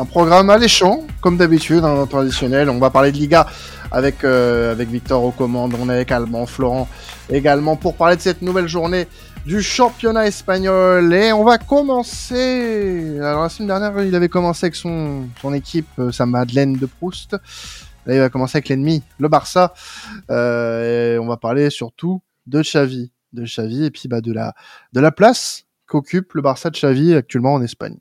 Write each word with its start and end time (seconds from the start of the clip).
un 0.00 0.06
programme 0.06 0.48
alléchant, 0.48 1.06
comme 1.20 1.36
d'habitude, 1.36 1.84
un 1.84 2.06
traditionnel. 2.06 2.70
On 2.70 2.78
va 2.78 2.88
parler 2.88 3.12
de 3.12 3.18
Liga 3.18 3.46
avec, 3.90 4.24
euh, 4.24 4.72
avec 4.72 4.88
Victor 4.88 5.22
aux 5.22 5.30
commandes, 5.30 5.74
on 5.78 5.90
est 5.90 5.94
avec 5.94 6.10
Allemand, 6.10 6.46
Florent 6.46 6.88
également 7.28 7.76
pour 7.76 7.96
parler 7.96 8.16
de 8.16 8.22
cette 8.22 8.40
nouvelle 8.40 8.66
journée 8.66 9.06
du 9.44 9.62
championnat 9.62 10.26
espagnol. 10.26 11.12
Et 11.12 11.32
on 11.34 11.44
va 11.44 11.58
commencer. 11.58 13.18
Alors 13.20 13.42
la 13.42 13.48
semaine 13.50 13.68
dernière, 13.68 14.02
il 14.02 14.14
avait 14.14 14.30
commencé 14.30 14.66
avec 14.66 14.74
son, 14.74 15.26
son 15.42 15.52
équipe, 15.52 15.88
euh, 15.98 16.10
sa 16.10 16.24
Madeleine 16.24 16.72
de 16.72 16.86
Proust. 16.86 17.36
Là, 18.06 18.14
il 18.14 18.20
va 18.20 18.30
commencer 18.30 18.56
avec 18.56 18.70
l'ennemi, 18.70 19.02
le 19.18 19.28
Barça. 19.28 19.74
Euh, 20.30 21.16
et 21.16 21.18
on 21.18 21.26
va 21.26 21.36
parler 21.36 21.68
surtout 21.68 22.22
de 22.46 22.62
Xavi, 22.62 23.12
de 23.34 23.44
Xavi 23.44 23.84
et 23.84 23.90
puis 23.90 24.08
bah, 24.08 24.22
de 24.22 24.32
la 24.32 24.54
de 24.94 25.00
la 25.00 25.12
place 25.12 25.64
qu'occupe 25.86 26.32
le 26.32 26.40
Barça 26.40 26.70
de 26.70 26.76
Xavi 26.76 27.14
actuellement 27.14 27.52
en 27.52 27.60
Espagne. 27.62 27.98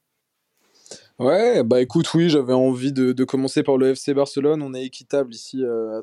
Ouais, 1.20 1.64
bah 1.64 1.82
écoute, 1.82 2.14
oui, 2.14 2.30
j'avais 2.30 2.54
envie 2.54 2.94
de, 2.94 3.12
de, 3.12 3.24
commencer 3.26 3.62
par 3.62 3.76
le 3.76 3.90
FC 3.90 4.14
Barcelone. 4.14 4.62
On 4.62 4.74
est 4.74 4.86
équitable 4.86 5.34
ici 5.34 5.66
euh, 5.66 6.00
à, 6.00 6.02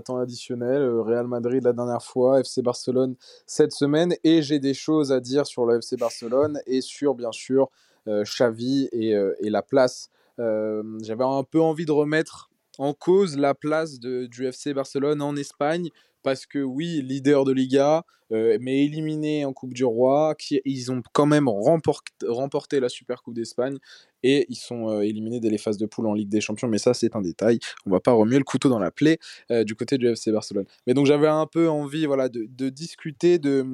temps, 0.00 0.16
additionnel. 0.16 0.80
Euh, 0.80 1.02
Real 1.02 1.26
Madrid 1.26 1.62
la 1.62 1.74
dernière 1.74 2.02
fois, 2.02 2.40
FC 2.40 2.62
Barcelone 2.62 3.14
cette 3.44 3.72
semaine. 3.72 4.14
Et 4.24 4.40
j'ai 4.40 4.58
des 4.58 4.72
choses 4.72 5.12
à 5.12 5.20
dire 5.20 5.46
sur 5.46 5.66
le 5.66 5.76
FC 5.76 5.98
Barcelone 5.98 6.62
et 6.64 6.80
sur, 6.80 7.14
bien 7.14 7.30
sûr, 7.30 7.68
euh, 8.08 8.22
Xavi 8.24 8.88
et, 8.92 9.14
euh, 9.14 9.34
et, 9.40 9.50
la 9.50 9.60
place. 9.60 10.08
J'avais 10.38 11.24
un 11.24 11.44
peu 11.44 11.60
envie 11.60 11.84
de 11.84 11.92
remettre 11.92 12.50
en 12.78 12.94
cause 12.94 13.36
la 13.36 13.52
place 13.52 14.00
de, 14.00 14.24
du 14.24 14.46
FC 14.46 14.72
Barcelone 14.72 15.20
en 15.20 15.36
Espagne 15.36 15.90
parce 16.22 16.46
que 16.46 16.58
oui, 16.58 17.02
leader 17.02 17.44
de 17.44 17.52
Liga, 17.52 18.04
mais 18.30 18.84
éliminé 18.84 19.44
en 19.44 19.52
Coupe 19.52 19.74
du 19.74 19.84
Roi, 19.84 20.34
qui, 20.36 20.62
ils 20.64 20.90
ont 20.90 21.02
quand 21.12 21.26
même 21.26 21.48
remporté 21.48 22.80
la 22.80 22.88
Super 22.88 23.22
Coupe 23.22 23.34
d'Espagne 23.34 23.78
et 24.22 24.46
ils 24.48 24.56
sont 24.56 24.88
euh, 24.88 25.00
éliminés 25.02 25.40
dès 25.40 25.50
les 25.50 25.58
phases 25.58 25.78
de 25.78 25.86
poule 25.86 26.06
en 26.06 26.14
Ligue 26.14 26.28
des 26.28 26.40
Champions, 26.40 26.68
mais 26.68 26.78
ça 26.78 26.94
c'est 26.94 27.14
un 27.16 27.20
détail, 27.20 27.58
on 27.86 27.90
va 27.90 28.00
pas 28.00 28.12
remuer 28.12 28.38
le 28.38 28.44
couteau 28.44 28.68
dans 28.68 28.78
la 28.78 28.90
plaie 28.90 29.18
euh, 29.50 29.64
du 29.64 29.74
côté 29.74 29.98
du 29.98 30.08
FC 30.08 30.32
Barcelone. 30.32 30.66
Mais 30.86 30.94
donc 30.94 31.06
j'avais 31.06 31.28
un 31.28 31.46
peu 31.46 31.68
envie 31.68 32.06
voilà, 32.06 32.28
de, 32.28 32.68
discuter, 32.68 33.38
de, 33.38 33.66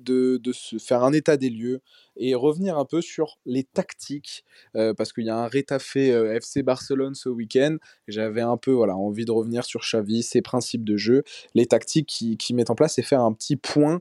de, 0.00 0.52
se 0.52 0.78
faire 0.78 1.02
un 1.02 1.12
état 1.12 1.36
des 1.36 1.50
lieux 1.50 1.80
et 2.16 2.34
revenir 2.34 2.78
un 2.78 2.84
peu 2.84 3.00
sur 3.00 3.38
les 3.46 3.64
tactiques, 3.64 4.44
euh, 4.76 4.94
parce 4.94 5.12
qu'il 5.12 5.24
y 5.24 5.30
a 5.30 5.36
un 5.36 5.46
rétafé 5.46 6.08
FC 6.08 6.62
Barcelone 6.62 7.14
ce 7.14 7.28
week-end, 7.28 7.76
j'avais 8.08 8.40
un 8.40 8.56
peu 8.56 8.72
voilà, 8.72 8.96
envie 8.96 9.24
de 9.24 9.32
revenir 9.32 9.64
sur 9.64 9.80
Xavi, 9.80 10.22
ses 10.22 10.42
principes 10.42 10.84
de 10.84 10.96
jeu, 10.96 11.22
les 11.54 11.66
tactiques 11.66 12.08
qu'il 12.08 12.36
qui 12.36 12.54
met 12.54 12.70
en 12.70 12.74
place 12.74 12.98
et 12.98 13.02
faire 13.02 13.20
un 13.20 13.32
petit 13.32 13.56
point 13.56 14.00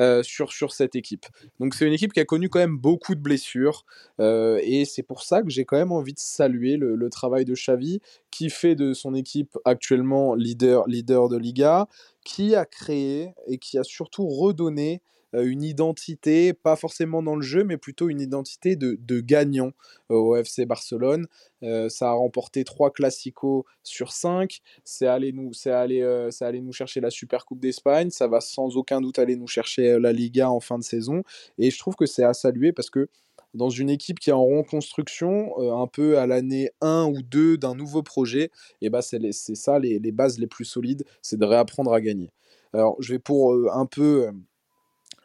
euh, 0.00 0.22
sur, 0.24 0.52
sur 0.52 0.72
cette 0.72 0.96
équipe. 0.96 1.26
Donc 1.60 1.74
c'est 1.74 1.86
une 1.86 1.92
équipe 1.92 2.12
qui 2.12 2.20
a 2.20 2.24
connu 2.24 2.48
quand 2.48 2.58
même 2.58 2.76
beaucoup 2.76 3.14
de 3.14 3.20
blessures 3.20 3.84
euh, 4.20 4.58
et 4.62 4.84
c'est 4.84 5.04
pour 5.04 5.22
ça 5.22 5.42
que 5.42 5.50
j'ai 5.50 5.64
quand 5.64 5.76
même 5.76 5.92
envie 5.92 6.14
de 6.14 6.18
saluer 6.18 6.76
le, 6.76 7.08
travail 7.10 7.44
de 7.44 7.54
Xavi 7.54 8.00
qui 8.32 8.50
fait 8.50 8.74
de 8.74 8.92
son 8.92 9.14
équipe 9.14 9.56
actuellement 9.64 10.34
leader, 10.34 10.88
leader 10.88 11.28
de 11.28 11.36
Liga, 11.36 11.86
qui 12.24 12.56
a 12.56 12.64
créé 12.64 13.34
et 13.46 13.58
qui 13.58 13.78
a 13.78 13.84
surtout 13.84 14.26
redonné 14.26 15.00
une 15.42 15.62
identité, 15.62 16.52
pas 16.52 16.76
forcément 16.76 17.22
dans 17.22 17.36
le 17.36 17.42
jeu, 17.42 17.64
mais 17.64 17.76
plutôt 17.76 18.08
une 18.08 18.20
identité 18.20 18.76
de, 18.76 19.20
gagnant 19.20 19.72
au 20.08 20.36
FC 20.36 20.66
Barcelone. 20.66 21.26
Euh, 21.62 21.88
ça 21.88 22.10
a 22.10 22.12
remporté 22.12 22.64
trois 22.64 22.90
classicos 22.90 23.64
sur 23.82 24.12
5. 24.12 24.60
C'est 24.84 25.06
allé, 25.06 25.32
nous, 25.32 25.52
allé, 25.66 26.02
euh, 26.02 26.30
allé 26.40 26.60
nous 26.60 26.72
chercher 26.72 27.00
la 27.00 27.10
Super 27.10 27.46
Coupe 27.46 27.60
d'Espagne. 27.60 28.10
Ça 28.10 28.28
va 28.28 28.40
sans 28.40 28.76
aucun 28.76 29.00
doute 29.00 29.18
aller 29.18 29.36
nous 29.36 29.46
chercher 29.46 29.98
la 29.98 30.12
Liga 30.12 30.50
en 30.50 30.60
fin 30.60 30.78
de 30.78 30.84
saison. 30.84 31.22
Et 31.58 31.70
je 31.70 31.78
trouve 31.78 31.96
que 31.96 32.06
c'est 32.06 32.24
à 32.24 32.34
saluer 32.34 32.72
parce 32.72 32.90
que 32.90 33.08
dans 33.54 33.70
une 33.70 33.88
équipe 33.88 34.18
qui 34.18 34.30
est 34.30 34.34
en 34.34 34.44
reconstruction, 34.44 35.54
euh, 35.58 35.74
un 35.74 35.86
peu 35.86 36.18
à 36.18 36.26
l'année 36.26 36.70
1 36.80 37.06
ou 37.06 37.22
2 37.22 37.56
d'un 37.56 37.74
nouveau 37.74 38.02
projet, 38.02 38.50
et 38.82 38.90
bah 38.90 39.00
c'est, 39.00 39.20
ça 39.32 39.78
les, 39.78 40.00
les, 40.00 40.12
bases 40.12 40.38
les 40.38 40.48
plus 40.48 40.64
solides, 40.64 41.04
c'est 41.22 41.38
de 41.38 41.44
réapprendre 41.44 41.92
à 41.92 42.00
gagner. 42.00 42.32
Alors 42.72 42.96
je 43.00 43.12
vais 43.12 43.20
pour 43.20 43.54
un 43.72 43.86
peu 43.86 44.28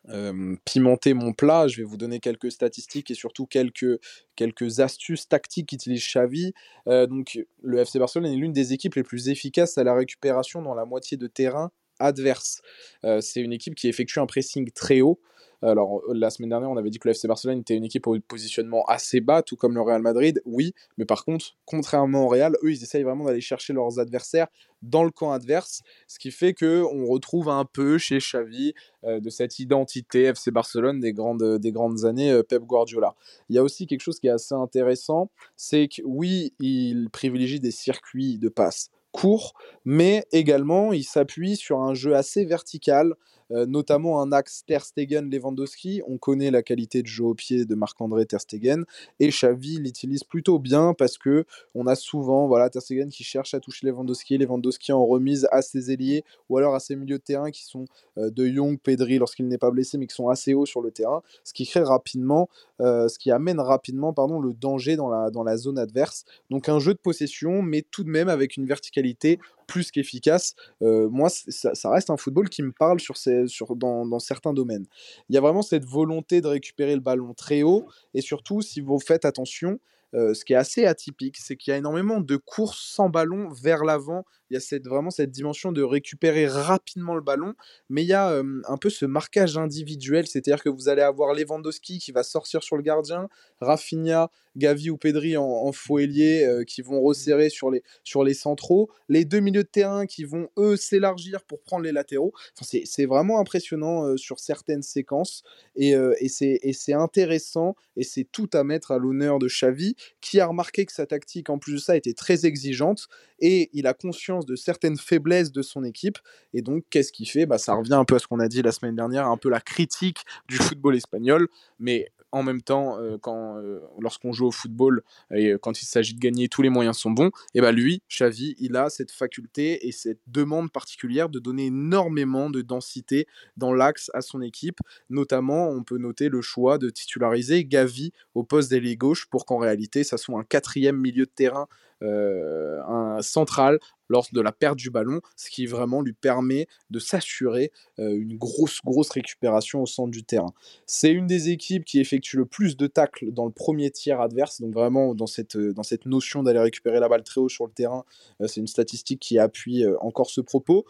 euh, 0.10 0.56
pimenter 0.66 1.14
mon 1.14 1.34
plat, 1.34 1.68
je 1.68 1.78
vais 1.78 1.84
vous 1.84 1.98
donner 1.98 2.20
quelques 2.20 2.52
statistiques 2.52 3.12
et 3.12 3.14
surtout 3.14 3.46
quelques, 3.46 4.00
quelques 4.36 4.80
astuces 4.80 5.28
tactiques 5.28 5.70
qu'utilise 5.70 6.04
Xavi. 6.04 6.54
Euh, 6.88 7.08
donc, 7.08 7.40
le 7.62 7.80
FC 7.80 8.00
Barcelone 8.00 8.32
est 8.32 8.36
l'une 8.36 8.54
des 8.54 8.74
équipes 8.74 8.96
les 8.96 9.04
plus 9.04 9.30
efficaces 9.30 9.78
à 9.78 9.84
la 9.84 9.94
récupération 9.94 10.62
dans 10.62 10.74
la 10.74 10.86
moitié 10.86 11.18
de 11.18 11.28
terrain 11.28 11.72
adverse. 12.00 12.62
Euh, 13.04 13.22
c'est 13.22 13.42
une 13.42 13.54
équipe 13.54 13.76
qui 13.76 13.88
effectue 13.88 14.20
un 14.20 14.26
pressing 14.26 14.72
très 14.72 15.02
haut. 15.02 15.20
Alors, 15.62 16.02
la 16.14 16.30
semaine 16.30 16.50
dernière, 16.50 16.70
on 16.70 16.78
avait 16.78 16.90
dit 16.90 17.00
que 17.00 17.08
le 17.08 17.12
FC 17.12 17.28
Barcelone 17.28 17.60
était 17.60 17.76
une 17.76 17.84
équipe 17.84 18.08
au 18.08 18.18
positionnement 18.20 18.86
assez 18.86 19.20
bas, 19.20 19.42
tout 19.42 19.58
comme 19.58 19.74
le 19.74 19.82
Real 19.82 20.02
Madrid, 20.02 20.42
oui, 20.46 20.74
mais 20.98 21.04
par 21.04 21.26
contre, 21.26 21.58
contrairement 21.66 22.26
au 22.26 22.28
Real, 22.30 22.56
eux, 22.64 22.72
ils 22.72 22.82
essayent 22.82 23.04
vraiment 23.04 23.26
d'aller 23.26 23.42
chercher 23.42 23.74
leurs 23.74 24.00
adversaires 24.00 24.48
dans 24.82 25.04
le 25.04 25.12
camp 25.12 25.34
adverse, 25.34 25.82
ce 26.08 26.18
qui 26.18 26.32
fait 26.32 26.54
qu'on 26.54 27.06
retrouve 27.06 27.50
un 27.50 27.66
peu 27.66 27.98
chez 27.98 28.20
Xavi 28.20 28.74
euh, 29.04 29.20
de 29.20 29.30
cette 29.30 29.60
identité 29.60 30.24
FC 30.24 30.52
Barcelone 30.52 31.02
des 31.02 31.12
grandes, 31.12 31.58
des 31.58 31.72
grandes 31.74 32.06
années 32.06 32.32
euh, 32.32 32.44
Pep 32.44 32.64
Guardiola. 32.64 33.16
Il 33.50 33.56
y 33.58 33.60
a 33.60 33.64
aussi 33.64 33.86
quelque 33.86 34.02
chose 34.02 34.22
qui 34.22 34.28
est 34.28 34.32
assez 34.32 34.56
intéressant, 34.56 35.30
c'est 35.58 35.90
que 35.90 36.02
oui, 36.06 36.54
il 36.60 37.10
privilégie 37.12 37.60
des 37.60 37.72
circuits 37.72 38.38
de 38.38 38.48
passe 38.48 38.92
courts, 39.12 39.54
mais 39.86 40.26
également 40.32 40.94
il 40.94 41.04
s'appuie 41.04 41.56
sur 41.56 41.80
un 41.80 41.94
jeu 41.94 42.16
assez 42.16 42.46
vertical, 42.46 43.16
euh, 43.52 43.66
notamment 43.66 44.22
un 44.22 44.32
axe 44.32 44.64
Ter 44.66 44.84
Stegen-Lewandowski. 44.84 46.02
On 46.08 46.18
connaît 46.18 46.52
la 46.52 46.62
qualité 46.62 47.02
de 47.02 47.08
jeu 47.08 47.24
au 47.24 47.34
pied 47.34 47.66
de 47.66 47.76
Marc-André 47.76 48.26
Ter 48.26 48.40
Stegen 48.40 48.86
et 49.20 49.30
Xavi 49.30 49.78
l'utilise 49.78 50.24
plutôt 50.24 50.60
bien 50.60 50.94
parce 50.94 51.18
que 51.18 51.46
on 51.76 51.88
a 51.88 51.96
souvent 51.96 52.48
voilà 52.48 52.70
Ter 52.70 52.82
Stegen 52.82 53.10
qui 53.10 53.24
cherche 53.24 53.54
à 53.54 53.60
toucher 53.60 53.88
Lewandowski, 53.88 54.38
Lewandowski 54.38 54.92
en 54.92 55.06
remise 55.06 55.48
à 55.52 55.62
ses 55.62 55.92
ailiers 55.92 56.24
ou 56.50 56.58
alors 56.58 56.76
à 56.76 56.80
ses 56.80 56.96
milieux 56.96 57.18
de 57.18 57.24
terrain 57.24 57.52
qui 57.52 57.64
sont 57.66 57.86
euh, 58.18 58.30
De 58.30 58.48
Jong, 58.48 58.80
Pedri 58.80 59.18
lorsqu'il 59.18 59.48
n'est 59.48 59.58
pas 59.58 59.72
blessé 59.72 59.98
mais 59.98 60.08
qui 60.08 60.16
sont 60.16 60.30
assez 60.30 60.54
hauts 60.54 60.66
sur 60.66 60.82
le 60.82 60.92
terrain, 60.92 61.22
ce 61.44 61.54
qui 61.54 61.66
crée 61.66 61.82
rapidement, 61.82 62.50
euh, 62.82 63.08
ce 63.08 63.18
qui 63.18 63.32
amène 63.32 63.60
rapidement 63.60 64.14
pardon 64.14 64.40
le 64.40 64.54
danger 64.54 64.96
dans 64.96 65.10
la 65.10 65.30
dans 65.32 65.44
la 65.44 65.58
zone 65.58 65.80
adverse. 65.80 66.24
Donc 66.50 66.70
un 66.70 66.80
jeu 66.80 66.94
de 66.94 67.00
possession 67.00 67.62
mais 67.62 67.84
tout 67.90 68.04
de 68.04 68.10
même 68.10 68.30
avec 68.30 68.58
une 68.58 68.66
verticalité 68.66 69.40
plus 69.70 69.92
qu'efficace. 69.92 70.56
Euh, 70.82 71.08
moi, 71.10 71.30
ça, 71.30 71.90
reste 71.90 72.10
un 72.10 72.18
football 72.18 72.50
qui 72.50 72.64
me 72.64 72.72
parle 72.72 73.00
sur 73.00 73.16
ces, 73.18 73.48
sur, 73.48 73.76
dans, 73.76 74.06
dans, 74.06 74.20
certains 74.20 74.54
domaines. 74.54 74.88
Il 75.30 75.36
y 75.36 75.38
a 75.38 75.42
vraiment 75.42 75.62
cette 75.62 75.86
volonté 75.86 76.42
de 76.42 76.48
récupérer 76.48 76.96
le 76.96 77.02
ballon 77.02 77.34
très 77.34 77.62
haut, 77.62 77.86
et 78.14 78.22
surtout, 78.22 78.62
si 78.62 78.82
vous 78.82 79.00
faites 79.00 79.26
attention, 79.26 79.80
euh, 80.16 80.34
ce 80.34 80.44
qui 80.44 80.54
est 80.54 80.58
assez 80.58 80.86
atypique, 80.86 81.38
c'est 81.38 81.56
qu'il 81.56 81.72
y 81.72 81.74
a 81.76 81.78
énormément 81.78 82.20
de 82.20 82.36
courses 82.36 82.82
sans 82.82 83.10
ballon 83.10 83.50
vers 83.50 83.84
l'avant. 83.84 84.26
Il 84.50 84.56
y 84.56 84.58
a 84.58 84.60
cette, 84.60 84.88
vraiment 84.88 85.12
cette 85.12 85.32
dimension 85.32 85.72
de 85.72 85.84
récupérer 85.84 86.48
rapidement 86.48 87.16
le 87.16 87.22
ballon, 87.22 87.54
mais 87.90 88.04
il 88.04 88.08
y 88.08 88.14
a 88.14 88.30
un 88.30 88.78
peu 88.78 88.90
ce 88.90 89.06
marquage 89.06 89.58
individuel, 89.58 90.28
c'est-à-dire 90.28 90.64
que 90.64 90.70
vous 90.70 90.90
allez 90.90 91.02
avoir 91.02 91.34
Lewandowski 91.34 92.00
qui 92.00 92.12
va 92.12 92.24
sortir 92.24 92.64
sur 92.64 92.78
le 92.78 92.84
gardien, 92.84 93.30
Rafinha, 93.62 94.30
Gavi 94.58 94.90
ou 94.90 94.98
Pedri 94.98 95.38
en, 95.38 95.46
en 95.46 95.72
euh, 96.00 96.64
qui 96.64 96.82
vont 96.82 97.02
resserrer 97.02 97.50
sur 97.50 97.72
les, 97.72 97.84
sur 98.04 98.24
les 98.24 98.34
centraux, 98.34 98.90
les 99.08 99.26
deux 99.26 99.40
milieux 99.40 99.64
de 99.64 99.68
terrain 99.68 100.06
qui 100.06 100.24
vont 100.24 100.50
eux 100.58 100.76
s'élargir 100.76 101.44
pour 101.44 101.62
prendre 101.62 101.84
les 101.84 101.92
latéraux. 101.92 102.34
C'est 102.62 103.06
vraiment 103.06 103.40
impressionnant 103.40 104.06
euh, 104.06 104.18
sur 104.18 104.40
certaines 104.40 104.84
séquences. 104.84 105.44
Et, 105.76 105.96
euh, 105.96 106.14
et 106.20 106.28
c'est 106.30 106.94
intéressant 106.94 107.76
et 107.96 108.04
c'est 108.04 108.26
tout 108.26 108.50
à 108.54 108.64
mettre 108.64 108.92
à 108.92 108.98
l'honneur 108.98 109.40
de 109.40 109.48
Xavi 109.48 109.96
qui 110.22 110.40
a 110.40 110.46
remarqué 110.46 110.86
que 110.86 110.94
sa 110.94 111.06
tactique 111.06 111.50
en 111.50 111.58
plus 111.58 111.74
de 111.74 111.78
ça 111.78 111.96
était 111.96 112.14
très 112.14 112.46
exigeante 112.46 113.08
et 113.42 113.70
il 113.74 113.88
a 113.88 113.94
conscience 113.94 114.46
de 114.46 114.56
certaines 114.56 114.98
faiblesses 114.98 115.52
de 115.52 115.62
son 115.62 115.84
équipe. 115.84 116.18
Et 116.54 116.62
donc, 116.62 116.84
qu'est-ce 116.90 117.12
qu'il 117.12 117.30
fait? 117.30 117.46
Bah, 117.46 117.58
Ça 117.58 117.74
revient 117.74 117.94
un 117.94 118.06
peu 118.06 118.16
à 118.16 118.20
ce 118.20 118.28
qu'on 118.28 118.40
a 118.40 118.48
dit 118.48 118.62
la 118.62 118.72
semaine 118.72 118.96
dernière, 118.96 119.28
un 119.28 119.38
peu 119.38 119.50
la 119.50 119.62
critique 119.62 120.20
du 120.48 120.58
football 120.58 120.96
espagnol, 120.96 121.48
mais 121.80 122.12
en 122.32 122.44
même 122.44 122.62
temps, 122.62 123.00
euh, 123.00 123.18
euh, 123.28 123.80
lorsqu'on 124.00 124.32
joue 124.32 124.48
au 124.48 124.52
football 124.52 125.02
et 125.34 125.54
quand 125.62 125.82
il 125.82 125.86
s'agit 125.86 126.14
de 126.14 126.20
gagner, 126.20 126.48
tous 126.48 126.62
les 126.62 126.70
moyens 126.70 126.98
sont 126.98 127.12
bons. 127.12 127.32
Et 127.54 127.62
ben 127.62 127.72
lui, 127.72 128.02
Xavi, 128.10 128.56
il 128.60 128.76
a 128.76 128.90
cette 128.90 129.12
faculté 129.12 129.88
et 129.88 129.92
cette 129.92 130.20
demande 130.28 130.72
particulière 130.72 131.30
de 131.30 131.40
donner 131.40 131.68
énormément 131.68 132.50
de 132.50 132.62
densité 132.62 133.28
dans 133.58 133.74
l'axe 133.74 134.12
à 134.14 134.22
son 134.22 134.42
équipe. 134.42 134.80
Notamment, 135.10 135.70
on 135.70 135.84
peut 135.84 135.98
noter 135.98 136.30
le 136.30 136.42
choix 136.42 136.78
de 136.78 136.90
titulariser 136.90 137.66
Gavi 137.66 138.12
au 138.36 138.44
poste 138.44 138.70
d'ailier 138.70 138.96
gauche 138.96 139.26
pour 139.28 139.46
qu'en 139.46 139.58
réalité, 139.58 140.04
ça 140.04 140.18
soit 140.18 140.40
un 140.40 140.44
quatrième 140.44 140.98
milieu 140.98 141.26
de 141.26 141.32
terrain 141.32 141.68
un 142.02 143.22
central 143.22 143.80
lors 144.10 144.28
de 144.34 144.42
la 144.42 144.52
perte 144.52 144.78
du 144.78 144.90
ballon, 144.90 145.22
ce 145.36 145.50
qui 145.50 145.66
vraiment 145.66 146.02
lui 146.02 146.14
permet 146.14 146.68
de 146.90 147.00
s'assurer 147.00 147.72
euh, 148.00 148.20
une 148.20 148.38
grosse, 148.38 148.80
grosse 148.84 149.12
récupération 149.12 149.82
au 149.82 149.86
centre 149.86 150.12
du 150.12 150.24
terrain. 150.24 150.54
C'est 150.86 151.12
une 151.12 151.28
des 151.28 151.50
équipes 151.50 151.86
qui 151.86 152.00
effectue 152.00 152.38
le 152.38 152.46
plus 152.46 152.76
de 152.76 152.88
tacles 152.88 153.32
dans 153.32 153.46
le 153.46 153.52
premier 153.52 153.92
tiers 153.92 154.20
adverse, 154.20 154.60
donc 154.62 154.74
vraiment 154.74 155.14
dans 155.14 155.28
cette, 155.28 155.58
dans 155.58 155.84
cette 155.84 156.06
notion 156.06 156.44
d'aller 156.44 156.60
récupérer 156.60 157.00
la 157.00 157.08
balle 157.08 157.24
très 157.24 157.40
haut 157.40 157.50
sur 157.50 157.66
le 157.66 157.72
terrain, 157.72 158.04
euh, 158.42 158.48
c'est 158.48 158.60
une 158.60 158.68
statistique 158.68 159.20
qui 159.20 159.38
appuie 159.38 159.86
euh, 159.86 159.96
encore 160.02 160.30
ce 160.32 160.42
propos 160.42 160.86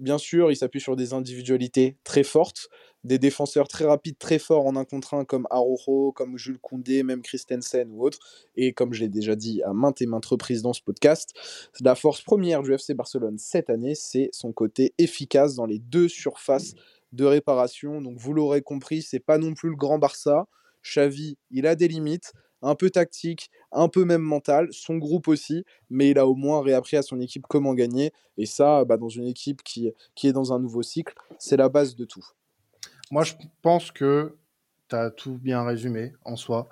bien 0.00 0.18
sûr, 0.18 0.50
il 0.50 0.56
s'appuie 0.56 0.80
sur 0.80 0.96
des 0.96 1.12
individualités 1.12 1.96
très 2.04 2.24
fortes, 2.24 2.68
des 3.04 3.18
défenseurs 3.18 3.68
très 3.68 3.84
rapides, 3.84 4.18
très 4.18 4.38
forts 4.38 4.66
en 4.66 4.76
un 4.76 4.84
contre 4.84 5.14
un 5.14 5.24
comme 5.24 5.46
Arojo, 5.50 6.12
comme 6.12 6.36
Jules 6.36 6.58
Koundé, 6.58 7.02
même 7.02 7.22
Christensen 7.22 7.90
ou 7.92 8.04
autres. 8.04 8.18
Et 8.56 8.72
comme 8.72 8.92
je 8.92 9.00
l'ai 9.00 9.08
déjà 9.08 9.36
dit 9.36 9.62
à 9.62 9.72
maintes 9.72 10.02
et 10.02 10.06
maintes 10.06 10.26
reprises 10.26 10.62
dans 10.62 10.72
ce 10.72 10.82
podcast, 10.82 11.32
la 11.80 11.94
force 11.94 12.22
première 12.22 12.62
du 12.62 12.72
FC 12.74 12.94
Barcelone 12.94 13.38
cette 13.38 13.70
année, 13.70 13.94
c'est 13.94 14.30
son 14.32 14.52
côté 14.52 14.94
efficace 14.98 15.54
dans 15.54 15.66
les 15.66 15.78
deux 15.78 16.08
surfaces 16.08 16.74
de 17.12 17.24
réparation. 17.24 18.00
Donc 18.00 18.18
vous 18.18 18.32
l'aurez 18.32 18.62
compris, 18.62 19.02
c'est 19.02 19.20
pas 19.20 19.38
non 19.38 19.54
plus 19.54 19.70
le 19.70 19.76
grand 19.76 19.98
Barça. 19.98 20.46
Xavi, 20.82 21.36
il 21.50 21.66
a 21.66 21.74
des 21.74 21.88
limites, 21.88 22.32
un 22.62 22.74
peu 22.74 22.90
tactique, 22.90 23.50
un 23.72 23.88
peu 23.88 24.04
même 24.04 24.22
mental, 24.22 24.68
son 24.72 24.96
groupe 24.98 25.28
aussi, 25.28 25.64
mais 25.88 26.10
il 26.10 26.18
a 26.18 26.26
au 26.26 26.34
moins 26.34 26.62
réappris 26.62 26.96
à 26.96 27.02
son 27.02 27.20
équipe 27.20 27.44
comment 27.48 27.74
gagner. 27.74 28.12
Et 28.36 28.46
ça, 28.46 28.84
bah, 28.84 28.96
dans 28.96 29.08
une 29.08 29.26
équipe 29.26 29.62
qui, 29.62 29.92
qui 30.14 30.28
est 30.28 30.32
dans 30.32 30.52
un 30.52 30.58
nouveau 30.58 30.82
cycle, 30.82 31.14
c'est 31.38 31.56
la 31.56 31.68
base 31.68 31.96
de 31.96 32.04
tout. 32.04 32.26
Moi, 33.10 33.24
je 33.24 33.34
pense 33.62 33.90
que 33.90 34.36
tu 34.88 34.96
as 34.96 35.10
tout 35.10 35.38
bien 35.38 35.64
résumé 35.64 36.12
en 36.24 36.36
soi. 36.36 36.68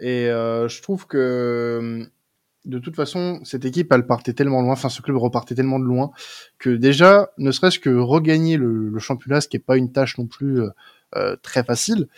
Et 0.00 0.28
euh, 0.28 0.68
je 0.68 0.82
trouve 0.82 1.06
que 1.06 2.10
de 2.64 2.78
toute 2.78 2.96
façon, 2.96 3.40
cette 3.44 3.64
équipe, 3.64 3.90
elle 3.92 4.06
partait 4.06 4.34
tellement 4.34 4.60
loin, 4.60 4.72
enfin 4.72 4.90
ce 4.90 5.00
club 5.00 5.16
repartait 5.16 5.54
tellement 5.54 5.78
de 5.78 5.84
loin, 5.84 6.10
que 6.58 6.70
déjà, 6.70 7.30
ne 7.38 7.50
serait-ce 7.52 7.78
que 7.78 7.90
regagner 7.90 8.56
le, 8.56 8.98
championnat, 8.98 9.40
ce 9.40 9.48
qui 9.48 9.56
n'est 9.56 9.62
pas 9.62 9.76
une 9.76 9.92
tâche 9.92 10.18
non 10.18 10.26
plus 10.26 10.60
euh, 10.60 10.70
euh, 11.16 11.36
très 11.42 11.64
facile, 11.64 12.08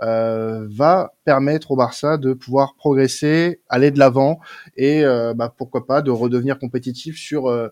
va 0.00 1.12
permettre 1.24 1.70
au 1.70 1.76
Barça 1.76 2.16
de 2.16 2.32
pouvoir 2.32 2.74
progresser, 2.74 3.60
aller 3.68 3.90
de 3.90 3.98
l'avant 3.98 4.40
et 4.76 5.04
bah, 5.36 5.54
pourquoi 5.56 5.86
pas 5.86 6.02
de 6.02 6.10
redevenir 6.10 6.58
compétitif 6.58 7.16
sur 7.16 7.70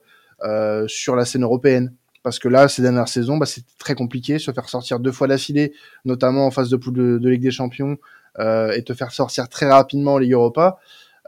sur 0.87 1.17
la 1.17 1.25
scène 1.25 1.43
européenne 1.43 1.93
parce 2.23 2.39
que 2.39 2.49
là, 2.49 2.69
ces 2.69 2.83
dernières 2.83 3.09
saisons, 3.09 3.39
bah, 3.39 3.47
c'était 3.47 3.73
très 3.79 3.95
compliqué, 3.95 4.39
se 4.39 4.51
faire 4.53 4.69
sortir 4.69 5.01
deux 5.01 5.13
fois 5.13 5.27
d'affilée, 5.27 5.73
notamment 6.05 6.47
en 6.47 6.51
phase 6.51 6.69
de 6.69 6.77
poule 6.77 7.19
de, 7.21 7.29
Ligue 7.29 7.43
des 7.43 7.51
Champions, 7.51 7.97
euh, 8.39 8.73
et 8.73 8.83
te 8.83 8.93
faire 8.93 9.11
sortir 9.11 9.49
très 9.49 9.71
rapidement 9.71 10.15
en 10.15 10.19
Ligue 10.19 10.33
Europa, 10.33 10.79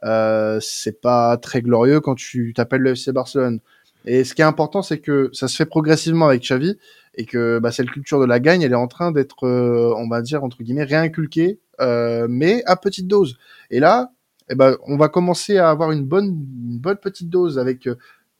euh, 0.04 0.58
c'est 0.60 1.00
pas 1.00 1.36
très 1.36 1.62
glorieux 1.62 2.00
quand 2.00 2.14
tu 2.14 2.52
t'appelles 2.54 2.82
le 2.82 2.90
FC 2.90 3.12
Barcelone. 3.12 3.60
Et 4.04 4.24
ce 4.24 4.34
qui 4.34 4.42
est 4.42 4.46
important, 4.46 4.82
c'est 4.82 4.98
que 4.98 5.30
ça 5.32 5.48
se 5.48 5.56
fait 5.56 5.66
progressivement 5.66 6.26
avec 6.26 6.42
Xavi, 6.42 6.76
et 7.14 7.26
que 7.26 7.59
bah, 7.59 7.73
cette 7.73 7.91
culture 7.91 8.20
de 8.20 8.26
la 8.26 8.41
gagne, 8.41 8.62
elle 8.62 8.73
est 8.73 8.76
en 8.76 8.88
train 8.88 9.12
d'être, 9.12 9.47
euh, 9.47 9.94
on 9.97 10.09
va 10.09 10.23
dire, 10.23 10.44
entre 10.44 10.62
guillemets, 10.62 10.85
réinculquée, 10.85 11.61
euh, 11.81 12.26
mais 12.29 12.62
à 12.67 12.76
petite 12.76 13.06
dose. 13.06 13.38
Et 13.70 13.81
là, 13.81 14.12
eh 14.50 14.55
ben, 14.55 14.76
on 14.87 14.97
va 14.97 15.09
commencer 15.09 15.59
à 15.59 15.70
avoir 15.70 15.93
une 15.93 16.05
bonne, 16.05 16.26
une 16.26 16.79
bonne 16.79 16.97
petite 16.97 17.31
dose 17.31 17.59
avec 17.59 17.87
euh, 17.87 17.97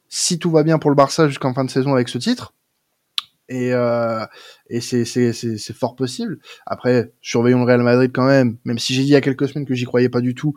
si 0.09 0.39
tout 0.39 0.51
va 0.51 0.63
bien 0.63 0.79
pour 0.79 0.91
le 0.91 0.97
Barça 0.97 1.29
jusqu'en 1.29 1.55
fin 1.55 1.65
de 1.65 1.71
saison 1.71 1.95
avec 1.95 2.09
ce 2.09 2.19
titre. 2.19 2.55
Et, 3.49 3.73
euh, 3.73 4.25
et 4.69 4.81
c'est, 4.81 5.73
fort 5.75 5.95
possible. 5.95 6.39
Après, 6.67 7.13
surveillons 7.21 7.59
le 7.59 7.65
Real 7.65 7.83
Madrid 7.83 8.11
quand 8.15 8.27
même, 8.27 8.57
même 8.65 8.79
si 8.79 8.95
j'ai 8.95 9.03
dit 9.03 9.09
il 9.09 9.13
y 9.13 9.17
a 9.17 9.21
quelques 9.21 9.49
semaines 9.49 9.67
que 9.67 9.75
j'y 9.75 9.85
croyais 9.85 10.09
pas 10.09 10.21
du 10.21 10.35
tout. 10.35 10.55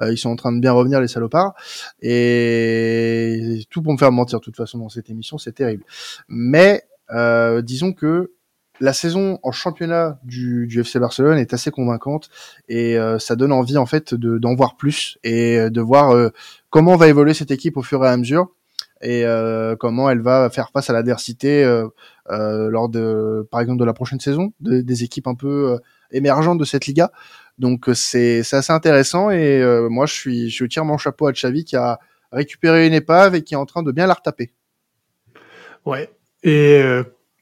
Euh, 0.00 0.12
ils 0.12 0.16
sont 0.16 0.30
en 0.30 0.36
train 0.36 0.52
de 0.52 0.60
bien 0.60 0.72
revenir, 0.72 1.00
les 1.00 1.08
salopards. 1.08 1.54
Et 2.00 3.66
tout 3.70 3.82
pour 3.82 3.92
me 3.92 3.98
faire 3.98 4.12
mentir, 4.12 4.40
de 4.40 4.44
toute 4.44 4.56
façon, 4.56 4.78
dans 4.78 4.88
cette 4.88 5.10
émission, 5.10 5.36
c'est 5.36 5.52
terrible. 5.52 5.84
Mais 6.28 6.84
euh, 7.12 7.62
disons 7.62 7.92
que 7.92 8.32
la 8.80 8.92
saison 8.92 9.40
en 9.42 9.50
championnat 9.50 10.20
du, 10.22 10.68
du, 10.68 10.80
FC 10.80 11.00
Barcelone 11.00 11.38
est 11.38 11.52
assez 11.52 11.72
convaincante 11.72 12.30
et 12.68 12.96
euh, 12.96 13.18
ça 13.18 13.34
donne 13.34 13.50
envie 13.50 13.76
en 13.76 13.86
fait 13.86 14.14
de, 14.14 14.38
d'en 14.38 14.54
voir 14.54 14.76
plus 14.76 15.18
et 15.24 15.68
de 15.68 15.80
voir 15.80 16.14
euh, 16.14 16.30
comment 16.70 16.96
va 16.96 17.08
évoluer 17.08 17.34
cette 17.34 17.50
équipe 17.50 17.76
au 17.76 17.82
fur 17.82 18.04
et 18.04 18.08
à 18.08 18.16
mesure 18.16 18.52
et 19.00 19.24
euh, 19.24 19.76
comment 19.76 20.10
elle 20.10 20.20
va 20.20 20.50
faire 20.50 20.70
face 20.70 20.90
à 20.90 20.92
l'adversité 20.92 21.62
euh, 21.64 21.88
euh, 22.30 22.68
lors 22.70 22.88
de, 22.88 23.46
par 23.50 23.60
exemple, 23.60 23.78
de 23.78 23.84
la 23.84 23.92
prochaine 23.92 24.20
saison, 24.20 24.52
des 24.60 25.04
équipes 25.04 25.26
un 25.26 25.34
peu 25.34 25.78
émergentes 26.10 26.58
de 26.58 26.64
cette 26.64 26.86
Liga. 26.86 27.12
Donc 27.58 27.88
c'est 27.94 28.40
assez 28.40 28.72
intéressant 28.72 29.30
et 29.30 29.62
moi 29.90 30.06
je 30.06 30.14
suis 30.14 30.50
je 30.50 30.64
tire 30.64 30.84
mon 30.84 30.96
chapeau 30.96 31.26
à 31.26 31.32
Xavi 31.32 31.64
qui 31.64 31.74
a 31.74 31.98
récupéré 32.30 32.86
une 32.86 32.94
épave 32.94 33.34
et 33.34 33.42
qui 33.42 33.54
est 33.54 33.56
en 33.56 33.66
train 33.66 33.82
de 33.82 33.90
bien 33.90 34.06
la 34.06 34.14
retaper. 34.14 34.52
Ouais. 35.84 36.10
Et 36.42 36.82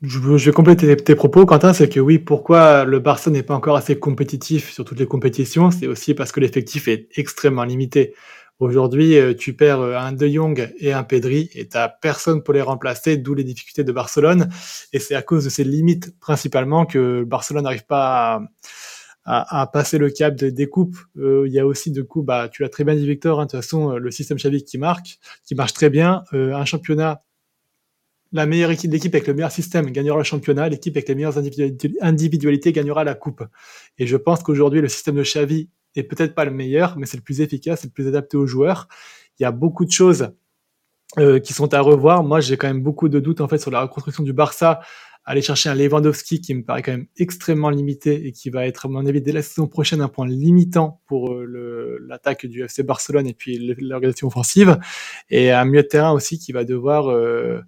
je, 0.03 0.19
vais 0.19 0.53
compléter 0.53 0.97
tes 0.97 1.15
propos, 1.15 1.47
Quentin, 1.47 1.73
c'est 1.73 1.89
que 1.89 2.01
oui, 2.01 2.19
pourquoi 2.19 2.85
le 2.85 2.99
Barça 2.99 3.31
n'est 3.31 3.43
pas 3.43 3.55
encore 3.55 3.77
assez 3.77 3.99
compétitif 3.99 4.71
sur 4.71 4.85
toutes 4.85 4.99
les 4.99 5.07
compétitions, 5.07 5.71
c'est 5.71 5.87
aussi 5.87 6.15
parce 6.15 6.33
que 6.33 6.41
l'effectif 6.41 6.87
est 6.89 7.09
extrêmement 7.17 7.65
limité. 7.65 8.15
Aujourd'hui, 8.59 9.19
euh, 9.19 9.35
tu 9.35 9.55
perds 9.55 9.81
euh, 9.81 9.99
un 9.99 10.13
De 10.13 10.27
Jong 10.27 10.73
et 10.79 10.93
un 10.93 11.03
Pedri 11.03 11.51
et 11.55 11.69
t'as 11.69 11.89
personne 11.89 12.43
pour 12.43 12.55
les 12.55 12.63
remplacer, 12.63 13.19
d'où 13.19 13.35
les 13.35 13.45
difficultés 13.45 13.85
de 13.85 13.93
Barcelone. 13.93 14.49
Et 14.95 14.99
c'est 14.99 15.15
à 15.15 15.21
cause 15.21 15.45
de 15.45 15.51
ces 15.51 15.63
limites 15.63 16.19
principalement 16.21 16.87
que 16.87 17.23
Barcelone 17.25 17.65
n'arrive 17.65 17.85
pas 17.85 18.41
à, 19.27 19.61
à, 19.61 19.67
passer 19.67 19.99
le 19.99 20.09
cap 20.09 20.35
des 20.37 20.69
coupes. 20.69 20.97
Euh, 21.19 21.45
il 21.47 21.53
y 21.53 21.59
a 21.59 21.67
aussi 21.67 21.91
de 21.91 22.01
coup, 22.01 22.23
bah, 22.23 22.49
tu 22.51 22.63
l'as 22.63 22.71
très 22.71 22.85
bien 22.85 22.95
dit 22.95 23.07
Victor, 23.07 23.41
hein, 23.41 23.45
de 23.45 23.51
toute 23.51 23.61
façon, 23.61 23.97
le 23.97 24.11
système 24.11 24.39
Xavi 24.39 24.65
qui 24.65 24.79
marque, 24.79 25.19
qui 25.45 25.55
marche 25.55 25.75
très 25.75 25.91
bien. 25.91 26.25
un 26.33 26.65
championnat, 26.65 27.26
la 28.37 28.47
meilleure 28.47 28.71
équipe 28.71 28.91
d'équipe 28.91 29.15
avec 29.15 29.27
le 29.27 29.35
meilleur 29.35 29.51
système 29.51 29.91
gagnera 29.91 30.19
le 30.19 30.25
championnat, 30.25 30.69
l'équipe 30.69 30.97
avec 30.97 31.09
les 31.09 31.15
meilleures 31.15 31.39
individualités, 32.03 32.73
gagnera 32.73 33.05
la 33.05 33.15
coupe. 33.15 33.43
Et 33.99 34.07
je 34.07 34.17
pense 34.17 34.43
qu'aujourd'hui, 34.43 34.81
le 34.81 34.89
système 34.89 35.17
de 35.17 35.23
Xavi 35.23 35.69
est 35.97 36.03
peut-être 36.05 36.35
pas 36.35 36.45
le 36.45 36.51
meilleur, 36.51 36.99
mais 36.99 37.07
c'est 37.07 37.17
le 37.17 37.23
plus 37.23 37.41
efficace, 37.41 37.81
c'est 37.81 37.89
le 37.89 37.93
plus 37.93 38.07
adapté 38.07 38.37
aux 38.37 38.47
joueurs. 38.47 38.89
Il 39.39 39.43
y 39.43 39.47
a 39.47 39.53
beaucoup 39.53 39.85
de 39.85 39.91
choses 39.91 40.31
euh, 41.19 41.39
qui 41.39 41.53
sont 41.53 41.73
à 41.73 41.81
revoir. 41.81 42.23
Moi, 42.23 42.41
j'ai 42.41 42.57
quand 42.57 42.67
même 42.67 42.83
beaucoup 42.83 43.09
de 43.09 43.21
doutes 43.21 43.41
en 43.41 43.49
fait 43.49 43.59
sur 43.59 43.71
la 43.71 43.81
reconstruction 43.81 44.23
du 44.23 44.33
Barça. 44.33 44.81
Aller 45.25 45.43
chercher 45.43 45.69
un 45.69 45.75
Lewandowski 45.75 46.41
qui 46.41 46.55
me 46.55 46.63
paraît 46.63 46.83
quand 46.83 46.93
même 46.93 47.07
extrêmement 47.17 47.71
limité 47.71 48.27
et 48.27 48.33
qui 48.33 48.49
va 48.49 48.67
être, 48.67 48.87
à 48.87 48.89
mon 48.89 49.05
avis, 49.07 49.21
dès 49.21 49.33
la 49.33 49.43
saison 49.43 49.67
prochaine, 49.67 50.01
un 50.01 50.09
point 50.09 50.27
limitant 50.27 51.01
pour 51.07 51.33
euh, 51.33 51.99
l'attaque 52.07 52.47
du 52.47 52.63
FC 52.63 52.85
Barcelone 52.85 53.27
et 53.27 53.35
puis 53.35 53.75
l'organisation 53.81 54.29
offensive. 54.29 54.79
Et 55.31 55.51
un 55.51 55.65
milieu 55.65 55.83
de 55.83 55.89
terrain 55.89 56.13
aussi 56.13 56.39
qui 56.39 56.53
va 56.53 56.65
devoir 56.65 57.09
euh, 57.09 57.61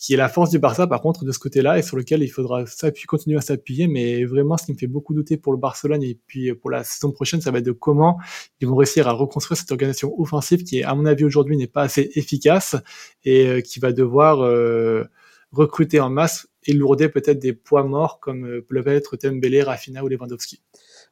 qui 0.00 0.14
est 0.14 0.16
la 0.16 0.30
force 0.30 0.48
du 0.48 0.58
Barça 0.58 0.86
par 0.86 1.02
contre 1.02 1.24
de 1.24 1.30
ce 1.30 1.38
côté-là 1.38 1.78
et 1.78 1.82
sur 1.82 1.96
lequel 1.96 2.22
il 2.22 2.28
faudra 2.28 2.64
continuer 3.06 3.36
à 3.36 3.42
s'appuyer. 3.42 3.86
Mais 3.86 4.24
vraiment, 4.24 4.56
ce 4.56 4.64
qui 4.64 4.72
me 4.72 4.78
fait 4.78 4.86
beaucoup 4.86 5.12
douter 5.12 5.36
pour 5.36 5.52
le 5.52 5.58
Barcelone 5.58 6.02
et 6.02 6.18
puis 6.26 6.54
pour 6.54 6.70
la 6.70 6.84
saison 6.84 7.12
prochaine, 7.12 7.42
ça 7.42 7.50
va 7.50 7.58
être 7.58 7.66
de 7.66 7.72
comment 7.72 8.18
ils 8.60 8.66
vont 8.66 8.76
réussir 8.76 9.08
à 9.08 9.12
reconstruire 9.12 9.58
cette 9.58 9.70
organisation 9.70 10.18
offensive 10.18 10.64
qui, 10.64 10.82
à 10.82 10.94
mon 10.94 11.04
avis, 11.04 11.24
aujourd'hui 11.24 11.58
n'est 11.58 11.66
pas 11.66 11.82
assez 11.82 12.10
efficace 12.14 12.76
et 13.24 13.46
euh, 13.46 13.60
qui 13.60 13.78
va 13.78 13.92
devoir 13.92 14.42
euh, 14.42 15.04
recruter 15.52 16.00
en 16.00 16.08
masse 16.08 16.48
et 16.64 16.72
lourder 16.72 17.10
peut-être 17.10 17.38
des 17.38 17.52
poids 17.52 17.84
morts 17.84 18.20
comme 18.20 18.46
euh, 18.46 18.66
peuvent 18.66 18.88
être 18.88 19.16
Tembele, 19.16 19.62
Rafina 19.62 20.02
ou 20.02 20.08
Lewandowski. 20.08 20.62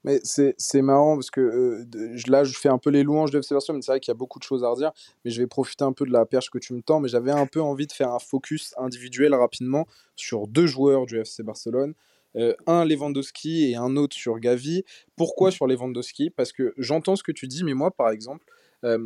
Mais 0.05 0.21
c'est 0.23 0.83
marrant 0.83 1.17
parce 1.17 1.31
que 1.31 1.41
euh, 1.41 2.17
là, 2.29 2.45
je 2.45 2.57
fais 2.57 2.69
un 2.69 2.78
peu 2.78 2.90
les 2.90 3.02
louanges 3.02 3.31
de 3.31 3.38
FC 3.38 3.55
Barcelone, 3.55 3.78
mais 3.78 3.83
c'est 3.83 3.93
vrai 3.93 4.00
qu'il 4.00 4.11
y 4.11 4.17
a 4.17 4.19
beaucoup 4.19 4.38
de 4.38 4.45
choses 4.45 4.62
à 4.64 4.69
redire. 4.69 4.93
Mais 5.25 5.31
je 5.31 5.40
vais 5.40 5.47
profiter 5.47 5.85
un 5.85 5.93
peu 5.93 6.07
de 6.07 6.12
la 6.12 6.25
perche 6.25 6.50
que 6.50 6.59
tu 6.59 6.73
me 6.73 6.83
tends. 6.83 7.00
Mais 7.00 7.09
j'avais 7.09 7.33
un 7.33 7.47
peu 7.47 7.61
envie 7.61 7.87
de 7.87 7.93
faire 7.93 8.12
un 8.12 8.19
focus 8.19 8.75
individuel 8.78 9.35
rapidement 9.35 9.87
sur 10.14 10.47
deux 10.47 10.67
joueurs 10.67 11.07
du 11.07 11.19
FC 11.19 11.43
Barcelone. 11.43 11.95
Euh, 12.37 12.55
un 12.67 12.85
Lewandowski 12.85 13.71
et 13.71 13.76
un 13.76 13.97
autre 13.97 14.17
sur 14.17 14.38
Gavi. 14.38 14.85
Pourquoi 15.17 15.50
sur 15.50 15.67
Lewandowski? 15.67 16.31
Parce 16.31 16.52
que 16.52 16.75
j'entends 16.76 17.17
ce 17.17 17.23
que 17.23 17.33
tu 17.33 17.49
dis, 17.49 17.64
mais 17.64 17.75
moi, 17.75 17.90
par 17.90 18.11
exemple, 18.11 18.45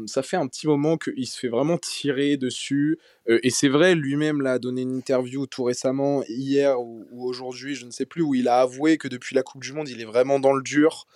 ça 0.07 0.23
fait 0.23 0.37
un 0.37 0.47
petit 0.49 0.67
moment 0.67 0.97
qu'il 0.99 1.27
se 1.27 1.39
fait 1.39 1.49
vraiment 1.49 1.79
tirer 1.79 2.37
dessus. 2.37 2.99
et 3.27 3.51
c'est 3.51 3.69
vrai, 3.69 3.95
lui-même 3.95 4.43
l'a 4.43 4.59
donné 4.59 4.83
une 4.83 4.97
interview 4.97 5.47
tout 5.47 5.65
récemment, 5.65 6.23
hier 6.29 6.81
ou, 6.81 7.07
aujourd'hui, 7.13 7.75
je 7.75 7.87
ne 7.87 7.91
sais 7.91 8.07
plus, 8.07 8.23
où 8.23 8.35
il 8.35 8.49
a 8.49 8.61
avoué 8.61 8.99
que 8.99 9.09
depuis 9.09 9.35
la 9.35 9.43
Coupe 9.43 9.63
du 9.63 9.73
Monde, 9.73 9.89
il 9.89 10.01
est 10.01 10.05
vraiment 10.05 10.41
dans 10.41 10.53
le 10.53 10.63
dur. 10.63 11.07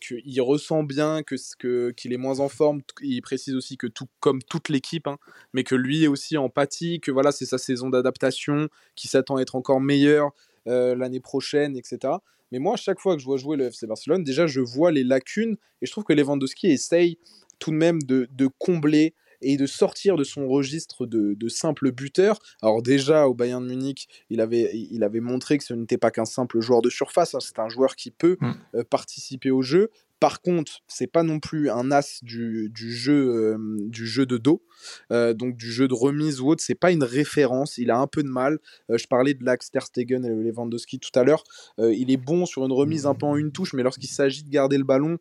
qu'il 0.00 0.40
ressent 0.42 0.82
bien 0.82 1.22
que 1.22 1.90
qu'il 1.92 2.12
est 2.12 2.16
moins 2.16 2.40
en 2.40 2.48
forme. 2.48 2.80
Il 3.02 3.20
précise 3.22 3.54
aussi 3.54 3.76
que 3.76 3.86
tout 3.86 4.06
comme 4.20 4.42
toute 4.42 4.68
l'équipe, 4.68 5.06
hein, 5.06 5.18
mais 5.52 5.64
que 5.64 5.74
lui 5.74 6.04
est 6.04 6.08
aussi 6.08 6.36
empathique. 6.36 7.04
Que 7.04 7.10
voilà, 7.12 7.32
c'est 7.32 7.46
sa 7.46 7.58
saison 7.58 7.90
d'adaptation, 7.90 8.68
qui 8.96 9.08
s'attend 9.08 9.36
à 9.36 9.42
être 9.42 9.56
encore 9.56 9.80
meilleur 9.80 10.30
l'année 10.66 11.20
prochaine, 11.20 11.76
etc. 11.76 12.14
Mais 12.52 12.58
moi, 12.58 12.74
à 12.74 12.76
chaque 12.76 13.00
fois 13.00 13.14
que 13.14 13.20
je 13.20 13.26
vois 13.26 13.36
jouer 13.36 13.56
le 13.56 13.66
FC 13.66 13.86
Barcelone, 13.86 14.24
déjà, 14.24 14.46
je 14.46 14.60
vois 14.60 14.90
les 14.90 15.04
lacunes 15.04 15.56
et 15.82 15.86
je 15.86 15.92
trouve 15.92 16.04
que 16.04 16.12
Lewandowski 16.12 16.68
essaye 16.68 17.18
tout 17.58 17.70
de 17.70 17.76
même 17.76 18.02
de, 18.02 18.28
combler 18.58 19.14
et 19.40 19.56
de 19.56 19.66
sortir 19.66 20.16
de 20.16 20.24
son 20.24 20.48
registre 20.48 21.06
de, 21.06 21.48
simple 21.48 21.92
buteur. 21.92 22.38
Alors 22.62 22.82
déjà 22.82 23.28
au 23.28 23.34
Bayern 23.34 23.62
de 23.62 23.68
Munich, 23.68 24.08
il 24.30 24.40
avait, 24.40 24.70
il 24.74 25.02
avait 25.04 25.20
montré 25.20 25.58
que 25.58 25.64
ce 25.64 25.74
n'était 25.74 25.98
pas 25.98 26.10
qu'un 26.10 26.24
simple 26.24 26.60
joueur 26.60 26.82
de 26.82 26.90
surface, 26.90 27.34
hein. 27.34 27.40
c'est 27.40 27.58
un 27.58 27.68
joueur 27.68 27.96
qui 27.96 28.10
peut 28.10 28.36
mm. 28.40 28.52
euh, 28.74 28.84
participer 28.84 29.50
au 29.50 29.62
jeu. 29.62 29.90
Par 30.20 30.40
contre, 30.40 30.80
c'est 30.88 31.06
pas 31.06 31.22
non 31.22 31.38
plus 31.38 31.70
un 31.70 31.92
as 31.92 32.18
du, 32.24 32.72
jeu, 32.74 33.54
euh, 33.54 33.76
du 33.86 34.04
jeu 34.04 34.26
de 34.26 34.36
dos, 34.36 34.64
euh, 35.12 35.32
donc 35.32 35.56
du 35.56 35.70
jeu 35.70 35.86
de 35.86 35.94
remise 35.94 36.40
ou 36.40 36.48
autre. 36.48 36.60
C'est 36.60 36.74
pas 36.74 36.90
une 36.90 37.04
référence. 37.04 37.78
Il 37.78 37.92
a 37.92 37.98
un 37.98 38.08
peu 38.08 38.24
de 38.24 38.28
mal. 38.28 38.58
je 38.88 39.06
parlais 39.06 39.34
de 39.34 39.44
Lax, 39.44 39.70
Ter 39.70 39.86
Stegen 39.86 40.24
et 40.24 40.30
Lewandowski 40.30 40.98
tout 40.98 41.16
à 41.16 41.22
l'heure. 41.22 41.44
il 41.78 42.10
est 42.10 42.16
bon 42.16 42.46
sur 42.46 42.64
une 42.64 42.72
remise 42.72 43.06
un 43.06 43.14
peu 43.14 43.26
en 43.26 43.36
une 43.36 43.52
touche, 43.52 43.74
mais 43.74 43.84
lorsqu'il 43.84 44.08
s'agit 44.08 44.42
de 44.42 44.50
garder 44.50 44.76
le 44.76 44.82
ballon, 44.82 45.18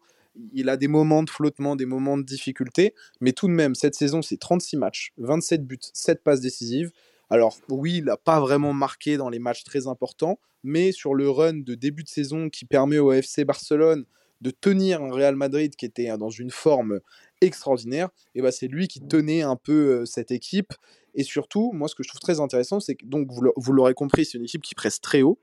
il 0.54 0.70
a 0.70 0.78
des 0.78 0.88
moments 0.88 1.24
de 1.24 1.30
flottement, 1.30 1.76
des 1.76 1.86
moments 1.86 2.18
de 2.18 2.24
difficulté, 2.24 2.94
mais 3.22 3.34
tout 3.34 3.48
de 3.48 3.54
même, 3.54 3.76
cette 3.76 3.96
saison, 3.96 4.22
c'est 4.22 4.38
36 4.38 4.78
matchs, 4.78 5.14
27 5.18 5.66
buts, 5.66 5.80
7 5.94 6.24
passes 6.24 6.42
décisives. 6.42 6.92
Alors 7.30 7.58
oui, 7.70 7.98
il 7.98 8.06
n'a 8.06 8.18
pas 8.18 8.40
vraiment 8.40 8.74
marqué 8.74 9.18
dans 9.18 9.30
les 9.30 9.40
matchs 9.40 9.64
très 9.64 9.88
importants, 9.88 10.40
mais 10.64 10.92
sur 10.92 11.14
le 11.14 11.30
run 11.30 11.54
de 11.54 11.76
début 11.76 12.04
de 12.04 12.10
saison 12.10 12.50
qui 12.50 12.66
permet 12.66 13.00
au 13.00 13.12
FC 13.12 13.46
Barcelone 13.46 14.06
de 14.42 14.52
tenir 14.52 15.02
un 15.02 15.12
Real 15.12 15.36
Madrid 15.36 15.76
qui 15.76 15.86
était 15.86 16.16
dans 16.18 16.30
une 16.30 16.52
forme 16.52 17.00
extraordinaire, 17.42 18.10
et 18.36 18.42
bah 18.42 18.52
c'est 18.52 18.68
lui 18.68 18.88
qui 18.88 19.02
tenait 19.02 19.42
un 19.42 19.56
peu 19.56 20.06
cette 20.06 20.32
équipe. 20.32 20.74
Et 21.16 21.24
surtout, 21.24 21.72
moi, 21.74 21.88
ce 21.88 21.96
que 21.96 22.04
je 22.04 22.10
trouve 22.10 22.20
très 22.20 22.40
intéressant, 22.40 22.80
c'est 22.80 22.94
que, 22.94 23.04
donc, 23.04 23.30
vous 23.32 23.74
l'aurez 23.74 23.96
compris, 23.96 24.24
c'est 24.24 24.38
une 24.38 24.44
équipe 24.44 24.62
qui 24.62 24.76
presse 24.76 25.02
très 25.02 25.24
haut. 25.24 25.40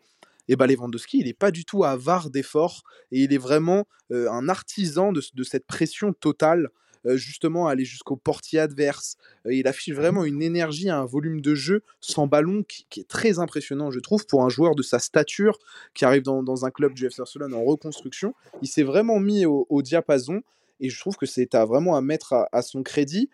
Et 0.49 0.57
bah, 0.57 0.67
Lewandowski, 0.67 1.19
il 1.19 1.27
n'est 1.27 1.33
pas 1.33 1.51
du 1.51 1.65
tout 1.65 1.85
avare 1.85 2.31
d'efforts 2.31 2.83
et 3.13 3.21
il 3.21 3.33
est 3.33 3.39
vraiment 3.39 3.87
un 4.11 4.49
artisan 4.49 5.13
de, 5.13 5.23
de, 5.33 5.43
cette 5.45 5.67
pression 5.67 6.13
totale 6.13 6.69
justement 7.13 7.69
aller 7.69 7.85
jusqu'au 7.85 8.17
portier 8.17 8.59
adverse. 8.59 9.17
il 9.45 9.67
affiche 9.67 9.95
mmh 9.95 9.97
vraiment 9.97 10.25
une 10.25 10.43
énergie, 10.43 10.91
un 10.91 11.05
volume 11.05 11.41
de 11.41 11.55
jeu 11.55 11.83
sans 12.01 12.27
ballon 12.27 12.63
qui, 12.63 13.01
est 13.01 13.09
très 13.09 13.39
impressionnant, 13.39 13.91
je 13.91 14.01
trouve, 14.01 14.27
pour 14.27 14.43
un 14.45 14.49
joueur 14.49 14.75
de 14.75 14.83
sa 14.83 14.99
stature 14.99 15.59
qui 15.95 16.05
arrive 16.05 16.23
dans, 16.23 16.65
un 16.65 16.71
club 16.71 16.95
du 16.95 17.07
FC 17.07 17.19
Barcelone 17.19 17.55
en 17.55 17.63
reconstruction. 17.63 18.35
Il 18.63 18.69
s'est 18.69 18.83
vraiment 18.83 19.21
mis 19.21 19.45
au, 19.47 19.83
diapason 19.83 20.43
et 20.81 20.91
je 20.91 20.99
trouve 20.99 21.17
que 21.17 21.27
c'est 21.27 21.55
vraiment 21.55 21.97
à 21.97 22.01
mettre 22.01 22.49
à, 22.51 22.63
son 22.63 22.83
crédit. 22.83 23.29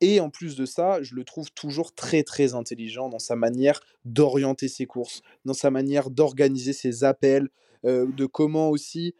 Et 0.00 0.20
en 0.20 0.30
plus 0.30 0.56
de 0.56 0.66
ça, 0.66 1.02
je 1.02 1.14
le 1.14 1.24
trouve 1.24 1.50
toujours 1.52 1.94
très 1.94 2.22
très 2.22 2.54
intelligent 2.54 3.08
dans 3.08 3.18
sa 3.18 3.36
manière 3.36 3.80
d'orienter 4.04 4.68
ses 4.68 4.86
courses, 4.86 5.22
dans 5.44 5.54
sa 5.54 5.70
manière 5.70 6.10
d'organiser 6.10 6.72
ses 6.72 7.04
appels, 7.04 7.48
de 7.84 8.26
comment 8.26 8.68
aussi 8.70 9.14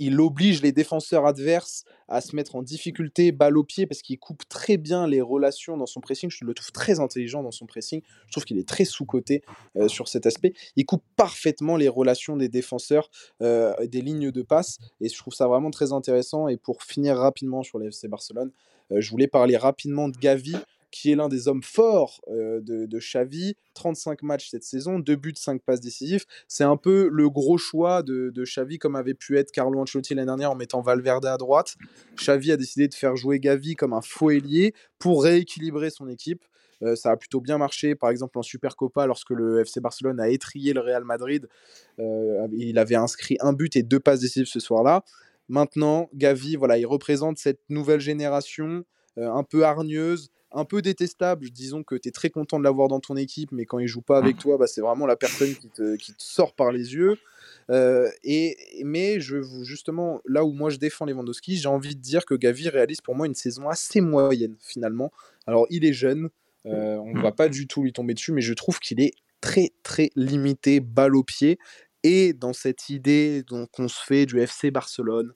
il 0.00 0.20
oblige 0.20 0.62
les 0.62 0.72
défenseurs 0.72 1.26
adverses 1.26 1.84
à 2.08 2.20
se 2.20 2.34
mettre 2.34 2.56
en 2.56 2.62
difficulté, 2.62 3.30
balle 3.30 3.56
au 3.56 3.62
pied, 3.62 3.86
parce 3.86 4.02
qu'il 4.02 4.18
coupe 4.18 4.42
très 4.48 4.78
bien 4.78 5.06
les 5.06 5.20
relations 5.20 5.76
dans 5.76 5.86
son 5.86 6.00
pressing. 6.00 6.28
Je 6.28 6.44
le 6.44 6.54
trouve 6.54 6.72
très 6.72 6.98
intelligent 6.98 7.44
dans 7.44 7.52
son 7.52 7.66
pressing. 7.66 8.02
Je 8.26 8.32
trouve 8.32 8.44
qu'il 8.44 8.58
est 8.58 8.68
très 8.68 8.84
sous-coté 8.84 9.42
sur 9.86 10.08
cet 10.08 10.26
aspect. 10.26 10.54
Il 10.74 10.86
coupe 10.86 11.04
parfaitement 11.14 11.76
les 11.76 11.88
relations 11.88 12.36
des 12.36 12.48
défenseurs, 12.48 13.10
des 13.40 14.02
lignes 14.02 14.32
de 14.32 14.42
passe, 14.42 14.78
et 15.00 15.08
je 15.08 15.16
trouve 15.16 15.34
ça 15.34 15.46
vraiment 15.46 15.70
très 15.70 15.92
intéressant. 15.92 16.48
Et 16.48 16.56
pour 16.56 16.82
finir 16.82 17.16
rapidement 17.16 17.62
sur 17.62 17.78
l'FC 17.78 18.08
Barcelone, 18.08 18.50
je 18.90 19.10
voulais 19.10 19.28
parler 19.28 19.56
rapidement 19.56 20.08
de 20.08 20.16
Gavi 20.16 20.56
qui 20.96 21.12
est 21.12 21.14
l'un 21.14 21.28
des 21.28 21.46
hommes 21.46 21.62
forts 21.62 22.22
euh, 22.28 22.60
de, 22.60 22.86
de, 22.86 22.98
Xavi. 22.98 23.54
35 23.74 24.22
matchs 24.22 24.48
cette 24.48 24.64
saison, 24.64 24.98
2 24.98 25.16
buts, 25.16 25.34
5 25.36 25.60
passes 25.62 25.80
décisives. 25.80 26.24
C'est 26.48 26.64
un 26.64 26.78
peu 26.78 27.10
le 27.12 27.28
gros 27.28 27.58
choix 27.58 28.02
de, 28.02 28.30
de, 28.30 28.44
Xavi, 28.44 28.78
comme 28.78 28.96
avait 28.96 29.12
pu 29.12 29.36
être 29.36 29.52
Carlo 29.52 29.78
Ancelotti 29.78 30.14
l'année 30.14 30.26
dernière 30.26 30.52
en 30.52 30.54
mettant 30.54 30.80
Valverde 30.80 31.26
à 31.26 31.36
droite. 31.36 31.74
Xavi 32.16 32.50
a 32.52 32.56
décidé 32.56 32.88
de 32.88 32.94
faire 32.94 33.14
jouer 33.14 33.40
Gavi 33.40 33.74
comme 33.74 33.92
un 33.92 34.00
faux 34.00 34.30
ailier 34.30 34.72
pour 34.98 35.24
rééquilibrer 35.24 35.90
son 35.90 36.08
équipe. 36.08 36.42
Euh, 36.82 36.96
ça 36.96 37.10
a 37.10 37.16
plutôt 37.16 37.40
bien 37.40 37.58
marché, 37.58 37.94
par 37.94 38.10
exemple 38.10 38.38
en 38.38 38.42
Supercopa, 38.42 39.06
lorsque 39.06 39.30
le 39.30 39.60
FC 39.60 39.80
Barcelone 39.80 40.20
a 40.20 40.28
étrié 40.28 40.72
le 40.72 40.80
Real 40.80 41.04
Madrid. 41.04 41.46
Euh, 41.98 42.46
il 42.52 42.78
avait 42.78 42.96
inscrit 42.96 43.36
un 43.40 43.52
but 43.52 43.76
et 43.76 43.82
deux 43.82 44.00
passes 44.00 44.20
décisives 44.20 44.46
ce 44.46 44.60
soir-là. 44.60 45.04
Maintenant, 45.48 46.08
Gavi, 46.14 46.56
voilà, 46.56 46.78
il 46.78 46.86
représente 46.86 47.38
cette 47.38 47.60
nouvelle 47.68 48.00
génération 48.00 48.84
un 49.16 49.44
peu 49.44 49.64
hargneuse, 49.64 50.30
un 50.52 50.64
peu 50.64 50.82
détestable. 50.82 51.50
Disons 51.50 51.82
que 51.82 51.94
tu 51.94 52.08
es 52.08 52.12
très 52.12 52.30
content 52.30 52.58
de 52.58 52.64
l'avoir 52.64 52.88
dans 52.88 53.00
ton 53.00 53.16
équipe, 53.16 53.52
mais 53.52 53.66
quand 53.66 53.78
il 53.78 53.86
joue 53.86 54.02
pas 54.02 54.18
avec 54.18 54.36
mmh. 54.36 54.40
toi, 54.40 54.58
bah, 54.58 54.66
c'est 54.66 54.80
vraiment 54.80 55.06
la 55.06 55.16
personne 55.16 55.54
qui 55.54 55.68
te, 55.68 55.96
sort 56.18 56.54
par 56.54 56.72
les 56.72 56.94
yeux. 56.94 57.16
Euh, 57.70 58.08
et, 58.24 58.56
mais 58.84 59.20
je, 59.20 59.42
justement, 59.62 60.20
là 60.24 60.44
où 60.44 60.52
moi 60.52 60.70
je 60.70 60.78
défends 60.78 61.04
Lewandowski, 61.04 61.56
j'ai 61.56 61.68
envie 61.68 61.94
de 61.94 62.00
dire 62.00 62.24
que 62.24 62.34
Gavi 62.34 62.68
réalise 62.68 63.00
pour 63.00 63.14
moi 63.14 63.26
une 63.26 63.34
saison 63.34 63.68
assez 63.68 64.00
moyenne 64.00 64.56
finalement. 64.60 65.12
Alors 65.46 65.66
il 65.70 65.84
est 65.84 65.92
jeune, 65.92 66.30
euh, 66.66 66.96
on 66.96 67.12
ne 67.12 67.18
mmh. 67.18 67.22
va 67.22 67.32
pas 67.32 67.48
du 67.48 67.66
tout 67.66 67.82
lui 67.82 67.92
tomber 67.92 68.14
dessus, 68.14 68.32
mais 68.32 68.40
je 68.40 68.54
trouve 68.54 68.78
qu'il 68.78 69.00
est 69.00 69.12
très 69.40 69.70
très 69.82 70.10
limité, 70.16 70.80
balle 70.80 71.16
au 71.16 71.22
pied. 71.22 71.58
Et 72.08 72.34
dans 72.34 72.52
cette 72.52 72.88
idée 72.88 73.42
qu'on 73.72 73.88
se 73.88 74.04
fait 74.04 74.26
du 74.26 74.38
FC 74.38 74.70
Barcelone, 74.70 75.32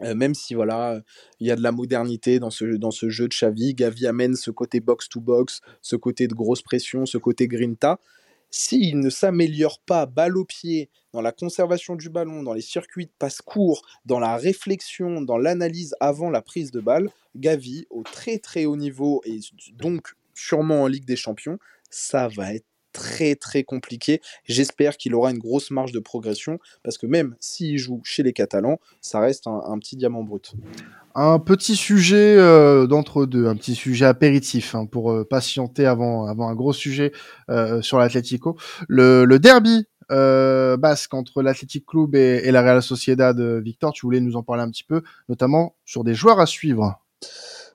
euh, 0.00 0.16
même 0.16 0.34
si 0.34 0.54
voilà, 0.54 1.00
il 1.38 1.46
y 1.46 1.52
a 1.52 1.56
de 1.56 1.62
la 1.62 1.70
modernité 1.70 2.40
dans 2.40 2.50
ce, 2.50 2.64
dans 2.64 2.90
ce 2.90 3.10
jeu 3.10 3.28
de 3.28 3.32
Xavi, 3.32 3.74
Gavi 3.74 4.08
amène 4.08 4.34
ce 4.34 4.50
côté 4.50 4.80
box-to-box, 4.80 5.60
ce 5.82 5.94
côté 5.94 6.26
de 6.26 6.34
grosse 6.34 6.62
pression, 6.62 7.06
ce 7.06 7.16
côté 7.16 7.46
grinta. 7.46 8.00
S'il 8.50 8.98
ne 8.98 9.08
s'améliore 9.08 9.78
pas 9.86 10.06
balle 10.06 10.36
au 10.36 10.44
pied 10.44 10.90
dans 11.12 11.20
la 11.20 11.30
conservation 11.30 11.94
du 11.94 12.10
ballon, 12.10 12.42
dans 12.42 12.54
les 12.54 12.60
circuits 12.60 13.06
de 13.06 13.12
passe 13.16 13.40
courts, 13.40 13.86
dans 14.04 14.18
la 14.18 14.36
réflexion, 14.36 15.22
dans 15.22 15.38
l'analyse 15.38 15.94
avant 16.00 16.28
la 16.28 16.42
prise 16.42 16.72
de 16.72 16.80
balle, 16.80 17.08
Gavi, 17.36 17.86
au 17.90 18.02
très 18.02 18.40
très 18.40 18.64
haut 18.64 18.76
niveau 18.76 19.22
et 19.24 19.38
donc 19.74 20.14
sûrement 20.34 20.82
en 20.82 20.86
Ligue 20.88 21.04
des 21.04 21.14
Champions, 21.14 21.60
ça 21.88 22.26
va 22.26 22.52
être 22.52 22.66
très 22.94 23.34
très 23.34 23.64
compliqué. 23.64 24.22
J'espère 24.44 24.96
qu'il 24.96 25.14
aura 25.14 25.30
une 25.30 25.38
grosse 25.38 25.70
marge 25.70 25.92
de 25.92 25.98
progression 25.98 26.58
parce 26.82 26.96
que 26.96 27.06
même 27.06 27.36
s'il 27.40 27.76
joue 27.76 28.00
chez 28.04 28.22
les 28.22 28.32
Catalans, 28.32 28.78
ça 29.02 29.20
reste 29.20 29.46
un, 29.46 29.78
petit 29.78 29.96
diamant 29.96 30.22
brut. 30.22 30.54
Un 31.14 31.38
petit 31.38 31.76
sujet 31.76 32.36
euh, 32.38 32.86
d'entre 32.86 33.26
deux, 33.26 33.46
un 33.46 33.56
petit 33.56 33.74
sujet 33.74 34.06
apéritif 34.06 34.74
hein, 34.74 34.86
pour 34.86 35.12
euh, 35.12 35.24
patienter 35.24 35.84
avant, 35.84 36.26
avant 36.26 36.48
un 36.48 36.54
gros 36.54 36.72
sujet 36.72 37.12
euh, 37.50 37.82
sur 37.82 37.98
l'Atlético. 37.98 38.56
Le, 38.88 39.26
derby 39.38 39.86
basque 40.08 41.14
entre 41.14 41.42
l'Athletic 41.42 41.86
Club 41.86 42.14
et, 42.14 42.42
et, 42.44 42.52
la 42.52 42.62
Real 42.62 42.82
Sociedad, 42.82 43.40
Victor, 43.40 43.92
tu 43.92 44.06
voulais 44.06 44.20
nous 44.20 44.36
en 44.36 44.42
parler 44.42 44.62
un 44.62 44.70
petit 44.70 44.84
peu, 44.84 45.02
notamment 45.28 45.76
sur 45.84 46.04
des 46.04 46.14
joueurs 46.14 46.40
à 46.40 46.46
suivre. 46.46 47.00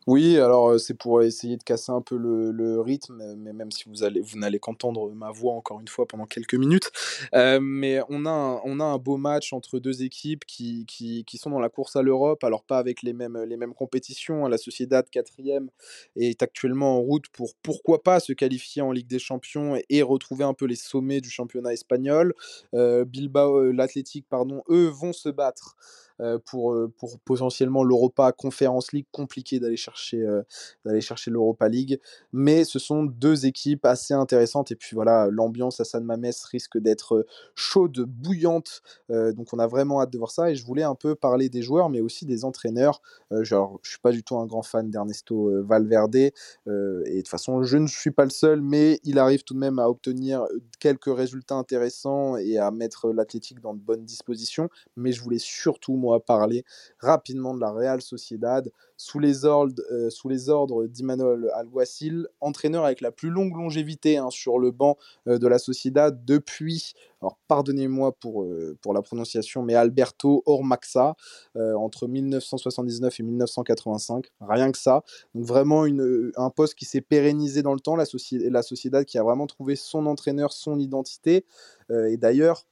Oui, 0.08 0.38
alors 0.38 0.80
c'est 0.80 0.94
pour 0.94 1.22
essayer 1.22 1.58
de 1.58 1.64
casser 1.64 1.92
un 1.92 2.02
peu 2.02 2.16
le, 2.18 2.82
rythme, 2.82 3.36
mais 3.38 3.54
même 3.54 3.72
si 3.72 3.84
vous 3.88 4.04
allez, 4.04 4.22
vous 4.22 4.40
n'allez 4.40 4.60
qu'entendre 4.60 5.12
ma 5.12 5.32
voix 5.32 5.54
encore 5.54 5.80
une 5.80 5.88
fois 5.88 6.08
pendant 6.08 6.26
quelques 6.26 6.56
minutes. 6.56 6.92
mais 7.34 8.00
on 8.10 8.26
a, 8.26 8.30
un, 8.30 8.62
on 8.64 8.80
a 8.80 8.84
un 8.84 8.98
beau 8.98 9.18
match 9.18 9.54
entre 9.54 9.80
deux 9.80 10.04
équipes 10.04 10.46
qui, 10.46 10.86
qui, 10.88 11.26
qui 11.26 11.38
sont 11.38 11.50
dans 11.50 11.60
la 11.60 11.70
course 11.70 11.96
à 11.96 12.02
l'Europe, 12.02 12.44
alors 12.44 12.64
pas 12.64 12.80
avec 12.80 13.04
les 13.04 13.14
mêmes, 13.14 13.38
les 13.44 13.58
mêmes 13.58 13.74
compétitions. 13.74 14.46
Hein. 14.46 14.50
La 14.50 14.58
Sociedad 14.58 15.08
quatrième 15.10 15.70
est 16.16 16.42
actuellement 16.42 16.98
en 16.98 17.02
route 17.02 17.28
pour 17.30 17.54
pourquoi 17.62 18.02
pas 18.02 18.20
se 18.20 18.34
qualifier 18.34 18.82
en 18.82 18.92
Ligue 18.92 19.08
des 19.08 19.20
Champions 19.20 19.76
et, 19.90 20.02
retrouver 20.02 20.44
un 20.46 20.54
peu 20.54 20.66
les 20.66 20.76
sommets 20.76 21.22
du 21.22 21.30
championnat 21.30 21.74
espagnol. 21.74 22.34
Bilbao, 22.74 23.72
l'Athletic, 23.72 24.26
pardon, 24.28 24.64
eux 24.70 24.88
vont 24.88 25.14
se 25.14 25.30
battre. 25.30 25.76
Euh, 26.22 26.38
pour, 26.46 26.74
euh, 26.74 26.92
pour 26.98 27.18
potentiellement 27.20 27.82
l'Europa 27.82 28.34
Conference 28.34 28.92
League, 28.92 29.06
compliqué 29.12 29.60
d'aller 29.60 29.78
chercher, 29.78 30.22
euh, 30.22 30.42
d'aller 30.84 31.00
chercher 31.00 31.32
l'Europa 31.32 31.70
League. 31.70 32.00
Mais 32.34 32.66
ce 32.66 32.78
sont 32.78 33.04
deux 33.04 33.46
équipes 33.46 33.86
assez 33.86 34.14
intéressantes. 34.14 34.72
Et 34.72 34.76
puis 34.76 34.96
voilà, 34.96 35.30
l'ambiance 35.32 35.80
à 35.80 35.86
San 35.86 36.04
Mames 36.04 36.26
risque 36.52 36.78
d'être 36.78 37.26
chaude, 37.56 38.02
bouillante. 38.02 38.82
donc 39.10 39.54
on 39.54 39.60
a 39.60 39.68
vraiment 39.68 40.02
hâte 40.02 40.12
de 40.12 40.18
voir 40.18 40.32
ça. 40.32 40.52
Et 40.52 40.56
je 40.56 40.66
voulais 40.66 40.84
un 40.84 40.96
peu 40.96 41.16
parler 41.16 41.50
des 41.50 41.62
joueurs, 41.62 41.90
mais 41.90 42.02
aussi 42.02 42.26
des 42.26 42.44
entraîneurs. 42.44 43.02
genre, 43.42 43.80
je 43.84 43.92
suis 43.92 44.00
pas 44.00 44.12
du 44.12 44.24
tout 44.24 44.38
un 44.38 44.46
grand 44.46 44.64
fan 44.64 44.90
d'Ernesto 44.90 45.64
Valverde. 45.64 46.16
et 46.16 46.32
de 46.68 47.18
toute 47.18 47.28
façon, 47.28 47.64
je 47.64 47.78
ne 47.78 47.88
suis 47.88 48.12
pas 48.12 48.26
le 48.26 48.30
seul, 48.30 48.62
mais 48.62 49.00
il 49.04 49.20
arrive 49.20 49.44
tout 49.44 49.54
de 49.54 49.60
même 49.60 49.80
à 49.80 49.90
obtenir 49.90 50.46
quelques 50.80 51.16
résultats 51.16 51.56
intéressants 51.56 52.38
et 52.38 52.58
à 52.58 52.72
mettre 52.72 53.12
l'Athletic 53.12 53.60
dans 53.62 53.74
de 53.74 53.80
bonnes 53.80 54.06
dispositions. 54.06 54.70
Mais 54.96 55.12
je 55.12 55.22
voulais 55.22 55.40
surtout, 55.40 55.96
moi, 55.96 56.09
parler 56.18 56.64
rapidement 57.00 57.54
de 57.54 57.60
la 57.60 57.72
Real 57.72 58.02
Sociedad 58.02 58.70
sous 59.00 59.20
les 59.20 59.46
ordres, 59.46 59.82
euh, 59.92 60.10
sous 60.10 60.28
les 60.28 60.50
ordres 60.50 60.86
d'Imanol 60.86 61.50
Alguacil, 61.54 62.28
entraîneur 62.42 62.84
avec 62.84 63.00
la 63.00 63.12
plus 63.12 63.30
longue 63.30 63.56
longévité 63.56 64.18
hein, 64.18 64.30
sur 64.30 64.60
le 64.60 64.72
banc 64.72 64.98
euh, 65.28 65.38
de 65.38 65.48
la 65.48 65.58
Sociedad 65.58 66.26
depuis, 66.26 66.94
alors 67.22 67.38
pardonnez-moi 67.48 68.12
pour, 68.12 68.44
euh, 68.44 68.78
pour 68.82 68.94
la 68.94 69.02
prononciation, 69.02 69.64
mais 69.64 69.74
Alberto 69.76 70.44
Ormaxa, 70.46 71.16
entre 71.56 72.08
1979 72.08 73.20
et 73.20 73.24
1985, 73.24 74.26
rien 74.42 74.72
que 74.72 74.78
ça. 74.78 75.04
Donc 75.34 75.46
vraiment 75.46 75.86
une, 75.86 76.32
un 76.36 76.50
poste 76.50 76.76
qui 76.76 76.86
s'est 76.86 77.02
pérennisé 77.02 77.62
dans 77.62 77.74
le 77.74 77.80
temps, 77.80 77.96
la, 77.96 78.06
la 78.32 78.62
Sociedad 78.62 79.06
qui 79.06 79.18
a 79.18 79.24
vraiment 79.24 79.48
trouvé 79.48 79.76
son 79.76 80.06
entraîneur, 80.06 80.52
son 80.52 80.80
identité. 80.80 81.46
et 81.90 82.18
d'ailleurs, 82.18 82.66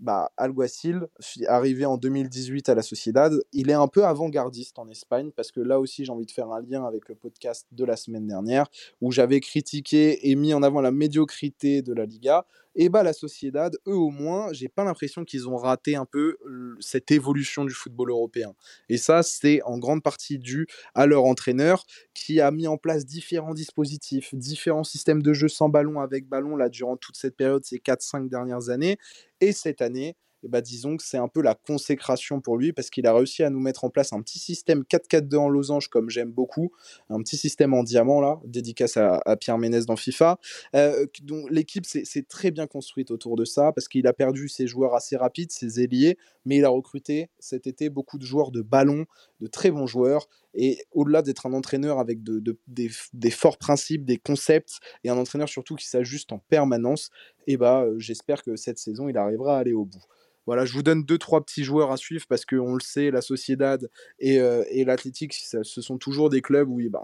bah, 0.00 0.32
Alguacil, 0.36 1.06
arrivé 1.46 1.86
en 1.86 1.96
2018 1.96 2.68
à 2.68 2.74
la 2.74 2.82
Sociedad, 2.82 3.32
il 3.52 3.70
est 3.70 3.74
un 3.74 3.88
peu 3.88 4.04
avant-gardiste 4.04 4.78
en 4.78 4.88
Espagne 4.88 5.30
parce 5.30 5.52
que 5.52 5.60
là 5.60 5.80
aussi 5.80 6.04
j'ai 6.04 6.12
envie 6.12 6.26
de 6.26 6.30
faire 6.30 6.50
un 6.50 6.60
lien 6.60 6.84
avec 6.84 7.08
le 7.08 7.14
podcast 7.14 7.66
de 7.72 7.84
la 7.84 7.96
semaine 7.96 8.26
dernière 8.26 8.66
où 9.00 9.12
j'avais 9.12 9.40
critiqué 9.40 10.30
et 10.30 10.34
mis 10.34 10.54
en 10.54 10.62
avant 10.62 10.80
la 10.80 10.90
médiocrité 10.90 11.82
de 11.82 11.92
la 11.92 12.06
Liga 12.06 12.46
et 12.74 12.88
bah 12.88 13.02
la 13.02 13.12
Sociedad, 13.12 13.76
eux 13.86 13.94
au 13.94 14.10
moins, 14.10 14.52
j'ai 14.52 14.68
pas 14.68 14.84
l'impression 14.84 15.24
qu'ils 15.24 15.48
ont 15.48 15.56
raté 15.56 15.96
un 15.96 16.06
peu 16.06 16.36
cette 16.80 17.10
évolution 17.10 17.64
du 17.64 17.72
football 17.72 18.10
européen. 18.10 18.54
Et 18.88 18.96
ça, 18.96 19.22
c'est 19.22 19.62
en 19.62 19.78
grande 19.78 20.02
partie 20.02 20.38
dû 20.38 20.66
à 20.94 21.06
leur 21.06 21.24
entraîneur 21.24 21.84
qui 22.14 22.40
a 22.40 22.50
mis 22.50 22.66
en 22.66 22.76
place 22.76 23.06
différents 23.06 23.54
dispositifs, 23.54 24.34
différents 24.34 24.84
systèmes 24.84 25.22
de 25.22 25.32
jeu 25.32 25.48
sans 25.48 25.68
ballon, 25.68 26.00
avec 26.00 26.28
ballon, 26.28 26.56
là, 26.56 26.68
durant 26.68 26.96
toute 26.96 27.16
cette 27.16 27.36
période, 27.36 27.64
ces 27.64 27.78
4-5 27.78 28.28
dernières 28.28 28.68
années. 28.70 28.98
Et 29.40 29.52
cette 29.52 29.82
année, 29.82 30.16
bah, 30.48 30.60
disons 30.60 30.96
que 30.96 31.02
c'est 31.02 31.18
un 31.18 31.28
peu 31.28 31.42
la 31.42 31.54
consécration 31.54 32.40
pour 32.40 32.56
lui 32.56 32.72
parce 32.72 32.90
qu'il 32.90 33.06
a 33.06 33.14
réussi 33.14 33.42
à 33.42 33.50
nous 33.50 33.60
mettre 33.60 33.84
en 33.84 33.90
place 33.90 34.12
un 34.12 34.22
petit 34.22 34.38
système 34.38 34.82
4-4-2 34.82 35.36
en 35.36 35.48
losange 35.48 35.88
comme 35.88 36.10
j'aime 36.10 36.30
beaucoup, 36.30 36.72
un 37.10 37.20
petit 37.20 37.36
système 37.36 37.74
en 37.74 37.82
diamant 37.82 38.20
là, 38.20 38.40
dédicace 38.44 38.96
à, 38.96 39.20
Pierre 39.40 39.58
Ménès 39.58 39.86
dans 39.86 39.96
FIFA. 39.96 40.38
Euh, 40.74 41.06
donc 41.22 41.50
l'équipe 41.50 41.86
s'est 41.86 42.26
très 42.28 42.50
bien 42.50 42.66
construite 42.66 43.10
autour 43.10 43.36
de 43.36 43.44
ça 43.44 43.72
parce 43.72 43.88
qu'il 43.88 44.06
a 44.06 44.12
perdu 44.12 44.48
ses 44.48 44.66
joueurs 44.66 44.94
assez 44.94 45.16
rapides, 45.16 45.52
ses 45.52 45.80
ailiers, 45.80 46.16
mais 46.44 46.56
il 46.56 46.64
a 46.64 46.68
recruté 46.68 47.30
cet 47.38 47.66
été 47.66 47.88
beaucoup 47.88 48.18
de 48.18 48.24
joueurs 48.24 48.50
de 48.50 48.62
ballon, 48.62 49.06
de 49.40 49.46
très 49.46 49.70
bons 49.70 49.86
joueurs. 49.86 50.28
Et 50.54 50.84
au-delà 50.92 51.22
d'être 51.22 51.46
un 51.46 51.52
entraîneur 51.52 51.98
avec 51.98 52.22
de, 52.22 52.56
des, 52.66 53.30
forts 53.30 53.58
principes, 53.58 54.04
des 54.04 54.18
concepts, 54.18 54.78
et 55.02 55.10
un 55.10 55.16
entraîneur 55.16 55.48
surtout 55.48 55.74
qui 55.74 55.88
s'ajuste 55.88 56.32
en 56.32 56.38
permanence, 56.38 57.10
et 57.46 57.54
eh 57.54 57.56
bah, 57.56 57.82
euh, 57.82 57.98
j'espère 57.98 58.42
que 58.42 58.56
cette 58.56 58.78
saison, 58.78 59.08
il 59.08 59.18
arrivera 59.18 59.56
à 59.56 59.60
aller 59.60 59.72
au 59.72 59.84
bout. 59.84 60.02
Voilà, 60.46 60.64
je 60.64 60.72
vous 60.74 60.82
donne 60.82 61.04
deux, 61.04 61.18
trois 61.18 61.42
petits 61.42 61.64
joueurs 61.64 61.90
à 61.90 61.96
suivre 61.96 62.26
parce 62.28 62.44
qu'on 62.44 62.74
le 62.74 62.80
sait, 62.80 63.10
la 63.10 63.22
Sociedad 63.22 63.88
et, 64.18 64.40
euh, 64.40 64.62
et 64.70 64.84
l'Athletic, 64.84 65.32
ce 65.32 65.62
sont 65.62 65.96
toujours 65.96 66.28
des 66.28 66.42
clubs 66.42 66.68
où 66.68 66.80
bah, 66.90 67.02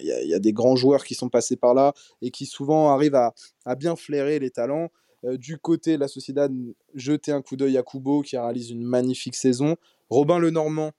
il 0.00 0.06
y, 0.06 0.34
a, 0.34 0.38
des 0.38 0.52
grands 0.52 0.76
joueurs 0.76 1.04
qui 1.04 1.14
sont 1.14 1.28
passés 1.28 1.56
par 1.56 1.74
là 1.74 1.92
et 2.20 2.30
qui 2.30 2.46
souvent 2.46 2.90
arrivent 2.90 3.14
à, 3.14 3.32
bien 3.76 3.94
flairer 3.94 4.38
les 4.38 4.50
talents. 4.50 4.90
Euh, 5.24 5.36
du 5.36 5.58
côté 5.58 5.96
de 5.96 6.00
la 6.00 6.08
Sociedad, 6.08 6.52
jetez 6.94 7.30
un 7.30 7.42
coup 7.42 7.56
d'œil 7.56 7.76
à 7.78 7.82
Kubo 7.82 8.22
qui 8.22 8.36
réalise 8.36 8.70
une 8.70 8.82
magnifique 8.82 9.36
saison. 9.36 9.76
Robin 10.08 10.38
Lenormand, 10.38 10.92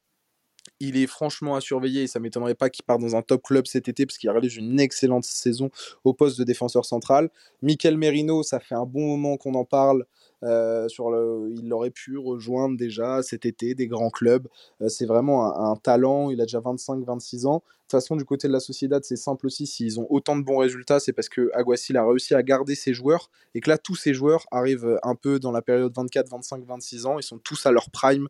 il 0.82 0.98
est 0.98 1.08
franchement 1.08 1.56
à 1.56 1.62
surveiller 1.62 2.04
et 2.04 2.08
ça 2.08 2.20
m'étonnerait 2.20 2.56
pas 2.56 2.70
qu'il 2.70 2.84
parte 2.84 3.02
dans 3.02 3.16
un 3.16 3.22
top 3.22 3.44
club 3.44 3.68
cet 3.68 3.88
été 3.88 4.06
parce 4.06 4.18
qu'il 4.18 4.30
réalise 4.30 4.56
une 4.56 4.80
excellente 4.80 5.24
saison 5.24 5.70
au 6.04 6.14
poste 6.14 6.40
de 6.40 6.44
défenseur 6.44 6.86
central. 6.86 7.30
Mikel 7.62 7.98
Merino, 7.98 8.42
ça 8.42 8.60
fait 8.60 8.76
un 8.76 8.86
bon 8.86 9.06
moment 9.16 9.38
qu'on 9.38 9.54
en 9.54 9.66
parle. 9.66 10.06
Euh, 10.44 10.90
sur 10.90 11.12
le, 11.12 11.54
il 11.56 11.72
aurait 11.72 11.92
pu 11.92 12.18
rejoindre 12.18 12.76
déjà 12.76 13.22
cet 13.22 13.46
été 13.46 13.76
des 13.76 13.86
grands 13.86 14.10
clubs. 14.10 14.48
Euh, 14.82 14.90
c'est 14.90 15.06
vraiment 15.06 15.56
un, 15.56 15.76
talent. 15.76 16.32
Il 16.32 16.42
a 16.42 16.46
déjà 16.46 16.60
25-26 16.60 17.46
ans. 17.46 17.58
De 17.58 17.60
toute 17.60 17.92
façon, 17.92 18.16
du 18.16 18.26
côté 18.26 18.48
de 18.48 18.54
la 18.54 18.60
Sociedad, 18.60 19.04
c'est 19.04 19.18
simple 19.18 19.46
aussi. 19.46 19.68
S'ils 19.68 20.00
ont 20.00 20.08
autant 20.10 20.36
de 20.36 20.44
bons 20.44 20.58
résultats, 20.58 21.00
c'est 21.00 21.14
parce 21.14 21.30
que 21.30 21.52
Aguasil 21.54 21.96
a 21.96 22.06
réussi 22.08 22.34
à 22.34 22.42
garder 22.42 22.74
ses 22.74 22.96
joueurs 22.96 23.30
et 23.54 23.62
que 23.62 23.70
là, 23.70 23.78
tous 23.78 23.96
ces 23.96 24.16
joueurs 24.16 24.46
arrivent 24.50 25.00
un 25.04 25.14
peu 25.14 25.40
dans 25.40 25.52
la 25.52 25.62
période 25.62 25.94
24, 25.96 26.30
25, 26.30 26.66
26 26.66 27.06
ans. 27.06 27.20
Ils 27.20 27.24
sont 27.24 27.38
tous 27.38 27.66
à 27.68 27.72
leur 27.72 27.92
prime. 27.92 28.28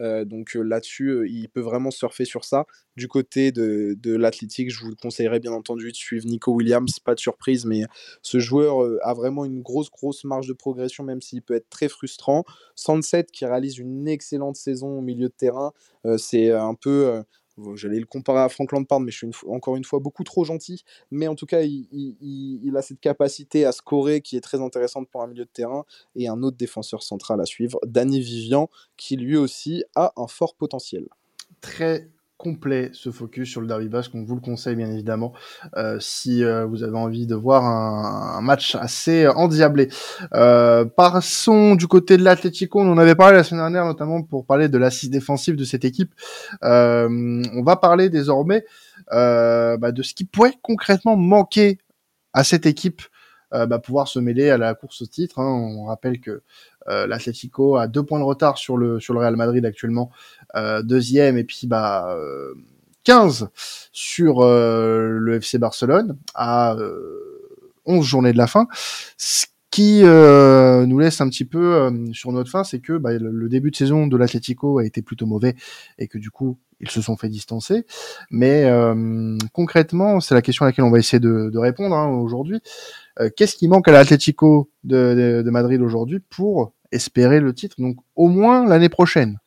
Euh, 0.00 0.24
donc 0.24 0.56
euh, 0.56 0.62
là-dessus, 0.62 1.08
euh, 1.08 1.28
il 1.28 1.48
peut 1.48 1.60
vraiment 1.60 1.90
surfer 1.90 2.24
sur 2.24 2.44
ça. 2.44 2.66
Du 2.96 3.08
côté 3.08 3.52
de, 3.52 3.96
de 3.98 4.16
l'athlétique, 4.16 4.70
je 4.70 4.84
vous 4.84 4.94
conseillerais 5.00 5.40
bien 5.40 5.52
entendu 5.52 5.90
de 5.90 5.96
suivre 5.96 6.26
Nico 6.26 6.52
Williams, 6.52 6.98
pas 6.98 7.14
de 7.14 7.20
surprise, 7.20 7.64
mais 7.64 7.82
ce 8.22 8.38
joueur 8.38 8.86
a 9.02 9.14
vraiment 9.14 9.44
une 9.44 9.62
grosse, 9.62 9.90
grosse 9.90 10.24
marge 10.24 10.46
de 10.46 10.52
progression, 10.52 11.04
même 11.04 11.20
s'il 11.20 11.42
peut 11.42 11.54
être 11.54 11.68
très 11.70 11.88
frustrant. 11.88 12.44
Sunset 12.74 13.26
qui 13.32 13.44
réalise 13.46 13.78
une 13.78 14.08
excellente 14.08 14.56
saison 14.56 14.98
au 14.98 15.00
milieu 15.00 15.28
de 15.28 15.34
terrain, 15.34 15.72
c'est 16.18 16.50
un 16.50 16.74
peu 16.74 17.24
J'allais 17.74 18.00
le 18.00 18.06
comparer 18.06 18.40
à 18.40 18.48
Frank 18.48 18.72
Lampard, 18.72 19.00
mais 19.00 19.12
je 19.12 19.18
suis 19.18 19.30
encore 19.48 19.76
une 19.76 19.84
fois 19.84 20.00
beaucoup 20.00 20.24
trop 20.24 20.44
gentil. 20.44 20.84
Mais 21.10 21.28
en 21.28 21.34
tout 21.34 21.46
cas, 21.46 21.62
il, 21.62 22.74
a 22.76 22.82
cette 22.82 23.00
capacité 23.00 23.64
à 23.64 23.72
scorer 23.72 24.20
qui 24.20 24.36
est 24.36 24.40
très 24.40 24.60
intéressante 24.60 25.08
pour 25.08 25.22
un 25.22 25.26
milieu 25.26 25.44
de 25.44 25.50
terrain. 25.50 25.84
Et 26.16 26.28
un 26.28 26.42
autre 26.42 26.56
défenseur 26.56 27.02
central 27.02 27.40
à 27.40 27.44
suivre, 27.44 27.78
Danny 27.86 28.20
Vivian, 28.20 28.68
qui 28.96 29.16
lui 29.16 29.36
aussi 29.36 29.84
a 29.94 30.12
un 30.16 30.26
fort 30.26 30.54
potentiel. 30.54 31.06
Complet 32.44 32.90
ce 32.92 33.10
focus 33.10 33.48
sur 33.48 33.62
le 33.62 33.66
derby 33.66 33.88
basque. 33.88 34.10
On 34.14 34.22
vous 34.22 34.34
le 34.34 34.42
conseille 34.42 34.76
bien 34.76 34.90
évidemment 34.90 35.32
euh, 35.78 35.96
si 35.98 36.44
euh, 36.44 36.66
vous 36.66 36.82
avez 36.82 36.96
envie 36.96 37.26
de 37.26 37.34
voir 37.34 37.64
un, 37.64 38.42
match 38.42 38.74
assez 38.74 39.26
endiablé. 39.26 39.88
Euh, 40.34 40.84
passons 40.84 41.74
du 41.74 41.88
côté 41.88 42.18
de 42.18 42.22
l'Atlético. 42.22 42.80
On 42.80 42.92
en 42.92 42.98
avait 42.98 43.14
parlé 43.14 43.38
la 43.38 43.44
semaine 43.44 43.62
dernière 43.62 43.86
notamment 43.86 44.22
pour 44.22 44.44
parler 44.44 44.68
de 44.68 44.76
l'assise 44.76 45.08
défensive 45.08 45.56
de 45.56 45.64
cette 45.64 45.86
équipe. 45.86 46.12
Euh, 46.62 47.08
on 47.54 47.62
va 47.62 47.76
parler 47.76 48.10
désormais 48.10 48.66
bah, 49.10 49.92
de 49.92 50.02
ce 50.02 50.12
qui 50.12 50.24
pourrait 50.26 50.54
concrètement 50.60 51.16
manquer 51.16 51.78
à 52.34 52.44
cette 52.44 52.66
équipe 52.66 53.00
bah, 53.52 53.78
pouvoir 53.78 54.08
se 54.08 54.18
mêler 54.18 54.50
à 54.50 54.58
la 54.58 54.74
course 54.74 55.00
au 55.00 55.06
titre. 55.06 55.38
Hein. 55.38 55.48
On 55.48 55.84
rappelle 55.84 56.20
que 56.20 56.42
euh, 56.88 57.06
L'Atlético 57.06 57.76
a 57.76 57.86
deux 57.86 58.02
points 58.02 58.18
de 58.18 58.24
retard 58.24 58.58
sur 58.58 58.76
le 58.76 59.00
sur 59.00 59.14
le 59.14 59.20
Real 59.20 59.36
Madrid 59.36 59.64
actuellement, 59.64 60.10
euh, 60.54 60.82
deuxième 60.82 61.38
et 61.38 61.44
puis 61.44 61.66
bah 61.66 62.16
15 63.04 63.42
euh, 63.42 63.46
sur 63.92 64.40
le 64.44 65.34
FC 65.34 65.58
Barcelone 65.58 66.16
à 66.34 66.76
11 67.86 68.04
journées 68.04 68.32
de 68.32 68.38
la 68.38 68.46
fin. 68.46 68.66
Qui 69.74 70.02
nous 70.02 70.98
laisse 71.00 71.20
un 71.20 71.28
petit 71.28 71.44
peu 71.44 71.90
sur 72.12 72.30
notre 72.30 72.48
fin, 72.48 72.62
c'est 72.62 72.78
que 72.78 72.96
bah, 72.96 73.10
le, 73.12 73.48
début 73.48 73.72
de 73.72 73.76
saison 73.76 74.06
de 74.06 74.16
l'Atlético 74.16 74.78
a 74.78 74.84
été 74.84 75.02
plutôt 75.02 75.26
mauvais 75.26 75.56
et 75.98 76.06
que 76.06 76.16
du 76.16 76.30
coup 76.30 76.58
ils 76.78 76.88
se 76.90 77.02
sont 77.02 77.16
fait 77.16 77.28
distancer. 77.28 77.84
Mais 78.30 78.70
concrètement, 79.52 80.20
c'est 80.20 80.34
la 80.34 80.42
question 80.42 80.64
à 80.64 80.68
laquelle 80.68 80.84
on 80.84 80.92
va 80.92 80.98
essayer 81.00 81.18
de, 81.18 81.50
de 81.50 81.58
répondre 81.58 81.96
hein, 81.96 82.06
aujourd'hui. 82.08 82.60
Qu'est-ce 83.36 83.56
qui 83.56 83.66
manque 83.66 83.88
à 83.88 83.92
l'Atlético 83.92 84.70
de, 84.84 85.14
de, 85.14 85.42
de, 85.42 85.50
Madrid 85.50 85.82
aujourd'hui 85.82 86.20
pour 86.20 86.72
espérer 86.92 87.40
le 87.40 87.52
titre, 87.52 87.74
donc 87.80 87.96
au 88.14 88.28
moins 88.28 88.68
l'année 88.68 88.88
prochaine? 88.88 89.40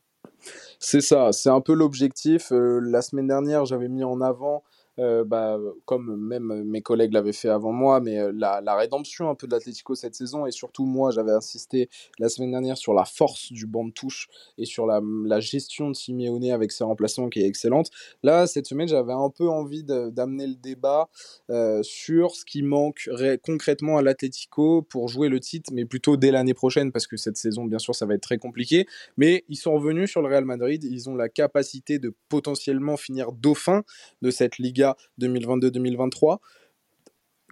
C'est 0.79 1.01
ça, 1.01 1.31
c'est 1.31 1.49
un 1.49 1.61
peu 1.61 1.73
l'objectif. 1.73 2.51
Euh, 2.51 2.79
la 2.81 3.01
semaine 3.01 3.27
dernière, 3.27 3.65
j'avais 3.65 3.87
mis 3.87 4.03
en 4.03 4.21
avant 4.21 4.63
euh, 4.99 5.23
bah, 5.23 5.59
comme 5.85 6.15
même 6.15 6.63
mes 6.63 6.81
collègues 6.81 7.13
l'avaient 7.13 7.33
fait 7.33 7.49
avant 7.49 7.71
moi, 7.71 7.99
mais 7.99 8.17
euh, 8.17 8.31
la, 8.35 8.61
la, 8.61 8.75
rédemption 8.75 9.29
un 9.29 9.35
peu 9.35 9.45
de 9.45 9.51
l'Atlético 9.51 9.93
cette 9.93 10.15
saison, 10.15 10.47
et 10.47 10.51
surtout 10.51 10.85
moi, 10.85 11.11
j'avais 11.11 11.31
insisté 11.31 11.89
la 12.17 12.29
semaine 12.29 12.51
dernière 12.51 12.77
sur 12.77 12.93
la 12.93 13.05
force 13.05 13.51
du 13.51 13.67
banc 13.67 13.85
de 13.85 13.91
touche 13.91 14.27
et 14.57 14.65
sur 14.65 14.87
la, 14.87 14.99
la 15.25 15.39
gestion 15.39 15.89
de 15.89 15.95
Simeone 15.95 16.49
avec 16.51 16.71
ses 16.71 16.83
remplaçants 16.83 17.29
qui 17.29 17.41
est 17.41 17.47
excellente. 17.47 17.89
Là, 18.23 18.47
cette 18.47 18.65
semaine, 18.65 18.87
j'avais 18.87 19.13
un 19.13 19.29
peu 19.29 19.47
envie 19.47 19.83
d'amener 19.83 20.47
le 20.47 20.55
débat 20.55 21.09
euh, 21.49 21.83
sur 21.83 22.35
ce 22.35 22.43
qui 22.43 22.63
manque 22.63 23.09
concrètement 23.43 23.97
à 23.97 24.01
l'Atlético 24.01 24.81
pour 24.81 25.07
jouer 25.09 25.29
le 25.29 25.39
titre, 25.39 25.71
mais 25.73 25.85
plutôt 25.85 26.17
dès 26.17 26.31
l'année 26.31 26.53
prochaine, 26.53 26.91
parce 26.91 27.07
que 27.07 27.17
cette 27.17 27.37
saison, 27.37 27.65
bien 27.65 27.79
sûr, 27.79 27.93
ça 27.93 28.05
va 28.05 28.15
être 28.15 28.21
très 28.21 28.37
compliqué. 28.37 28.87
Mais 29.17 29.43
ils 29.49 29.57
sont 29.57 29.73
revenus 29.73 30.09
sur 30.09 30.21
le 30.21 30.27
Real 30.27 30.45
Madrid, 30.45 30.83
ils 30.83 31.09
ont 31.09 31.15
la 31.15 31.29
capacité 31.29 31.99
de 31.99 32.13
potentiellement 32.29 32.97
finir 32.97 33.31
dauphin 33.31 33.83
de 34.21 34.31
cette 34.31 34.57
Liga 34.57 34.86
2022-2023. 35.19 36.37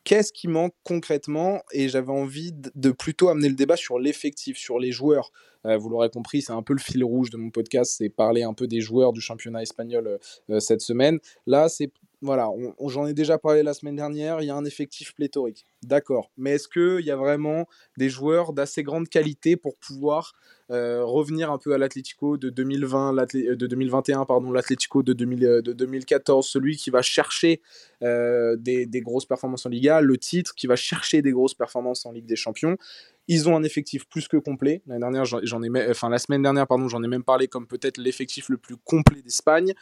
Qu'est-ce 0.03 0.31
qui 0.31 0.47
manque 0.47 0.75
concrètement? 0.83 1.63
Et 1.71 1.89
j'avais 1.89 2.11
envie 2.11 2.51
de 2.53 2.91
plutôt 2.91 3.29
amener 3.29 3.49
le 3.49 3.55
débat 3.55 3.75
sur 3.75 3.97
l'effectif, 3.97 4.55
sur 4.55 4.77
les 4.77 4.91
joueurs. 4.91 5.31
Euh, 5.65 5.77
vous 5.77 5.89
l'aurez 5.89 6.11
compris, 6.11 6.43
c'est 6.43 6.53
un 6.53 6.61
peu 6.61 6.73
le 6.73 6.79
fil 6.79 7.03
rouge 7.03 7.31
de 7.31 7.37
mon 7.37 7.49
podcast, 7.49 7.95
c'est 7.97 8.09
parler 8.09 8.43
un 8.43 8.53
peu 8.53 8.67
des 8.67 8.81
joueurs 8.81 9.13
du 9.13 9.21
championnat 9.21 9.63
espagnol 9.63 10.07
euh, 10.07 10.17
euh, 10.51 10.59
cette 10.59 10.81
semaine. 10.81 11.19
Là, 11.47 11.69
c'est 11.69 11.91
voilà, 12.21 12.49
j'en 12.87 13.05
ai 13.05 13.13
déjà 13.13 13.37
parlé 13.37 13.61
la 13.61 13.73
semaine 13.73 13.95
dernière, 13.95 14.41
il 14.41 14.47
y 14.47 14.49
a 14.49 14.55
un 14.55 14.65
effectif 14.65 15.13
pléthorique. 15.13 15.65
D'accord. 15.83 16.31
Mais 16.37 16.51
est-ce 16.51 16.67
qu'il 16.67 17.05
y 17.05 17.11
a 17.11 17.15
vraiment 17.15 17.67
des 17.97 18.09
joueurs 18.09 18.53
d'assez 18.53 18.83
grande 18.83 19.09
qualité 19.09 19.57
pour 19.57 19.75
pouvoir 19.75 20.33
revenir 20.69 21.51
un 21.51 21.57
peu 21.57 21.73
à 21.73 21.77
l'Atlético 21.77 22.37
de 22.37 22.49
2020, 22.49 23.15
euh, 23.35 23.55
de 23.55 23.67
2021, 23.67 24.25
pardon, 24.25 24.51
l'Atlético 24.51 25.03
de, 25.03 25.13
euh, 25.13 25.61
de 25.61 25.73
2014, 25.73 26.47
celui 26.47 26.75
qui 26.75 26.89
va 26.89 27.01
chercher 27.01 27.61
des, 28.01 29.01
grosses 29.01 29.25
performances 29.25 29.65
en 29.65 29.69
Liga, 29.69 30.01
le 30.01 30.17
titre, 30.17 30.53
qui 30.55 30.67
va 30.67 30.75
chercher 30.75 31.21
des 31.21 31.31
grosses 31.31 31.53
performances 31.53 32.05
en 32.05 32.11
Ligue 32.11 32.25
des 32.25 32.35
Champions. 32.35 32.77
Ils 33.27 33.49
ont 33.49 33.55
un 33.55 33.63
effectif 33.63 34.07
plus 34.07 34.27
que 34.27 34.37
complet. 34.37 34.83
Dernière, 34.85 35.25
j'en 35.25 35.63
ai, 35.63 35.89
enfin 35.89 36.09
la 36.09 36.19
semaine 36.19 36.43
dernière, 36.43 36.67
pardon, 36.67 36.87
j'en 36.87 37.01
ai 37.01 37.07
même 37.07 37.23
parlé 37.23 37.47
comme 37.47 37.65
peut-être 37.65 37.97
l'effectif 37.97 38.49
le 38.49 38.57
plus 38.57 38.77
complet 38.77 39.23
d'Espagne. 39.23 39.73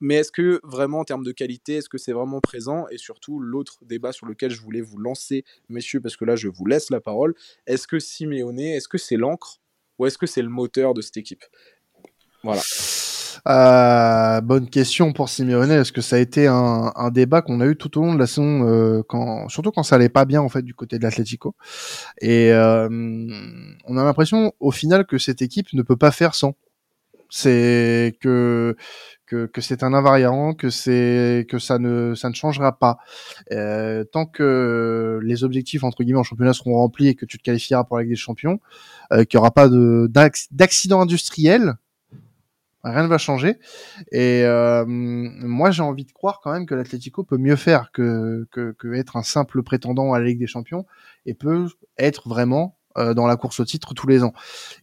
mais 0.00 0.16
est-ce 0.16 0.30
que 0.30 0.60
vraiment 0.62 1.00
en 1.00 1.04
termes 1.04 1.24
de 1.24 1.32
qualité, 1.32 1.74
est-ce 1.76 1.88
que 1.88 1.98
c'est 1.98 2.12
vraiment 2.12 2.40
présent? 2.40 2.86
Et 2.90 2.98
surtout, 2.98 3.40
l'autre 3.40 3.78
débat 3.82 4.12
sur 4.12 4.26
lequel 4.26 4.52
je 4.52 4.60
voulais 4.60 4.82
vous 4.82 4.98
lancer, 4.98 5.44
messieurs, 5.68 6.00
parce 6.00 6.16
que 6.16 6.24
là, 6.24 6.36
je 6.36 6.46
vous 6.46 6.66
laisse 6.66 6.90
la 6.90 7.00
parole. 7.00 7.34
Est-ce 7.66 7.88
que 7.88 7.98
Simeone, 7.98 8.60
est-ce 8.60 8.86
que 8.86 8.98
c'est 8.98 9.16
l'encre 9.16 9.60
ou 9.98 10.06
est-ce 10.06 10.18
que 10.18 10.26
c'est 10.26 10.42
le 10.42 10.48
moteur 10.48 10.94
de 10.94 11.00
cette 11.00 11.16
équipe? 11.16 11.44
Voilà. 12.42 12.62
Euh, 13.48 14.40
bonne 14.40 14.68
question 14.68 15.12
pour 15.12 15.28
Simeone. 15.28 15.70
Est-ce 15.70 15.92
que 15.92 16.00
ça 16.00 16.16
a 16.16 16.18
été 16.18 16.46
un, 16.46 17.10
débat 17.12 17.42
qu'on 17.42 17.60
a 17.60 17.66
eu 17.66 17.76
tout 17.76 17.98
au 17.98 18.02
long 18.02 18.14
de 18.14 18.18
la 18.18 18.26
saison, 18.26 18.66
euh, 18.68 19.02
quand, 19.08 19.48
surtout 19.48 19.70
quand 19.70 19.82
ça 19.82 19.96
allait 19.96 20.08
pas 20.08 20.24
bien 20.24 20.40
en 20.40 20.48
fait 20.48 20.62
du 20.62 20.74
côté 20.74 20.98
de 20.98 21.04
l'Atlético? 21.04 21.54
Et 22.20 22.50
euh, 22.52 22.88
on 23.86 23.96
a 23.96 24.04
l'impression 24.04 24.52
au 24.60 24.70
final 24.70 25.06
que 25.06 25.18
cette 25.18 25.42
équipe 25.42 25.72
ne 25.72 25.82
peut 25.82 25.96
pas 25.96 26.10
faire 26.10 26.34
sans. 26.34 26.54
C'est 27.30 28.16
que 28.20 28.76
que, 29.26 29.46
que 29.46 29.60
c'est 29.60 29.82
un 29.82 29.92
invariant, 29.92 30.54
que 30.54 30.70
c'est 30.70 31.46
que 31.50 31.58
ça 31.58 31.78
ne 31.78 32.14
ça 32.14 32.28
ne 32.30 32.34
changera 32.34 32.78
pas 32.78 32.98
euh, 33.52 34.04
tant 34.04 34.24
que 34.26 35.18
les 35.22 35.44
objectifs 35.44 35.84
entre 35.84 36.02
guillemets 36.04 36.20
en 36.20 36.24
championnat 36.24 36.52
seront 36.52 36.76
remplis 36.76 37.08
et 37.08 37.14
que 37.14 37.26
tu 37.26 37.38
te 37.38 37.42
qualifieras 37.42 37.84
pour 37.84 37.96
la 37.96 38.04
Ligue 38.04 38.12
des 38.12 38.16
Champions, 38.16 38.60
euh, 39.12 39.24
qu'il 39.24 39.38
n'y 39.38 39.40
aura 39.40 39.50
pas 39.50 39.68
de 39.68 40.10
d'accident 40.52 41.00
industriel, 41.00 41.74
rien 42.84 43.02
ne 43.02 43.08
va 43.08 43.18
changer. 43.18 43.58
Et 44.12 44.42
euh, 44.44 44.84
moi 44.86 45.70
j'ai 45.70 45.82
envie 45.82 46.04
de 46.04 46.12
croire 46.12 46.40
quand 46.42 46.52
même 46.52 46.66
que 46.66 46.74
l'Atlético 46.74 47.24
peut 47.24 47.38
mieux 47.38 47.56
faire 47.56 47.90
que, 47.92 48.46
que 48.52 48.72
que 48.78 48.94
être 48.94 49.16
un 49.16 49.22
simple 49.22 49.62
prétendant 49.62 50.12
à 50.12 50.20
la 50.20 50.26
Ligue 50.26 50.38
des 50.38 50.46
Champions 50.46 50.86
et 51.26 51.34
peut 51.34 51.68
être 51.98 52.28
vraiment 52.28 52.76
dans 52.96 53.26
la 53.26 53.36
course 53.36 53.60
au 53.60 53.64
titre 53.64 53.94
tous 53.94 54.06
les 54.06 54.22
ans. 54.22 54.32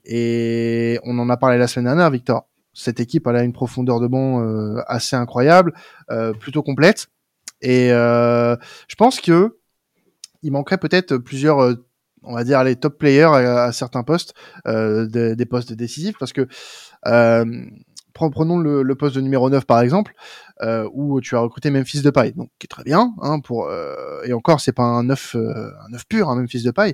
Et 0.06 1.00
on 1.04 1.18
en 1.20 1.30
a 1.30 1.38
parlé 1.38 1.58
la 1.58 1.68
semaine 1.68 1.86
dernière, 1.86 2.10
Victor. 2.10 2.48
Cette 2.74 3.00
équipe, 3.00 3.28
elle 3.28 3.36
a 3.36 3.44
une 3.44 3.54
profondeur 3.54 4.00
de 4.00 4.08
banc 4.08 4.44
assez 4.88 5.16
incroyable, 5.16 5.74
plutôt 6.40 6.64
complète. 6.64 7.08
Et 7.62 7.90
je 7.90 8.96
pense 8.98 9.20
que 9.22 9.58
il 10.42 10.52
manquerait 10.52 10.78
peut-être 10.78 11.18
plusieurs 11.18 11.76
on 12.24 12.34
va 12.34 12.44
dire 12.44 12.64
les 12.64 12.76
top 12.76 12.98
players 12.98 13.24
à, 13.26 13.72
certains 13.72 14.04
postes, 14.04 14.34
euh, 14.68 15.06
des, 15.08 15.46
postes 15.46 15.74
décisifs, 15.74 16.18
parce 16.18 16.34
que 16.34 16.48
euh, 17.06 17.66
prenons 18.14 18.58
le, 18.58 18.96
poste 18.96 19.16
de 19.16 19.22
numéro 19.22 19.50
9 19.50 19.66
par 19.66 19.82
exemple, 19.82 20.14
euh, 20.62 20.88
où 20.94 21.20
tu 21.22 21.36
as 21.36 21.40
recruté 21.40 21.70
Memphis 21.70 22.02
de 22.02 22.10
paille, 22.10 22.34
donc 22.34 22.50
qui 22.60 22.66
est 22.66 22.68
très 22.68 22.84
bien, 22.84 23.14
hein, 23.22 23.40
pour 23.40 23.72
et 24.24 24.34
encore 24.34 24.62
c'est 24.62 24.72
pas 24.72 24.84
un 24.84 25.04
9 25.04 25.36
un 25.36 25.90
9 25.90 26.08
pur, 26.08 26.30
hein, 26.30 26.36
Memphis 26.36 26.64
de 26.64 26.72
paille. 26.72 26.94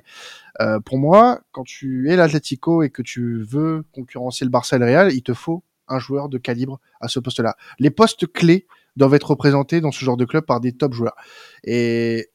pour 0.84 0.98
moi, 0.98 1.40
quand 1.52 1.64
tu 1.64 2.10
es 2.10 2.16
l'Atlético 2.16 2.82
et 2.82 2.90
que 2.90 3.02
tu 3.02 3.42
veux 3.42 3.84
concurrencer 3.92 4.44
le 4.44 4.50
Barça 4.50 4.76
et 4.76 4.78
le 4.78 4.86
Real, 4.86 5.12
il 5.12 5.22
te 5.22 5.34
faut 5.34 5.62
un 5.90 5.98
joueur 5.98 6.28
de 6.28 6.38
calibre 6.38 6.80
à 7.00 7.08
ce 7.08 7.18
poste-là. 7.20 7.56
Les 7.78 7.90
postes 7.90 8.32
clés 8.32 8.66
doivent 8.96 9.14
être 9.14 9.30
représentés 9.30 9.80
dans 9.80 9.92
ce 9.92 10.04
genre 10.04 10.16
de 10.16 10.24
club 10.24 10.44
par 10.44 10.60
des 10.60 10.72
top 10.72 10.94
joueurs. 10.94 11.16
Et 11.64 12.30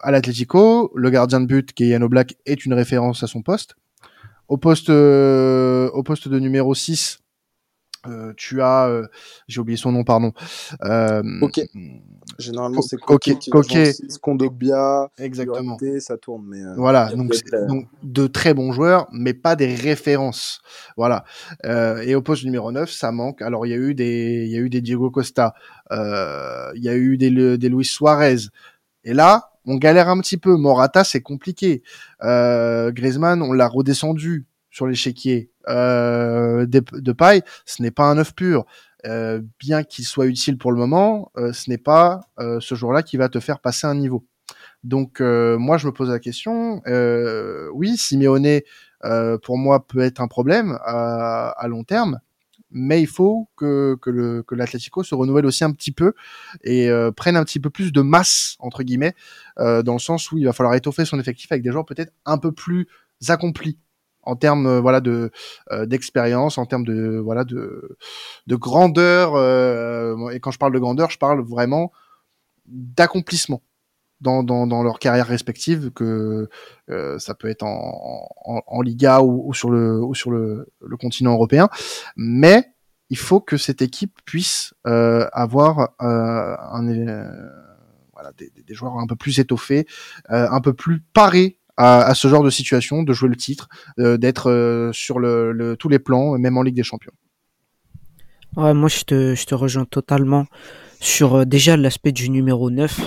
à 0.00 0.10
l'Atlético, 0.10 0.92
le 0.94 1.10
gardien 1.10 1.40
de 1.40 1.46
but, 1.46 1.72
qui 1.72 1.84
est 1.84 1.88
Yano 1.88 2.08
Black, 2.08 2.36
est 2.46 2.64
une 2.64 2.74
référence 2.74 3.22
à 3.22 3.26
son 3.26 3.42
poste. 3.42 3.76
Au 4.48 4.58
poste, 4.58 4.90
euh, 4.90 5.90
au 5.90 6.02
poste 6.02 6.28
de 6.28 6.38
numéro 6.38 6.74
6, 6.74 7.20
euh, 8.06 8.32
tu 8.36 8.62
as, 8.62 8.86
euh, 8.88 9.06
j'ai 9.48 9.60
oublié 9.60 9.76
son 9.76 9.92
nom, 9.92 10.04
pardon. 10.04 10.32
ok. 11.42 11.60
Généralement, 12.38 12.82
c'est 12.82 12.96
Coquet. 12.96 13.38
Coquet. 13.50 13.92
Kondogbia. 14.20 15.10
Exactement. 15.18 15.76
ça 16.00 16.16
tourne. 16.16 16.44
Mais, 16.46 16.60
voilà. 16.76 17.12
Donc, 17.14 17.32
donc, 17.68 17.86
de 18.02 18.26
très 18.26 18.54
bons 18.54 18.72
joueurs, 18.72 19.06
mais 19.12 19.34
pas 19.34 19.56
des 19.56 19.74
références. 19.74 20.60
Voilà. 20.96 21.24
et 21.64 22.14
au 22.14 22.22
poste 22.22 22.44
numéro 22.44 22.72
9, 22.72 22.90
ça 22.90 23.12
manque. 23.12 23.42
Alors, 23.42 23.66
il 23.66 23.70
y 23.70 23.74
a 23.74 23.78
eu 23.78 23.94
des, 23.94 24.44
il 24.46 24.52
y 24.52 24.56
a 24.56 24.60
eu 24.60 24.70
des 24.70 24.80
Diego 24.80 25.10
Costa. 25.10 25.54
Il 25.90 26.82
y 26.82 26.88
a 26.88 26.94
eu 26.96 27.16
des, 27.16 27.58
des 27.58 27.68
Luis 27.68 27.84
Suarez. 27.84 28.48
Et 29.04 29.12
là, 29.12 29.50
on 29.66 29.76
galère 29.76 30.08
un 30.08 30.20
petit 30.20 30.36
peu. 30.36 30.56
Morata, 30.56 31.04
c'est 31.04 31.20
compliqué. 31.20 31.82
Euh, 32.22 32.90
Griezmann, 32.92 33.42
on 33.42 33.52
l'a 33.52 33.68
redescendu 33.68 34.46
sur 34.74 34.88
l'échiquier 34.88 35.50
euh, 35.68 36.66
de, 36.66 37.12
paille. 37.12 37.42
Ce 37.64 37.80
n'est 37.80 37.92
pas 37.92 38.04
un 38.10 38.18
œuf 38.18 38.34
pur. 38.34 38.66
Euh, 39.06 39.40
bien 39.60 39.84
qu'il 39.84 40.04
soit 40.04 40.26
utile 40.26 40.58
pour 40.58 40.72
le 40.72 40.78
moment, 40.78 41.30
euh, 41.36 41.52
ce 41.52 41.68
n'est 41.68 41.78
pas 41.78 42.22
euh, 42.40 42.58
ce 42.60 42.74
jour-là 42.74 43.02
qui 43.02 43.18
va 43.18 43.28
te 43.28 43.38
faire 43.38 43.60
passer 43.60 43.86
un 43.86 43.94
niveau. 43.94 44.26
Donc 44.82 45.20
moi, 45.20 45.78
je 45.78 45.86
me 45.86 45.92
pose 45.92 46.10
la 46.10 46.18
question. 46.18 46.82
oui, 47.72 47.96
Simeone, 47.96 48.60
pour 49.42 49.56
moi, 49.56 49.86
peut 49.86 50.00
être 50.00 50.20
un 50.20 50.28
problème 50.28 50.78
à, 50.84 51.64
long 51.68 51.84
terme 51.84 52.20
mais 52.76 53.00
il 53.00 53.06
faut 53.06 53.48
que, 53.56 53.96
l'Atlético 54.50 55.04
se 55.04 55.14
renouvelle 55.14 55.46
aussi 55.46 55.62
un 55.64 55.70
petit 55.70 55.92
peu 55.92 56.12
et 56.64 56.90
prenne 57.16 57.36
un 57.36 57.44
petit 57.44 57.60
peu 57.60 57.70
plus 57.70 57.92
de 57.92 58.02
masse, 58.02 58.56
entre 58.58 58.82
guillemets, 58.82 59.14
dans 59.56 59.94
le 59.94 59.98
sens 59.98 60.30
où 60.32 60.36
il 60.36 60.44
va 60.44 60.52
falloir 60.52 60.74
étoffer 60.74 61.06
son 61.06 61.18
effectif 61.18 61.50
avec 61.50 61.62
des 61.62 61.70
joueurs 61.70 61.86
peut-être 61.86 62.12
un 62.26 62.36
peu 62.36 62.52
plus 62.52 62.86
accomplis 63.28 63.78
en 64.26 64.36
termes 64.36 64.66
euh, 64.66 64.80
voilà 64.80 65.00
de 65.00 65.30
d'expérience 65.86 66.58
en 66.58 66.66
termes 66.66 66.84
de 66.84 67.18
voilà 67.18 67.44
de 67.44 67.96
de 68.46 68.56
grandeur 68.56 69.32
et 70.32 70.40
quand 70.40 70.50
je 70.50 70.58
parle 70.58 70.72
de 70.72 70.78
grandeur 70.78 71.10
je 71.10 71.18
parle 71.18 71.42
vraiment 71.42 71.92
d'accomplissement 72.66 73.62
dans, 74.20 74.42
dans, 74.42 74.66
dans 74.66 74.82
leur 74.82 74.98
carrière 74.98 75.26
respective 75.26 75.90
que 75.90 76.48
euh, 76.90 77.18
ça 77.18 77.34
peut 77.34 77.48
être 77.48 77.62
en, 77.62 78.28
en, 78.44 78.62
en 78.66 78.82
Liga 78.82 79.20
ou, 79.20 79.48
ou, 79.48 79.54
sur 79.54 79.70
le 79.70 80.02
ou 80.02 80.14
sur 80.14 80.30
le, 80.30 80.72
le, 80.80 80.96
continent 80.96 81.32
européen. 81.34 81.68
Mais 82.16 82.74
il 83.10 83.18
faut 83.18 83.40
que 83.40 83.56
cette 83.56 83.82
équipe 83.82 84.18
puisse 84.24 84.74
euh, 84.86 85.28
avoir 85.32 85.94
euh, 86.00 86.56
un, 86.72 86.88
euh, 86.88 87.50
voilà, 88.12 88.32
des, 88.32 88.50
des, 88.50 88.74
joueurs 88.74 88.98
un 88.98 89.06
peu 89.06 89.16
plus 89.16 89.38
étoffés 89.38 89.86
euh, 90.30 90.48
un 90.50 90.60
peu 90.60 90.72
plus 90.72 91.00
parés 91.00 91.58
à, 91.76 92.14
ce 92.14 92.28
genre 92.28 92.42
de 92.42 92.50
situation 92.50 93.02
de 93.02 93.12
jouer 93.12 93.28
le 93.28 93.36
titre 93.36 93.68
euh, 93.98 94.16
d'être 94.16 94.90
sur 94.92 95.18
le, 95.18 95.52
le, 95.52 95.76
tous 95.76 95.88
les 95.88 95.98
plans 95.98 96.38
même 96.38 96.56
en 96.56 96.62
Ligue 96.62 96.76
des 96.76 96.82
Champions 96.82 97.12
moi 98.56 98.88
je 98.88 99.02
te, 99.02 99.54
rejoins 99.54 99.84
totalement 99.84 100.46
sur 101.00 101.44
déjà 101.44 101.76
l'aspect 101.76 102.12
du 102.12 102.30
numéro 102.30 102.70
9 102.70 103.00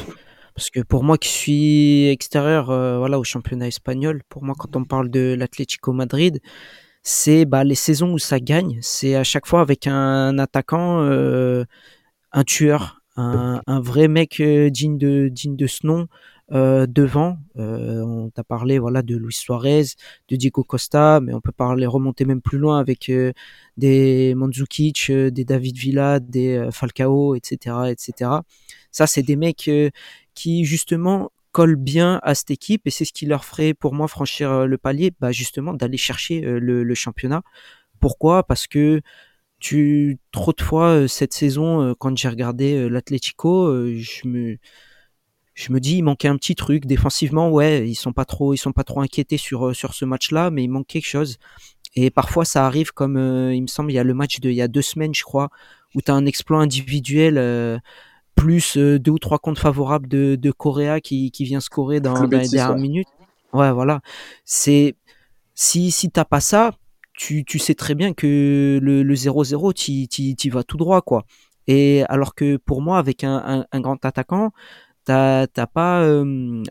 parce 0.58 0.72
que 0.72 0.80
pour 0.80 1.04
moi 1.04 1.20
qui 1.20 1.30
suis 1.30 2.08
extérieur 2.08 2.72
euh, 2.72 2.98
voilà, 2.98 3.20
au 3.20 3.24
championnat 3.24 3.68
espagnol, 3.68 4.24
pour 4.28 4.44
moi 4.44 4.56
quand 4.58 4.76
on 4.76 4.86
parle 4.86 5.12
de 5.12 5.36
l'Atlético 5.38 5.94
Madrid, 5.94 6.40
c'est 7.04 7.46
bah, 7.46 7.64
les 7.64 7.76
saisons 7.76 8.12
où 8.12 8.18
ça 8.18 8.40
gagne, 8.40 8.80
c'est 8.82 9.14
à 9.14 9.24
chaque 9.24 9.46
fois 9.46 9.62
avec 9.62 9.86
un 9.86 10.40
attaquant, 10.40 11.04
euh, 11.04 11.64
un 12.32 12.44
tueur, 12.44 13.04
un, 13.18 13.62
vrai 13.68 14.08
mec 14.08 14.40
euh, 14.40 14.72
digne 14.72 14.98
de 14.98 15.68
ce 15.68 15.86
nom. 15.86 16.08
Euh, 16.54 16.88
devant, 16.88 17.38
euh, 17.58 18.02
on 18.04 18.30
t'a 18.30 18.44
parlé 18.44 18.80
voilà 18.80 19.02
de 19.02 19.18
Luis 19.18 19.34
Suarez, 19.34 19.84
de 20.30 20.36
Diego 20.38 20.64
Costa, 20.64 21.20
mais 21.22 21.34
on 21.34 21.42
peut 21.42 21.52
parler 21.52 21.86
remonter 21.86 22.24
même 22.24 22.42
plus 22.42 22.58
loin 22.58 22.80
avec 22.80 23.10
euh, 23.10 23.34
des 23.76 24.34
Mandzukic, 24.36 25.12
des 25.12 25.44
David 25.44 25.78
Villa, 25.78 26.20
des 26.20 26.70
Falcao, 26.72 27.36
etc., 27.36 27.76
etc. 27.90 28.32
Ça, 28.92 29.08
c'est 29.08 29.24
des 29.24 29.36
mecs 29.36 29.70
qui 30.34 30.66
justement 30.66 31.32
collent 31.58 31.76
bien 31.76 32.20
à 32.22 32.36
cette 32.36 32.52
équipe 32.52 32.84
et 32.86 32.92
c'est 32.92 33.04
ce 33.04 33.12
qui 33.14 33.26
leur 33.26 33.44
ferait 33.44 33.74
pour 33.74 33.96
moi 33.96 34.08
franchir 34.08 34.52
euh, 34.52 34.66
le 34.68 34.78
palier, 34.78 35.12
bah 35.20 35.32
justement 35.32 35.74
d'aller 35.74 35.98
chercher 35.98 36.46
euh, 36.46 36.60
le, 36.60 36.94
championnat. 36.94 37.42
Pourquoi? 38.00 38.44
Parce 38.44 38.68
que 38.68 39.02
tu 39.60 40.20
trop 40.32 40.54
de 40.54 40.62
fois 40.62 40.90
euh, 40.90 41.08
cette 41.08 41.34
saison 41.34 41.96
quand 41.98 42.16
j'ai 42.16 42.30
regardé 42.30 42.88
l'Atlético, 42.90 43.76
je 43.96 44.28
me 44.28 44.58
je 45.58 45.74
me 45.74 45.80
dis 45.80 45.98
il 45.98 46.04
manquait 46.04 46.28
un 46.28 46.38
petit 46.38 46.56
truc 46.56 46.86
défensivement 46.86 47.50
ouais 47.50 47.90
ils 47.90 47.96
sont 47.96 48.14
pas 48.14 48.26
trop 48.26 48.54
ils 48.54 48.58
sont 48.58 48.74
pas 48.74 48.84
trop 48.84 49.02
inquiétés 49.02 49.38
sur 49.38 49.76
sur 49.76 49.94
ce 49.94 50.06
match 50.06 50.32
là 50.32 50.52
mais 50.52 50.64
il 50.64 50.68
manque 50.68 50.88
quelque 50.88 51.08
chose 51.08 51.38
et 51.96 52.12
parfois 52.12 52.46
ça 52.46 52.66
arrive 52.66 52.92
comme 52.94 53.18
il 53.52 53.62
me 53.62 53.68
semble 53.68 53.92
il 53.92 53.96
y 53.96 54.00
a 54.00 54.04
le 54.04 54.14
match 54.14 54.40
de 54.40 54.50
il 54.50 54.56
y 54.56 54.62
a 54.62 54.68
deux 54.68 54.84
semaines 54.84 55.16
je 55.16 55.24
crois 55.24 55.50
où 55.96 56.02
tu 56.02 56.12
as 56.12 56.14
un 56.14 56.26
exploit 56.26 56.60
individuel 56.60 57.38
plus 58.38 58.78
euh, 58.78 59.00
deux 59.00 59.12
ou 59.12 59.20
trois 59.20 59.40
comptes 59.40 59.60
favorables 59.60 60.08
de, 60.08 60.36
de 60.36 60.52
Correa 60.52 61.02
qui, 61.02 61.32
qui 61.32 61.44
vient 61.44 61.60
scorer 61.60 62.00
dans, 62.00 62.14
dans 62.14 62.38
les 62.38 62.48
dernières 62.48 62.78
minutes. 62.78 63.08
Ouais, 63.52 63.74
voilà. 63.74 64.00
C'est 64.46 64.96
si 65.56 65.92
si 65.92 66.10
t'as 66.10 66.24
pas 66.24 66.40
ça, 66.40 66.72
tu, 67.14 67.44
tu 67.44 67.60
sais 67.60 67.74
très 67.74 67.96
bien 67.96 68.14
que 68.14 68.80
le, 68.82 69.04
le 69.04 69.16
0-0, 69.16 69.74
tu 70.38 70.50
vas 70.52 70.64
tout 70.64 70.78
droit, 70.78 71.02
quoi. 71.02 71.26
Et 71.66 72.04
alors 72.08 72.36
que 72.36 72.58
pour 72.58 72.82
moi, 72.82 73.00
avec 73.00 73.24
un, 73.24 73.44
un, 73.46 73.66
un 73.72 73.82
grand 73.82 74.06
attaquant, 74.06 74.52
t'as 75.08 75.68
pas 75.68 76.04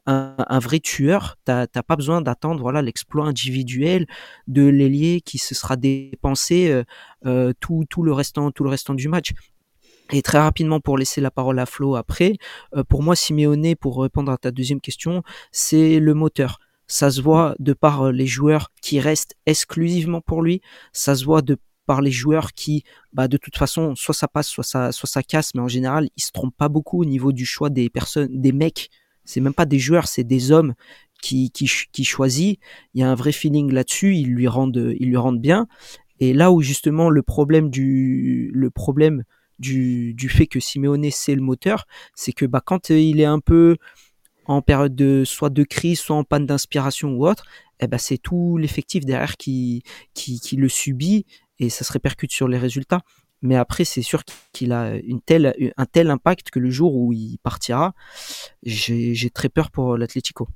un, 0.06 0.58
vrai 0.58 0.80
tueur, 0.80 1.36
t'as 1.44 1.66
pas 1.66 1.96
besoin 1.96 2.20
d'attendre 2.20 2.60
voilà 2.60 2.82
l'exploit 2.82 3.26
individuel 3.26 4.06
de 4.46 4.66
l'ailier 4.66 5.22
qui 5.22 5.38
se 5.38 5.54
sera 5.54 5.76
dépensé 5.76 6.68
euh, 6.68 6.84
euh, 7.24 7.52
tout, 7.60 7.84
tout 7.88 8.02
le 8.02 8.12
restant 8.12 8.50
tout 8.50 8.64
le 8.64 8.70
restant 8.70 8.94
du 8.94 9.08
match. 9.08 9.32
Et 10.12 10.22
très 10.22 10.38
rapidement 10.38 10.80
pour 10.80 10.98
laisser 10.98 11.20
la 11.20 11.32
parole 11.32 11.58
à 11.58 11.66
Flo 11.66 11.96
après, 11.96 12.34
euh, 12.76 12.84
pour 12.84 13.02
moi 13.02 13.16
Simeone, 13.16 13.74
pour 13.74 14.00
répondre 14.00 14.30
à 14.30 14.36
ta 14.36 14.50
deuxième 14.50 14.80
question, 14.80 15.22
c'est 15.50 15.98
le 15.98 16.14
moteur. 16.14 16.58
Ça 16.86 17.10
se 17.10 17.20
voit 17.20 17.56
de 17.58 17.72
par 17.72 18.12
les 18.12 18.26
joueurs 18.26 18.70
qui 18.82 19.00
restent 19.00 19.34
exclusivement 19.46 20.20
pour 20.20 20.42
lui, 20.42 20.60
ça 20.92 21.16
se 21.16 21.24
voit 21.24 21.42
de 21.42 21.56
par 21.86 22.02
les 22.02 22.10
joueurs 22.10 22.52
qui, 22.52 22.84
bah, 23.12 23.28
de 23.28 23.36
toute 23.36 23.56
façon, 23.56 23.94
soit 23.94 24.14
ça 24.14 24.28
passe, 24.28 24.48
soit 24.48 24.64
ça, 24.64 24.92
soit 24.92 25.08
ça 25.08 25.22
casse, 25.22 25.54
mais 25.54 25.60
en 25.60 25.68
général, 25.68 26.08
ils 26.16 26.22
se 26.22 26.32
trompent 26.32 26.56
pas 26.56 26.68
beaucoup 26.68 27.00
au 27.00 27.04
niveau 27.04 27.32
du 27.32 27.46
choix 27.46 27.70
des 27.70 27.88
personnes, 27.88 28.28
des 28.30 28.52
mecs. 28.52 28.90
C'est 29.24 29.40
même 29.40 29.54
pas 29.54 29.66
des 29.66 29.78
joueurs, 29.78 30.06
c'est 30.06 30.24
des 30.24 30.52
hommes 30.52 30.74
qui, 31.22 31.50
qui, 31.50 32.04
choisit. 32.04 32.60
Il 32.94 33.00
y 33.00 33.02
a 33.02 33.10
un 33.10 33.14
vrai 33.14 33.32
feeling 33.32 33.72
là-dessus, 33.72 34.16
ils 34.16 34.28
lui 34.28 34.46
rendent, 34.46 34.94
ils 34.98 35.08
lui 35.08 35.16
rendent 35.16 35.40
bien. 35.40 35.66
Et 36.20 36.32
là 36.32 36.52
où 36.52 36.62
justement 36.62 37.10
le 37.10 37.22
problème 37.22 37.70
du, 37.70 38.50
le 38.54 38.70
problème 38.70 39.24
du, 39.58 40.14
du 40.14 40.28
fait 40.28 40.46
que 40.46 40.60
Simeone 40.60 41.10
c'est 41.10 41.34
le 41.34 41.42
moteur, 41.42 41.86
c'est 42.14 42.32
que 42.32 42.46
bah, 42.46 42.62
quand 42.64 42.90
euh, 42.90 42.98
il 42.98 43.20
est 43.20 43.26
un 43.26 43.40
peu 43.40 43.76
en 44.46 44.62
période 44.62 44.94
de 44.94 45.24
soit 45.24 45.50
de 45.50 45.64
crise, 45.64 46.00
soit 46.00 46.16
en 46.16 46.24
panne 46.24 46.46
d'inspiration 46.46 47.10
ou 47.14 47.26
autre, 47.26 47.44
eh 47.80 47.86
ben 47.88 47.98
c'est 47.98 48.18
tout 48.18 48.56
l'effectif 48.56 49.04
derrière 49.04 49.36
qui, 49.36 49.82
qui, 50.14 50.40
qui 50.40 50.56
le 50.56 50.68
subit 50.68 51.26
et 51.58 51.70
ça 51.70 51.84
se 51.84 51.92
répercute 51.92 52.32
sur 52.32 52.48
les 52.48 52.58
résultats. 52.58 53.00
Mais 53.42 53.56
après, 53.56 53.84
c'est 53.84 54.02
sûr 54.02 54.22
qu'il 54.52 54.72
a 54.72 54.92
un 54.92 55.86
tel 55.86 56.10
impact 56.10 56.50
que 56.50 56.58
le 56.58 56.70
jour 56.70 56.96
où 56.96 57.12
il 57.12 57.38
partira, 57.42 57.92
j'ai 58.62 59.30
très 59.32 59.48
peur 59.48 59.70
pour 59.70 59.96
l'Atlético. 59.96 60.48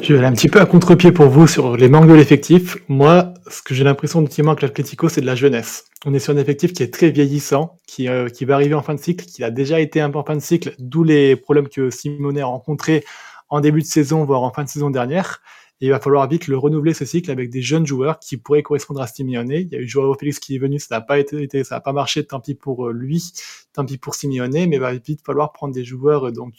Je 0.00 0.12
vais 0.12 0.18
aller 0.20 0.28
un 0.28 0.32
petit 0.32 0.48
peu 0.48 0.60
à 0.60 0.66
contre-pied 0.66 1.10
pour 1.10 1.28
vous 1.28 1.48
sur 1.48 1.76
les 1.76 1.88
manques 1.88 2.06
de 2.06 2.14
l'effectif. 2.14 2.76
Moi, 2.88 3.34
ce 3.50 3.62
que 3.62 3.74
j'ai 3.74 3.82
l'impression 3.82 4.24
qui 4.24 4.42
manque 4.42 4.62
l'Atlético, 4.62 5.08
c'est 5.08 5.20
de 5.20 5.26
la 5.26 5.34
jeunesse. 5.34 5.86
On 6.06 6.14
est 6.14 6.20
sur 6.20 6.32
un 6.32 6.36
effectif 6.36 6.72
qui 6.72 6.84
est 6.84 6.92
très 6.92 7.10
vieillissant, 7.10 7.80
qui, 7.86 8.08
euh, 8.08 8.28
qui 8.28 8.44
va 8.44 8.54
arriver 8.54 8.74
en 8.74 8.82
fin 8.82 8.94
de 8.94 9.00
cycle, 9.00 9.24
qui 9.24 9.42
a 9.42 9.50
déjà 9.50 9.80
été 9.80 10.00
un 10.00 10.10
peu 10.10 10.18
en 10.18 10.24
fin 10.24 10.36
de 10.36 10.40
cycle, 10.40 10.74
d'où 10.78 11.02
les 11.02 11.34
problèmes 11.34 11.68
que 11.68 11.90
Simone 11.90 12.38
a 12.38 12.46
rencontrés 12.46 13.04
en 13.48 13.60
début 13.60 13.80
de 13.80 13.86
saison, 13.86 14.24
voire 14.24 14.42
en 14.42 14.52
fin 14.52 14.62
de 14.62 14.68
saison 14.68 14.90
dernière. 14.90 15.40
Il 15.84 15.90
va 15.90 16.00
falloir 16.00 16.26
vite 16.26 16.46
le 16.46 16.56
renouveler 16.56 16.94
ce 16.94 17.04
cycle 17.04 17.30
avec 17.30 17.50
des 17.50 17.60
jeunes 17.60 17.86
joueurs 17.86 18.18
qui 18.18 18.38
pourraient 18.38 18.62
correspondre 18.62 19.02
à 19.02 19.06
Simeone. 19.06 19.50
Il 19.50 19.68
y 19.68 19.76
a 19.76 19.80
eu 19.80 19.86
Joao 19.86 20.14
Félix 20.14 20.38
qui 20.38 20.56
est 20.56 20.58
venu, 20.58 20.78
ça 20.78 20.94
n'a 20.94 21.02
pas 21.02 21.18
été, 21.18 21.62
ça 21.62 21.74
n'a 21.74 21.80
pas 21.82 21.92
marché, 21.92 22.24
tant 22.24 22.40
pis 22.40 22.54
pour 22.54 22.88
lui, 22.88 23.34
tant 23.74 23.84
pis 23.84 23.98
pour 23.98 24.14
Simeone, 24.14 24.50
mais 24.50 24.76
il 24.76 24.80
va 24.80 24.94
vite 24.94 25.20
falloir 25.26 25.52
prendre 25.52 25.74
des 25.74 25.84
joueurs 25.84 26.32
donc 26.32 26.54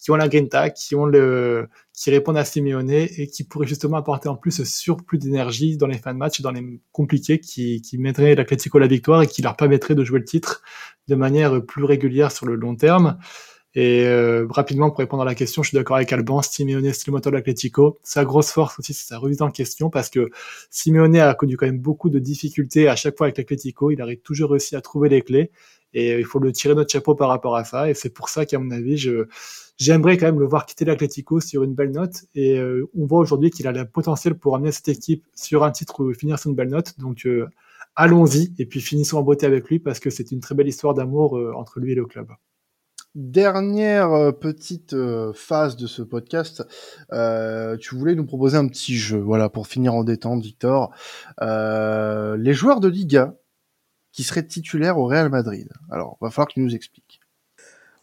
qui 0.00 0.12
ont 0.12 0.16
la 0.16 0.28
grinta, 0.28 0.70
qui 0.70 0.94
ont 0.94 1.04
le, 1.04 1.68
qui 1.92 2.10
répondent 2.10 2.36
à 2.36 2.44
Simeone 2.44 2.90
et 2.92 3.26
qui 3.26 3.42
pourraient 3.42 3.66
justement 3.66 3.96
apporter 3.96 4.28
en 4.28 4.36
plus 4.36 4.52
ce 4.52 4.64
surplus 4.64 5.18
d'énergie 5.18 5.76
dans 5.76 5.88
les 5.88 5.98
fins 5.98 6.14
de 6.14 6.18
match, 6.18 6.40
dans 6.40 6.52
les 6.52 6.80
compliqués, 6.92 7.40
qui, 7.40 7.82
qui 7.82 7.98
mettraient 7.98 8.36
l'Atlético 8.36 8.78
à 8.78 8.82
la 8.82 8.86
victoire 8.86 9.22
et 9.22 9.26
qui 9.26 9.42
leur 9.42 9.56
permettrait 9.56 9.96
de 9.96 10.04
jouer 10.04 10.20
le 10.20 10.24
titre 10.24 10.62
de 11.08 11.16
manière 11.16 11.60
plus 11.66 11.82
régulière 11.82 12.30
sur 12.30 12.46
le 12.46 12.54
long 12.54 12.76
terme. 12.76 13.18
Et 13.74 14.04
euh, 14.04 14.46
rapidement, 14.50 14.90
pour 14.90 14.98
répondre 14.98 15.22
à 15.22 15.26
la 15.26 15.34
question, 15.34 15.62
je 15.62 15.68
suis 15.68 15.76
d'accord 15.76 15.96
avec 15.96 16.12
Alban, 16.12 16.42
Simeone, 16.42 16.92
c'est 16.92 17.06
le 17.06 17.12
moteur 17.12 17.30
de 17.30 17.36
l'Atlético. 17.36 17.98
Sa 18.02 18.24
grosse 18.24 18.50
force 18.50 18.78
aussi, 18.78 18.94
c'est 18.94 19.06
sa 19.06 19.18
remise 19.18 19.42
en 19.42 19.50
question, 19.50 19.90
parce 19.90 20.10
que 20.10 20.30
Simeone 20.70 21.16
a 21.16 21.34
connu 21.34 21.56
quand 21.56 21.66
même 21.66 21.78
beaucoup 21.78 22.10
de 22.10 22.18
difficultés 22.18 22.88
à 22.88 22.96
chaque 22.96 23.16
fois 23.16 23.26
avec 23.26 23.38
l'Atlético. 23.38 23.90
Il 23.90 24.02
arrive 24.02 24.20
toujours 24.22 24.50
réussi 24.50 24.74
à 24.74 24.80
trouver 24.80 25.08
les 25.08 25.22
clés. 25.22 25.50
Et 25.92 26.18
il 26.18 26.24
faut 26.24 26.38
le 26.38 26.52
tirer 26.52 26.74
notre 26.74 26.90
chapeau 26.90 27.14
par 27.14 27.28
rapport 27.28 27.56
à 27.56 27.64
ça. 27.64 27.90
Et 27.90 27.94
c'est 27.94 28.10
pour 28.10 28.28
ça 28.28 28.46
qu'à 28.46 28.58
mon 28.58 28.70
avis, 28.70 28.96
je, 28.96 29.26
j'aimerais 29.76 30.16
quand 30.16 30.26
même 30.26 30.38
le 30.38 30.46
voir 30.46 30.66
quitter 30.66 30.84
l'Atlético 30.84 31.40
sur 31.40 31.64
une 31.64 31.74
belle 31.74 31.90
note. 31.90 32.24
Et 32.34 32.58
euh, 32.58 32.88
on 32.96 33.06
voit 33.06 33.18
aujourd'hui 33.18 33.50
qu'il 33.50 33.66
a 33.66 33.72
le 33.72 33.84
potentiel 33.84 34.34
pour 34.36 34.54
amener 34.54 34.72
cette 34.72 34.88
équipe 34.88 35.24
sur 35.34 35.64
un 35.64 35.70
titre 35.72 36.04
ou 36.04 36.14
finir 36.14 36.38
sur 36.38 36.50
une 36.50 36.56
belle 36.56 36.68
note. 36.68 36.98
Donc 36.98 37.26
euh, 37.26 37.48
allons-y 37.96 38.54
et 38.58 38.66
puis 38.66 38.80
finissons 38.80 39.18
en 39.18 39.22
beauté 39.22 39.46
avec 39.46 39.68
lui 39.68 39.80
parce 39.80 39.98
que 39.98 40.10
c'est 40.10 40.30
une 40.30 40.40
très 40.40 40.54
belle 40.54 40.68
histoire 40.68 40.94
d'amour 40.94 41.36
euh, 41.36 41.52
entre 41.56 41.80
lui 41.80 41.92
et 41.92 41.96
le 41.96 42.06
club. 42.06 42.28
Dernière 43.16 44.32
petite 44.38 44.94
phase 45.34 45.76
de 45.76 45.86
ce 45.86 46.02
podcast, 46.02 46.62
tu 47.80 47.94
voulais 47.96 48.14
nous 48.14 48.24
proposer 48.24 48.56
un 48.56 48.68
petit 48.68 48.96
jeu, 48.96 49.18
voilà, 49.18 49.48
pour 49.48 49.66
finir 49.66 49.94
en 49.94 50.04
détente, 50.04 50.42
Victor. 50.42 50.92
les 51.40 52.52
joueurs 52.52 52.80
de 52.80 52.88
Liga 52.88 53.34
qui 54.12 54.22
seraient 54.22 54.46
titulaires 54.46 54.98
au 54.98 55.06
Real 55.06 55.28
Madrid. 55.28 55.68
Alors, 55.90 56.18
va 56.20 56.30
falloir 56.30 56.48
que 56.48 56.54
tu 56.54 56.60
nous 56.60 56.74
expliques. 56.74 57.20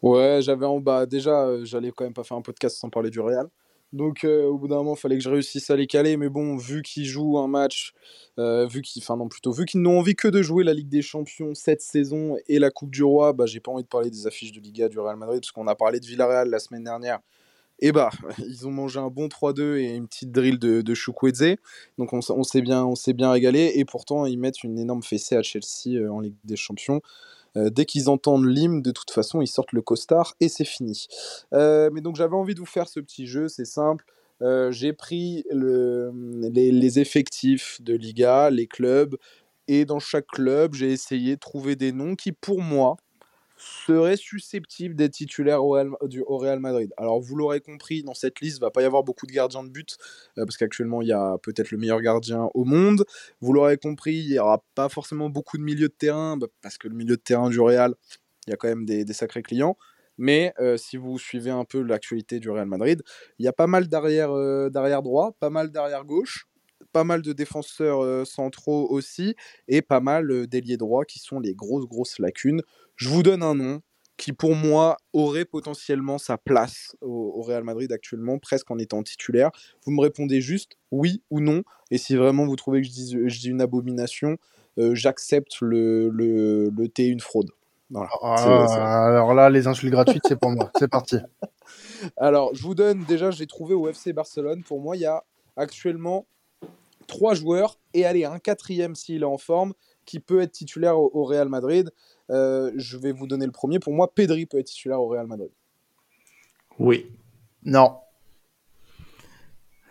Ouais, 0.02 0.39
j'avais 0.41 0.65
en 0.65 0.80
bas. 0.80 1.06
Déjà, 1.06 1.46
euh, 1.46 1.65
j'allais 1.65 1.91
quand 1.91 2.04
même 2.04 2.13
pas 2.13 2.24
faire 2.24 2.38
un 2.38 2.41
podcast 2.41 2.78
sans 2.78 2.89
parler 2.89 3.10
du 3.10 3.20
Real. 3.20 3.48
Donc, 3.93 4.26
euh, 4.26 4.45
au 4.45 4.58
bout 4.58 4.67
d'un 4.67 4.78
moment, 4.78 4.95
il 4.95 5.00
fallait 5.00 5.17
que 5.17 5.23
je 5.23 5.30
réussisse 5.30 5.69
à 5.69 5.76
les 5.76 5.88
caler. 5.88 6.17
Mais 6.17 6.30
bon, 6.30 6.58
vu 6.58 6.82
qu'ils 6.82 7.06
jouent 7.06 7.38
un 7.38 7.47
match, 7.47 7.93
euh, 8.38 8.67
vu 8.67 8.82
qu'ils, 8.82 9.04
plutôt, 9.30 9.52
vu 9.52 9.65
qu'ils 9.65 9.82
n'ont 9.82 10.00
envie 10.00 10.15
que 10.15 10.28
de 10.28 10.41
jouer 10.41 10.63
la 10.63 10.73
Ligue 10.73 10.89
des 10.89 11.02
Champions 11.02 11.54
cette 11.56 11.82
saison 11.82 12.36
et 12.47 12.60
la 12.60 12.69
Coupe 12.69 12.91
du 12.91 13.04
Roi, 13.04 13.34
bah, 13.34 13.45
j'ai 13.45 13.60
pas 13.60 13.71
envie 13.71 13.84
de 13.84 13.88
parler 13.88 14.12
des 14.12 14.28
affiches 14.28 14.52
de 14.52 14.60
Liga 14.60 14.89
du 14.89 15.00
Real 15.00 15.15
Madrid 15.15 15.41
parce 15.41 15.52
qu'on 15.52 15.67
a 15.67 15.76
parlé 15.76 16.00
de 16.00 16.06
Villarreal 16.06 16.50
la 16.50 16.60
semaine 16.60 16.84
dernière. 16.84 17.19
Et 17.80 17.91
bah, 17.91 18.10
ils 18.39 18.67
ont 18.67 18.71
mangé 18.71 19.00
un 19.00 19.10
bon 19.10 19.28
3-2 19.28 19.78
et 19.78 19.95
une 19.95 20.08
petite 20.08 20.32
drill 20.32 20.60
de, 20.60 20.82
de. 20.82 21.58
Donc, 21.97 22.13
on, 22.13 22.19
on 22.30 22.43
s'est 22.43 22.62
bien, 22.62 22.86
on 22.86 22.95
s'est 22.95 23.13
bien 23.13 23.32
régalé. 23.32 23.73
Et 23.76 23.86
pourtant, 23.86 24.26
ils 24.26 24.38
mettent 24.38 24.63
une 24.63 24.78
énorme 24.80 25.04
fessée 25.04 25.36
à 25.36 25.43
Chelsea 25.43 26.12
en 26.12 26.19
Ligue 26.19 26.36
des 26.43 26.58
Champions. 26.58 27.02
Euh, 27.58 27.70
dès 27.70 27.86
qu'ils 27.86 28.10
entendent 28.10 28.46
l'hymne, 28.46 28.82
de 28.82 28.91
toute 28.91 29.12
façon, 29.12 29.41
ils 29.41 29.48
sortent 29.48 29.74
le 29.74 29.82
costard 29.82 30.36
et 30.39 30.50
c'est 30.50 30.65
fini. 30.65 31.08
Euh, 31.54 31.89
mais 31.91 32.02
donc 32.02 32.15
j'avais 32.15 32.36
envie 32.36 32.54
de 32.54 32.60
vous 32.60 32.65
faire 32.65 32.88
ce 32.88 33.00
petit 33.00 33.28
jeu, 33.28 33.48
c'est 33.48 33.65
simple. 33.65 34.06
Euh, 34.41 34.72
j'ai 34.72 34.93
pris 34.93 35.43
les, 35.52 37.00
effectifs 37.00 37.82
de 37.82 37.96
Liga, 37.96 38.50
les 38.52 38.67
clubs, 38.67 39.17
et 39.67 39.84
dans 39.84 40.00
chaque 40.00 40.28
club, 40.28 40.76
j'ai 40.76 40.91
essayé 40.91 41.36
de 41.36 41.39
trouver 41.39 41.76
des 41.76 41.91
noms 41.91 42.15
qui, 42.15 42.32
pour 42.32 42.62
moi, 42.62 42.98
serait 43.58 44.17
susceptible 44.17 44.96
d'être 44.96 45.13
titulaire 45.13 45.63
au 45.63 45.70
Real, 45.72 45.89
du, 46.04 46.24
Real 46.28 46.60
Madrid. 46.60 46.93
Alors 46.98 47.20
vous 47.20 47.36
l'aurez 47.36 47.60
compris, 47.60 48.04
dans 48.04 48.13
cette 48.13 48.39
liste, 48.39 48.58
il 48.58 48.62
va 48.62 48.72
pas 48.72 48.82
y 48.82 48.86
avoir 48.86 49.04
beaucoup 49.04 49.26
de 49.26 49.32
gardiens 49.32 49.63
de 49.63 49.70
but, 49.70 49.98
euh, 50.38 50.46
parce 50.46 50.58
qu'actuellement 50.58 51.02
il 51.02 51.08
y 51.08 51.13
a 51.13 51.38
peut-être 51.41 51.72
le 51.72 51.78
meilleur 51.78 52.02
gardien 52.02 52.50
au 52.54 52.63
monde. 52.63 53.06
Vous 53.41 53.54
l'aurez 53.54 53.78
compris, 53.78 54.15
il 54.15 54.32
n'y 54.32 54.39
aura 54.39 54.63
pas 54.76 54.89
forcément 54.89 55.30
beaucoup 55.30 55.58
de 55.58 55.63
milieux 55.63 55.89
de 55.89 55.93
terrain, 55.93 56.38
bah, 56.38 56.48
parce 56.62 56.78
que 56.78 56.88
le 56.88 56.96
milieu 56.96 57.17
de 57.17 57.22
terrain 57.22 57.50
du 57.50 57.60
Real, 57.60 57.96
il 58.48 58.52
y 58.52 58.54
a 58.54 58.58
quand 58.58 58.67
même 58.67 58.86
des, 58.86 59.06
sacrés 59.13 59.43
clients. 59.43 59.78
Mais 60.20 60.54
euh, 60.60 60.78
si 60.78 60.98
vous 60.98 61.20
suivez 61.20 61.52
un 61.52 61.63
peu 61.63 61.82
l'actualité 61.82 62.39
du 62.39 62.50
Real 62.50 62.67
Madrid, 62.67 63.04
il 63.38 63.46
y 63.46 63.48
a 63.48 63.54
pas 63.54 63.67
mal 63.67 63.88
d'arrière 63.88 64.32
euh, 64.32 64.70
droit, 64.70 65.36
pas 65.39 65.52
mal 65.52 65.70
d'arrière 65.72 66.06
gauche, 66.06 66.48
pas 66.91 67.04
mal 67.04 67.21
de 67.21 67.34
défenseurs 67.34 68.26
centraux 68.26 68.88
aussi, 68.89 69.36
et 69.67 69.82
pas 69.82 70.00
mal 70.00 70.47
d'ailiers 70.47 70.78
droits 70.78 71.06
qui 71.06 71.19
sont 71.19 71.39
les 71.39 71.54
grosses 71.54 71.86
grosses 71.86 72.19
lacunes. 72.19 72.62
Je 72.95 73.10
vous 73.10 73.23
donne 73.23 73.43
un 73.43 73.56
nom 73.56 73.82
qui 74.17 74.34
pour 74.34 74.56
moi 74.56 74.97
aurait 75.13 75.45
potentiellement 75.45 76.17
sa 76.17 76.38
place 76.38 76.95
au, 77.02 77.41
Real 77.41 77.63
Madrid 77.63 77.91
actuellement, 77.91 78.39
presque 78.39 78.69
en 78.71 78.80
étant 78.80 79.04
titulaire. 79.04 79.52
Vous 79.86 79.91
me 79.91 80.02
répondez 80.02 80.41
juste 80.41 80.78
oui 80.91 81.21
ou 81.30 81.39
non, 81.39 81.63
et 81.91 81.97
si 81.97 82.15
vraiment 82.15 82.45
vous 82.45 82.56
trouvez 82.56 82.82
que 82.82 82.88
je 82.88 82.91
dis, 82.91 83.17
je 83.26 83.39
dis 83.39 83.50
une 83.50 83.62
abomination, 83.62 84.38
euh, 84.80 84.95
j'accepte 84.95 85.62
le, 85.62 86.10
le, 86.10 86.69
le 86.69 86.89
une 87.00 87.19
fraude. 87.19 87.52
Ah, 87.95 89.06
alors 89.06 89.34
là, 89.34 89.50
les 89.50 89.67
insultes 89.67 89.91
gratuites, 89.91 90.23
c'est 90.28 90.38
pour 90.38 90.52
moi. 90.52 90.71
C'est 90.78 90.89
parti. 90.89 91.17
Alors, 92.17 92.54
je 92.54 92.62
vous 92.62 92.76
donne, 92.76 93.06
déjà, 93.06 93.32
j'ai 93.32 93.47
trouvé 93.47 93.76
au 93.76 93.88
FC 93.88 94.12
Barcelone, 94.12 94.62
pour 94.63 94.82
moi, 94.82 94.97
il 94.97 95.04
y 95.04 95.06
a 95.06 95.23
actuellement 95.56 96.26
trois 97.08 97.34
joueurs, 97.34 97.80
et 97.93 98.06
allez, 98.06 98.26
un 98.26 98.39
quatrième 98.39 98.96
s'il 98.96 99.22
est 99.22 99.26
en 99.26 99.38
forme, 99.38 99.74
qui 100.06 100.20
peut 100.20 100.41
être 100.41 100.52
titulaire 100.52 100.98
au 100.98 101.24
Real 101.26 101.50
Madrid. 101.50 101.91
Euh, 102.30 102.72
je 102.76 102.98
vais 102.98 103.12
vous 103.12 103.28
donner 103.28 103.46
le 103.46 103.52
premier. 103.52 103.80
Pour 103.80 103.93
moi, 103.93 104.13
Pedri 104.13 104.46
peut 104.46 104.60
être 104.60 104.67
titulaire 104.67 105.02
au 105.02 105.08
Real 105.08 105.28
Madrid. 105.28 105.52
Oui. 106.80 107.08
Non. 107.63 107.98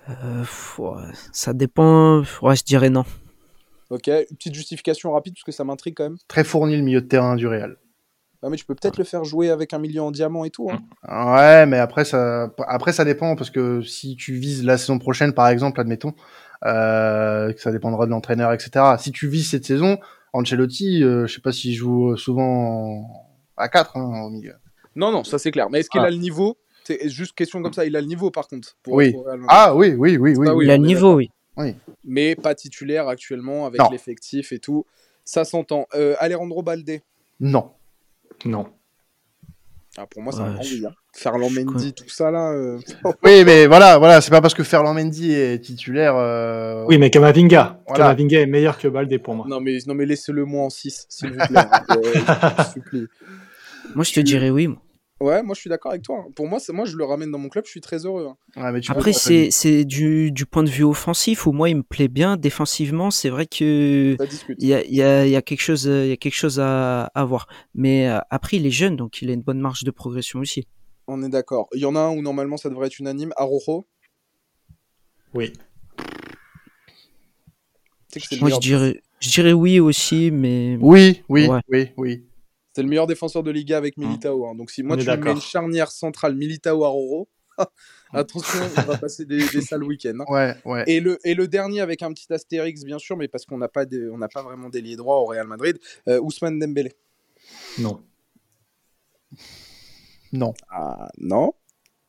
Euh, 0.09 0.44
ça 1.33 1.52
dépend. 1.52 2.22
Ouais, 2.42 2.57
je 2.57 2.64
dirais 2.64 2.90
non. 2.90 3.05
Ok, 3.90 4.09
une 4.09 4.37
petite 4.37 4.55
justification 4.55 5.12
rapide 5.12 5.35
parce 5.35 5.44
que 5.44 5.52
ça 5.52 5.64
m'intrigue 5.64 5.94
quand 5.96 6.05
même. 6.05 6.18
Très 6.29 6.44
fourni 6.44 6.76
le 6.76 6.83
milieu 6.83 7.00
de 7.00 7.07
terrain 7.07 7.37
du 7.37 7.46
Real. 7.46 7.76
Ah, 8.42 8.50
mais 8.50 8.57
tu 8.57 8.64
peux 8.64 8.74
peut-être 8.74 8.98
le 8.98 9.05
faire 9.05 9.24
jouer 9.24 9.50
avec 9.50 9.72
un 9.72 9.79
milieu 9.79 10.02
en 10.02 10.12
diamant 10.12 10.44
et 10.44 10.50
tout. 10.50 10.70
Hein. 10.70 10.79
Ouais, 11.09 11.66
mais 11.66 11.79
après 11.79 12.05
ça, 12.05 12.52
après 12.68 12.92
ça 12.92 13.05
dépend 13.05 13.35
parce 13.35 13.50
que 13.50 13.83
si 13.83 14.14
tu 14.14 14.35
vises 14.35 14.64
la 14.64 14.79
saison 14.79 14.98
prochaine, 14.98 15.33
par 15.33 15.48
exemple, 15.48 15.81
admettons, 15.81 16.14
euh, 16.64 17.53
que 17.53 17.61
ça 17.61 17.73
dépendra 17.73 18.07
de 18.07 18.11
l'entraîneur, 18.11 18.53
etc. 18.53 18.97
Si 18.99 19.12
tu 19.12 19.29
vises 19.29 19.51
cette 19.51 19.64
saison, 19.64 19.99
Ancelotti, 20.33 21.03
euh, 21.03 21.27
je 21.27 21.35
sais 21.35 21.40
pas 21.40 21.53
s'il 21.53 21.75
joue 21.75 22.16
souvent 22.16 23.05
à 23.57 23.69
4 23.69 23.97
hein, 23.97 24.23
au 24.25 24.31
milieu. 24.31 24.55
Non, 24.95 25.12
non, 25.12 25.25
ça 25.25 25.38
c'est 25.38 25.51
clair. 25.51 25.69
Mais 25.71 25.81
est-ce 25.81 25.90
qu'il 25.90 26.01
ah. 26.01 26.05
a 26.05 26.11
le 26.11 26.16
niveau? 26.16 26.57
C'est 26.85 27.09
juste 27.09 27.35
question 27.35 27.62
comme 27.62 27.73
ça. 27.73 27.85
Il 27.85 27.97
a 27.97 28.01
le 28.01 28.07
niveau 28.07 28.31
par 28.31 28.49
contre. 28.49 28.77
oui. 28.87 29.14
ah 29.49 29.75
oui, 29.75 29.95
oui, 29.95 30.16
oui, 30.16 30.35
oui. 30.37 30.49
il 30.62 30.71
a 30.71 30.77
le 30.77 30.87
niveau, 30.87 31.14
oui. 31.14 31.31
oui. 31.57 31.75
Mais 32.05 32.37
pas 32.37 32.55
titulaire 32.55 33.09
actuellement 33.09 33.66
avec 33.66 33.81
l'effectif 33.90 34.53
et 34.53 34.59
tout. 34.59 34.87
Ça 35.25 35.45
s'entend. 35.45 35.87
Euh, 35.95 36.14
Alejandro 36.21 36.62
Balde 36.62 37.01
Non. 37.40 37.73
Non. 38.45 38.69
Ah, 39.98 40.06
pour 40.06 40.22
moi, 40.22 40.32
c'est 40.32 40.40
un 40.40 40.52
grand 40.52 40.62
hein. 40.62 40.94
Ferland 41.14 41.50
Mendy, 41.50 41.94
tout 41.94 42.09
ça 42.09 42.30
là. 42.30 42.52
Euh. 42.52 42.78
oui, 43.24 43.44
mais 43.44 43.66
voilà, 43.66 43.96
voilà, 43.96 44.20
c'est 44.20 44.30
pas 44.30 44.42
parce 44.42 44.52
que 44.52 44.62
Ferland 44.62 44.94
Mendy 44.94 45.32
est 45.32 45.59
titulaire. 45.64 46.14
Euh, 46.16 46.85
oui, 46.87 46.98
mais 46.98 47.09
Kamavinga. 47.09 47.80
Kamavinga 47.94 48.40
est 48.40 48.46
meilleur 48.46 48.76
que 48.76 48.88
Balde 48.88 49.16
pour 49.22 49.35
moi. 49.35 49.46
Non, 49.48 49.61
mais, 49.61 49.78
non, 49.87 49.94
mais 49.94 50.04
laissez-le 50.04 50.44
moi 50.44 50.64
en 50.64 50.70
6, 50.70 51.06
s'il 51.09 51.30
vous 51.30 51.46
plaît. 51.46 51.61
Euh, 52.94 53.06
moi, 53.94 54.04
je 54.04 54.12
te 54.12 54.20
dirais 54.20 54.50
oui. 54.50 54.66
Moi. 54.66 54.82
Ouais, 55.18 55.42
moi 55.42 55.55
je 55.55 55.61
suis 55.61 55.70
d'accord 55.70 55.92
avec 55.92 56.02
toi. 56.02 56.18
Hein. 56.18 56.31
Pour 56.37 56.46
moi, 56.46 56.59
moi 56.70 56.85
je 56.85 56.94
le 56.96 57.05
ramène 57.05 57.31
dans 57.31 57.38
mon 57.38 57.48
club, 57.48 57.64
je 57.64 57.70
suis 57.70 57.81
très 57.81 58.05
heureux. 58.05 58.29
Hein. 58.57 58.81
Après, 58.88 59.14
c'est 59.14 59.85
du, 59.85 60.31
du 60.31 60.44
point 60.44 60.62
de 60.62 60.68
vue 60.68 60.85
offensif 60.85 61.46
où 61.46 61.52
moi 61.52 61.70
il 61.70 61.76
me 61.76 61.83
plaît 61.83 62.09
bien. 62.09 62.37
Défensivement, 62.37 63.11
c'est 63.11 63.31
vrai 63.31 63.46
que 63.46 64.16
il 64.59 64.68
y 64.68 64.74
a, 64.74 64.85
y, 64.85 65.02
a, 65.02 65.26
y 65.26 65.35
a 65.35 65.40
quelque 65.40 65.62
chose, 65.62 65.85
il 65.85 66.09
y 66.09 66.12
a 66.12 66.16
quelque 66.18 66.35
chose 66.35 66.61
à, 66.61 67.05
à 67.14 67.24
voir. 67.24 67.48
Mais 67.74 68.09
euh, 68.09 68.18
après, 68.29 68.59
il 68.59 68.66
est 68.66 68.70
jeune, 68.70 68.96
donc 68.96 69.22
il 69.22 69.31
a 69.31 69.33
une 69.33 69.42
bonne 69.42 69.61
marge 69.61 69.85
de 69.85 69.90
progression 69.90 70.40
aussi. 70.40 70.66
On 71.07 71.22
est 71.22 71.31
d'accord. 71.31 71.68
Il 71.72 71.81
y 71.81 71.87
en 71.87 71.96
a 71.96 72.00
un 72.00 72.11
où 72.11 72.20
normalement 72.20 72.59
ça 72.59 72.68
devrait 72.68 72.88
être 72.88 72.98
unanime. 72.98 73.33
Arojo. 73.37 73.87
Oui. 75.33 75.52
Moi 78.40 78.50
je 78.50 78.59
dirais, 78.59 79.02
je 79.20 79.31
dirais 79.31 79.52
oui 79.52 79.81
aussi, 79.81 80.31
mais. 80.31 80.76
Oui, 80.81 81.22
oui, 81.29 81.48
oui, 81.68 81.88
oui. 81.96 82.24
C'est 82.76 82.82
le 82.82 82.90
meilleur 82.90 83.06
défenseur 83.06 83.42
de 83.42 83.50
Liga 83.50 83.78
avec 83.78 83.96
mmh. 83.96 84.04
Militao. 84.04 84.44
Hein. 84.44 84.54
Donc 84.54 84.70
si 84.70 84.82
moi 84.82 84.98
tu 84.98 85.06
mets 85.06 85.30
une 85.30 85.40
charnière 85.40 85.90
centrale 85.90 86.34
Militao 86.34 86.84
à 86.84 86.88
Roro, 86.88 87.26
attention, 88.12 88.60
on 88.76 88.82
va 88.82 88.98
passer 88.98 89.24
des, 89.24 89.40
sales 89.62 89.82
week-ends. 89.82 90.18
Hein. 90.20 90.24
Ouais, 90.28 90.54
ouais. 90.66 90.84
Et, 90.86 91.00
le, 91.00 91.18
et 91.26 91.32
le 91.32 91.48
dernier 91.48 91.80
avec 91.80 92.02
un 92.02 92.12
petit 92.12 92.30
astérix, 92.30 92.84
bien 92.84 92.98
sûr, 92.98 93.16
mais 93.16 93.28
parce 93.28 93.46
qu'on 93.46 93.56
n'a 93.56 93.68
pas, 93.68 93.86
pas 93.86 94.42
vraiment 94.42 94.68
délié 94.68 94.94
droit 94.96 95.16
au 95.16 95.24
Real 95.24 95.46
Madrid, 95.46 95.78
euh, 96.06 96.20
Ousmane 96.20 96.58
Dembélé. 96.58 96.92
Non. 97.78 98.02
Non. 100.34 100.52
Ah, 100.68 101.08
non. 101.16 101.54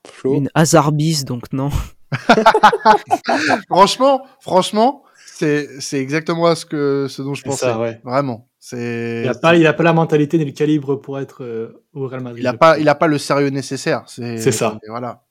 Flo. 0.05 0.35
Une 0.35 0.49
hasardise, 0.53 1.23
donc 1.23 1.53
non. 1.53 1.69
franchement, 3.69 4.25
franchement, 4.41 5.03
c'est 5.25 5.79
exactement 5.93 6.53
ce 6.55 6.65
que 6.65 7.07
ce 7.07 7.21
dont 7.21 7.35
je 7.35 7.43
pensais. 7.43 7.71
Vraiment. 8.03 8.46
Il 8.71 9.23
n'a 9.23 9.35
pas, 9.35 9.55
il 9.55 9.67
a 9.67 9.73
pas 9.73 9.83
la 9.83 9.93
mentalité 9.93 10.37
ni 10.37 10.45
le 10.45 10.51
calibre 10.51 10.95
pour 10.95 11.19
être 11.19 11.43
euh, 11.43 11.85
au 11.93 12.07
Real 12.07 12.21
Madrid. 12.21 12.41
Il 12.41 12.43
n'a 12.43 12.53
pas, 12.53 12.79
il 12.79 12.89
a 12.89 12.95
pas 12.95 13.07
le 13.07 13.17
sérieux 13.17 13.49
nécessaire. 13.49 14.03
C'est 14.07 14.51
ça. 14.51 14.79
Voilà. 14.87 15.23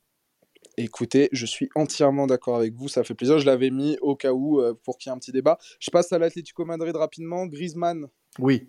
Écoutez, 0.78 1.30
je 1.32 1.46
suis 1.46 1.70
entièrement 1.74 2.26
d'accord 2.26 2.56
avec 2.56 2.74
vous, 2.74 2.88
ça 2.88 3.02
fait 3.02 3.14
plaisir. 3.14 3.38
Je 3.38 3.46
l'avais 3.46 3.70
mis 3.70 3.96
au 4.02 4.14
cas 4.14 4.32
où 4.32 4.60
euh, 4.60 4.74
pour 4.84 4.98
qu'il 4.98 5.08
y 5.08 5.12
ait 5.12 5.16
un 5.16 5.18
petit 5.18 5.32
débat. 5.32 5.58
Je 5.80 5.90
passe 5.90 6.12
à 6.12 6.18
l'Atlético 6.18 6.66
Madrid 6.66 6.94
rapidement. 6.94 7.46
Griezmann. 7.46 8.08
Oui. 8.38 8.68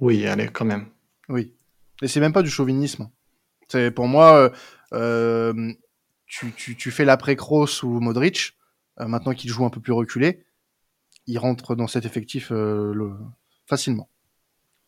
Oui, 0.00 0.26
allez, 0.26 0.48
quand 0.48 0.66
même. 0.66 0.86
Oui. 1.30 1.54
Et 2.02 2.08
c'est 2.08 2.20
même 2.20 2.34
pas 2.34 2.42
du 2.42 2.50
chauvinisme. 2.50 3.08
C'est 3.68 3.90
pour 3.90 4.06
moi, 4.06 4.36
euh, 4.36 4.50
euh, 4.92 5.72
tu, 6.26 6.52
tu, 6.52 6.76
tu, 6.76 6.90
fais 6.90 7.04
l'après 7.04 7.36
Kroos 7.36 7.82
ou 7.82 8.00
Modric, 8.00 8.56
euh, 9.00 9.06
maintenant 9.06 9.32
qu'il 9.32 9.50
joue 9.50 9.64
un 9.64 9.70
peu 9.70 9.80
plus 9.80 9.92
reculé, 9.92 10.44
il 11.26 11.38
rentre 11.38 11.74
dans 11.74 11.86
cet 11.86 12.04
effectif 12.06 12.50
euh, 12.52 12.92
le... 12.94 13.12
facilement. 13.68 14.08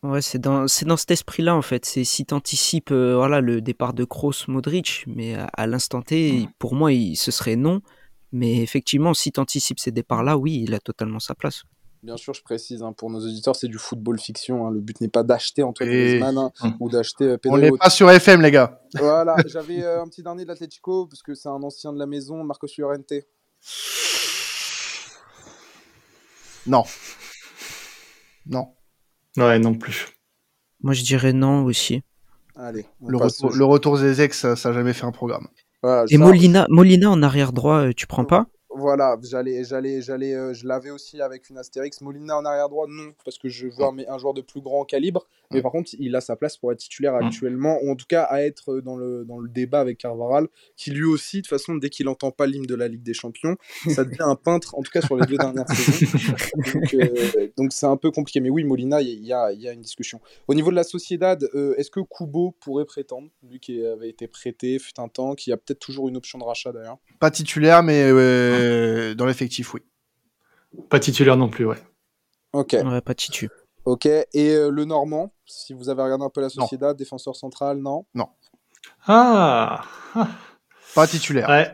Ouais, 0.02 0.22
c'est 0.22 0.38
dans, 0.38 0.66
c'est 0.66 0.86
dans 0.86 0.96
cet 0.96 1.10
esprit-là, 1.10 1.54
en 1.54 1.62
fait. 1.62 1.84
C'est 1.84 2.04
si 2.04 2.24
t'anticipes 2.24 2.90
euh, 2.90 3.16
voilà, 3.16 3.40
le 3.40 3.60
départ 3.60 3.92
de 3.92 4.04
Kroos, 4.04 4.46
Modric, 4.48 5.04
mais 5.06 5.34
à, 5.34 5.44
à 5.44 5.66
l'instant 5.66 6.00
T, 6.00 6.48
pour 6.58 6.74
moi, 6.74 6.92
il, 6.92 7.16
ce 7.16 7.30
serait 7.30 7.56
non. 7.56 7.82
Mais 8.32 8.62
effectivement, 8.62 9.12
si 9.12 9.32
t'anticipes 9.32 9.78
ces 9.78 9.90
départs-là, 9.90 10.38
oui, 10.38 10.62
il 10.62 10.74
a 10.74 10.80
totalement 10.80 11.18
sa 11.18 11.34
place. 11.34 11.64
Bien 12.02 12.16
sûr, 12.16 12.32
je 12.32 12.42
précise, 12.42 12.82
hein, 12.82 12.94
pour 12.94 13.10
nos 13.10 13.18
auditeurs, 13.20 13.54
c'est 13.54 13.68
du 13.68 13.76
football 13.76 14.18
fiction. 14.18 14.66
Hein. 14.66 14.70
Le 14.70 14.80
but 14.80 14.98
n'est 15.02 15.08
pas 15.08 15.22
d'acheter 15.22 15.62
Antoine 15.62 15.90
Et... 15.90 15.92
Griezmann 15.92 16.38
hein, 16.38 16.50
mmh. 16.62 16.70
ou 16.80 16.88
d'acheter 16.88 17.24
euh, 17.24 17.36
Pedro. 17.36 17.58
On 17.58 17.60
n'est 17.60 17.70
pas 17.72 17.90
sur 17.90 18.10
FM, 18.10 18.40
les 18.40 18.50
gars. 18.50 18.80
Voilà, 18.94 19.36
j'avais 19.46 19.82
euh, 19.82 20.02
un 20.02 20.08
petit 20.08 20.22
dernier 20.22 20.44
de 20.44 20.48
l'Atletico, 20.48 21.06
parce 21.06 21.22
que 21.22 21.34
c'est 21.34 21.50
un 21.50 21.62
ancien 21.62 21.92
de 21.92 21.98
la 21.98 22.06
maison, 22.06 22.42
Marcos 22.42 22.68
Llorente. 22.78 23.12
Non. 26.66 26.84
Non. 28.46 28.74
Ouais, 29.36 29.58
non 29.58 29.74
plus. 29.74 30.08
Moi, 30.82 30.94
je 30.94 31.02
dirais 31.02 31.32
non 31.32 31.64
aussi. 31.64 32.02
Allez, 32.56 32.84
le, 33.06 33.16
retour, 33.16 33.54
le 33.54 33.64
retour 33.64 33.98
des 33.98 34.20
ex, 34.20 34.54
ça 34.54 34.68
n'a 34.68 34.74
jamais 34.74 34.92
fait 34.92 35.04
un 35.04 35.12
programme. 35.12 35.48
Voilà, 35.82 36.04
Et 36.10 36.18
Molina, 36.18 36.66
Molina 36.68 37.10
en 37.10 37.22
arrière 37.22 37.52
droit, 37.52 37.86
euh, 37.86 37.92
tu 37.94 38.06
prends 38.06 38.24
pas? 38.24 38.46
Voilà, 38.72 39.18
j'allais, 39.22 39.64
j'allais, 39.64 40.00
j'allais, 40.00 40.34
euh, 40.34 40.54
je 40.54 40.66
l'avais 40.66 40.90
aussi 40.90 41.20
avec 41.20 41.50
une 41.50 41.58
Astérix. 41.58 42.00
Molina 42.00 42.38
en 42.38 42.44
arrière 42.44 42.68
droit, 42.68 42.86
non, 42.88 43.12
parce 43.24 43.38
que 43.38 43.48
je 43.48 43.66
veux 43.66 43.84
un, 43.84 43.96
un, 44.08 44.18
joueur 44.18 44.34
de 44.34 44.40
plus 44.42 44.60
grand 44.60 44.84
calibre. 44.84 45.26
Mais 45.52 45.62
par 45.62 45.72
contre, 45.72 45.90
il 45.98 46.14
a 46.14 46.20
sa 46.20 46.36
place 46.36 46.56
pour 46.56 46.70
être 46.70 46.78
titulaire 46.78 47.16
actuellement, 47.16 47.78
ou 47.82 47.90
en 47.90 47.96
tout 47.96 48.06
cas 48.08 48.22
à 48.22 48.42
être 48.42 48.80
dans 48.80 48.96
le, 48.96 49.24
dans 49.24 49.38
le 49.38 49.48
débat 49.48 49.80
avec 49.80 49.98
Carvaral, 49.98 50.46
qui 50.76 50.92
lui 50.92 51.04
aussi, 51.04 51.38
de 51.38 51.42
toute 51.42 51.50
façon, 51.50 51.74
dès 51.74 51.90
qu'il 51.90 52.06
n'entend 52.06 52.30
pas 52.30 52.46
l'hymne 52.46 52.66
de 52.66 52.74
la 52.76 52.86
Ligue 52.86 53.02
des 53.02 53.14
Champions, 53.14 53.56
ça 53.88 54.04
devient 54.04 54.22
un 54.22 54.36
peintre, 54.36 54.76
en 54.76 54.82
tout 54.82 54.92
cas 54.92 55.00
sur 55.00 55.16
les 55.16 55.26
deux 55.26 55.36
dernières 55.36 55.68
saisons. 55.72 56.18
Donc, 56.72 56.94
euh, 56.94 57.48
donc 57.56 57.72
c'est 57.72 57.86
un 57.86 57.96
peu 57.96 58.12
compliqué. 58.12 58.38
Mais 58.38 58.50
oui, 58.50 58.62
Molina, 58.62 59.02
il 59.02 59.24
y 59.24 59.32
a, 59.32 59.52
y 59.52 59.66
a, 59.66 59.72
une 59.72 59.82
discussion. 59.82 60.20
Au 60.46 60.54
niveau 60.54 60.70
de 60.70 60.76
la 60.76 60.84
Sociedad, 60.84 61.42
euh, 61.54 61.74
est-ce 61.76 61.90
que 61.90 62.00
Kubo 62.00 62.54
pourrait 62.60 62.84
prétendre, 62.84 63.28
lui 63.42 63.58
qui 63.58 63.84
avait 63.84 64.08
été 64.08 64.28
prêté, 64.28 64.78
fut 64.78 65.00
un 65.00 65.08
temps, 65.08 65.34
qui 65.34 65.50
a 65.50 65.56
peut-être 65.56 65.80
toujours 65.80 66.08
une 66.08 66.16
option 66.16 66.38
de 66.38 66.44
rachat 66.44 66.70
d'ailleurs? 66.70 66.98
Pas 67.18 67.32
titulaire, 67.32 67.82
mais 67.82 68.08
euh, 68.60 69.14
dans 69.14 69.26
l'effectif, 69.26 69.74
oui. 69.74 69.80
Pas 70.88 71.00
titulaire 71.00 71.36
non 71.36 71.48
plus, 71.48 71.64
ouais. 71.64 71.78
Ok. 72.52 72.76
Ouais, 72.82 73.00
pas 73.00 73.14
titulaire. 73.14 73.56
Ok, 73.84 74.06
et 74.06 74.28
euh, 74.34 74.70
le 74.70 74.84
Normand, 74.84 75.32
si 75.46 75.72
vous 75.72 75.88
avez 75.88 76.02
regardé 76.02 76.24
un 76.24 76.30
peu 76.30 76.40
la 76.40 76.50
Sociedad, 76.50 76.96
défenseur 76.96 77.34
central, 77.34 77.78
non? 77.78 78.04
Non. 78.14 78.28
Ah, 79.06 79.84
Pas 80.94 81.06
titulaire. 81.06 81.48
Ouais, 81.48 81.72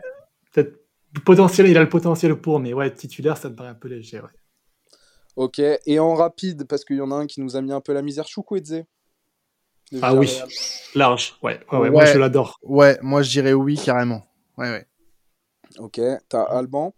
peut-être 0.53 0.79
potentiel, 1.25 1.67
il 1.67 1.77
a 1.77 1.81
le 1.81 1.89
potentiel 1.89 2.35
pour, 2.35 2.59
mais 2.59 2.73
ouais, 2.73 2.93
titulaire, 2.93 3.37
ça 3.37 3.49
me 3.49 3.55
paraît 3.55 3.69
un 3.69 3.75
peu 3.75 3.87
léger, 3.89 4.21
ouais. 4.21 4.29
Ok, 5.35 5.59
et 5.59 5.99
en 5.99 6.15
rapide, 6.15 6.65
parce 6.65 6.83
qu'il 6.85 6.95
y 6.97 7.01
en 7.01 7.11
a 7.11 7.15
un 7.15 7.27
qui 7.27 7.41
nous 7.41 7.55
a 7.55 7.61
mis 7.61 7.71
un 7.71 7.81
peu 7.81 7.93
la 7.93 8.01
misère, 8.01 8.27
Chukwueze. 8.27 8.83
Ah 10.01 10.13
oui, 10.13 10.29
large, 10.95 11.37
ouais, 11.43 11.59
ouais, 11.71 11.77
ouais, 11.79 11.89
moi 11.89 12.05
je 12.05 12.17
l'adore. 12.17 12.59
Ouais, 12.61 12.97
moi 13.01 13.21
je 13.21 13.29
dirais 13.29 13.53
oui, 13.53 13.77
carrément. 13.77 14.25
Ouais, 14.57 14.69
ouais. 14.69 14.85
Ok, 15.79 15.99
t'as 16.29 16.43
Alban? 16.43 16.93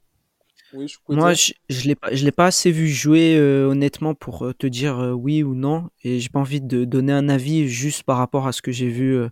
Oui, 0.74 0.88
je 0.88 0.98
Moi, 1.10 1.34
je, 1.34 1.94
pas, 1.96 2.14
je 2.14 2.24
l'ai 2.24 2.32
pas 2.32 2.46
assez 2.46 2.72
vu 2.72 2.88
jouer 2.88 3.36
euh, 3.38 3.70
honnêtement 3.70 4.14
pour 4.14 4.46
euh, 4.46 4.54
te 4.54 4.68
dire 4.68 5.00
euh, 5.00 5.12
oui 5.12 5.42
ou 5.42 5.56
non, 5.56 5.90
et 6.04 6.20
j'ai 6.20 6.30
pas 6.30 6.40
envie 6.40 6.62
de 6.62 6.86
donner 6.86 7.12
un 7.12 7.28
avis 7.28 7.68
juste 7.68 8.04
par 8.04 8.18
rapport 8.18 8.46
à 8.46 8.52
ce 8.52 8.62
que 8.62 8.72
j'ai 8.72 8.90
vu 8.90 9.16
euh, 9.16 9.30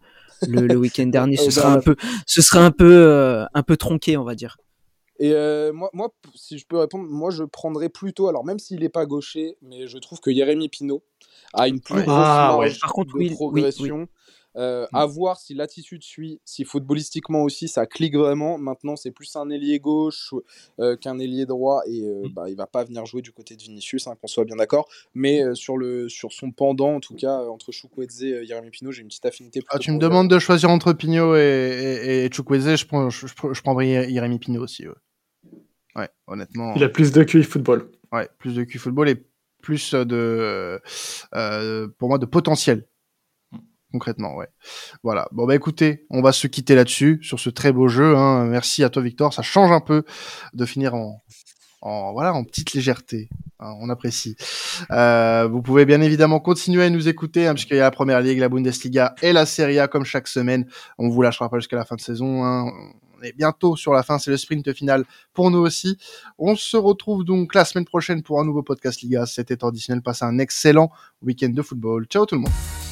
le, 0.47 0.65
le 0.65 0.75
week-end 0.75 1.05
dernier. 1.07 1.37
Ce 1.37 1.51
sera 1.51 1.73
un 1.73 1.79
peu, 1.79 1.95
ce 2.25 2.41
sera 2.41 2.65
un 2.65 2.71
peu, 2.71 3.45
un 3.53 3.63
peu 3.63 3.77
tronqué, 3.77 4.17
on 4.17 4.23
va 4.23 4.33
dire. 4.33 4.57
Et 5.19 5.31
moi, 5.71 5.89
moi, 5.93 6.09
si 6.35 6.57
je 6.57 6.65
peux 6.65 6.77
répondre, 6.77 7.07
moi 7.07 7.29
je 7.29 7.43
prendrais 7.43 7.89
plutôt, 7.89 8.27
alors 8.27 8.43
même 8.43 8.59
s'il 8.59 8.79
n'est 8.79 8.89
pas 8.89 9.05
gaucher, 9.05 9.57
mais 9.61 9.87
je 9.87 9.97
trouve 9.99 10.19
que 10.19 10.33
Jérémy 10.33 10.69
Pinault 10.69 11.03
a 11.53 11.67
une 11.67 11.79
plus 11.79 12.01
grosse 12.01 12.07
ah, 12.09 12.47
marge 12.47 12.59
ouais. 12.59 12.77
Par 12.81 12.93
contre, 12.93 13.13
de 13.13 13.19
oui, 13.19 13.29
progression. 13.29 13.95
oui, 13.95 14.01
oui. 14.01 14.07
Euh, 14.57 14.87
à 14.91 15.05
voir 15.05 15.39
si 15.39 15.53
l'attitude 15.53 16.03
suit, 16.03 16.39
si 16.43 16.63
footballistiquement 16.65 17.43
aussi 17.43 17.67
ça 17.67 17.85
clique 17.85 18.15
vraiment. 18.15 18.57
Maintenant, 18.57 18.95
c'est 18.95 19.11
plus 19.11 19.35
un 19.35 19.49
ailier 19.51 19.79
gauche 19.79 20.33
euh, 20.79 20.95
qu'un 20.95 21.19
ailier 21.19 21.45
droit 21.45 21.83
et 21.85 22.03
euh, 22.03 22.27
bah, 22.31 22.49
il 22.49 22.55
va 22.55 22.65
pas 22.65 22.83
venir 22.83 23.05
jouer 23.05 23.21
du 23.21 23.31
côté 23.31 23.55
de 23.55 23.61
Vinicius, 23.61 24.07
hein, 24.07 24.15
qu'on 24.19 24.27
soit 24.27 24.45
bien 24.45 24.55
d'accord. 24.55 24.89
Mais 25.13 25.43
euh, 25.43 25.53
sur, 25.53 25.77
le, 25.77 26.09
sur 26.09 26.31
son 26.33 26.51
pendant, 26.51 26.95
en 26.95 26.99
tout 26.99 27.13
cas, 27.13 27.37
entre 27.37 27.71
Chukwueze 27.71 28.23
et 28.23 28.45
Jérémy 28.45 28.71
Pino, 28.71 28.91
j'ai 28.91 29.03
une 29.03 29.09
petite 29.09 29.25
affinité. 29.27 29.61
Ah, 29.69 29.77
tu 29.77 29.91
me 29.91 29.99
demandes 29.99 30.29
de 30.29 30.39
choisir 30.39 30.71
entre 30.71 30.93
Pino 30.93 31.35
et, 31.35 31.39
et, 31.39 32.25
et 32.25 32.31
Chukwueze, 32.31 32.75
je, 32.77 32.85
prends, 32.87 33.11
je, 33.11 33.27
je, 33.27 33.33
je 33.53 33.61
prendrais 33.61 34.09
Jérémy 34.09 34.39
Pino 34.39 34.63
aussi. 34.63 34.87
Ouais. 34.87 34.93
ouais, 35.95 36.09
honnêtement. 36.25 36.73
Il 36.75 36.83
a 36.83 36.89
plus 36.89 37.11
de 37.11 37.23
QI 37.23 37.43
football. 37.43 37.91
Ouais, 38.11 38.27
plus 38.39 38.55
de 38.55 38.63
QI 38.63 38.79
football 38.79 39.09
et 39.09 39.23
plus 39.61 39.93
de, 39.93 40.81
pour 41.99 42.09
moi, 42.09 42.17
de 42.17 42.25
potentiel 42.25 42.87
concrètement, 43.91 44.35
ouais. 44.35 44.47
Voilà. 45.03 45.27
Bon 45.31 45.45
bah 45.45 45.55
écoutez, 45.55 46.05
on 46.09 46.21
va 46.21 46.31
se 46.31 46.47
quitter 46.47 46.75
là-dessus 46.75 47.19
sur 47.21 47.39
ce 47.39 47.49
très 47.49 47.71
beau 47.71 47.87
jeu. 47.87 48.15
Hein. 48.15 48.45
Merci 48.45 48.83
à 48.83 48.89
toi 48.89 49.01
Victor. 49.01 49.33
Ça 49.33 49.41
change 49.41 49.71
un 49.71 49.79
peu 49.79 50.03
de 50.53 50.65
finir 50.65 50.95
en, 50.95 51.21
en 51.81 52.13
voilà 52.13 52.33
en 52.33 52.43
petite 52.43 52.73
légèreté. 52.73 53.29
Hein, 53.59 53.73
on 53.79 53.89
apprécie. 53.89 54.35
Euh, 54.91 55.47
vous 55.47 55.61
pouvez 55.61 55.85
bien 55.85 56.01
évidemment 56.01 56.39
continuer 56.39 56.83
à 56.83 56.89
nous 56.89 57.07
écouter 57.07 57.47
hein, 57.47 57.53
puisqu'il 57.53 57.77
y 57.77 57.79
a 57.79 57.83
la 57.83 57.91
Première 57.91 58.21
Ligue, 58.21 58.39
la 58.39 58.49
Bundesliga 58.49 59.15
et 59.21 59.33
la 59.33 59.45
Serie 59.45 59.79
A 59.79 59.87
comme 59.87 60.05
chaque 60.05 60.27
semaine. 60.27 60.67
On 60.97 61.09
vous 61.09 61.21
lâchera 61.21 61.49
pas 61.49 61.57
jusqu'à 61.57 61.77
la 61.77 61.85
fin 61.85 61.95
de 61.95 62.01
saison. 62.01 62.43
Hein. 62.43 62.71
On 63.19 63.23
est 63.23 63.35
bientôt 63.35 63.75
sur 63.75 63.93
la 63.93 64.03
fin, 64.03 64.19
c'est 64.19 64.29
le 64.29 64.37
sprint 64.37 64.71
final 64.73 65.03
pour 65.33 65.49
nous 65.49 65.57
aussi. 65.57 65.97
On 66.37 66.55
se 66.55 66.77
retrouve 66.77 67.23
donc 67.23 67.55
la 67.55 67.65
semaine 67.65 67.85
prochaine 67.85 68.21
pour 68.21 68.39
un 68.39 68.45
nouveau 68.45 68.61
podcast 68.61 69.01
Liga. 69.01 69.25
C'était 69.25 69.57
traditionnel. 69.57 70.03
Passez 70.03 70.25
un 70.25 70.37
excellent 70.37 70.91
week-end 71.23 71.49
de 71.49 71.61
football. 71.63 72.05
Ciao 72.05 72.27
tout 72.27 72.35
le 72.35 72.41
monde. 72.41 72.86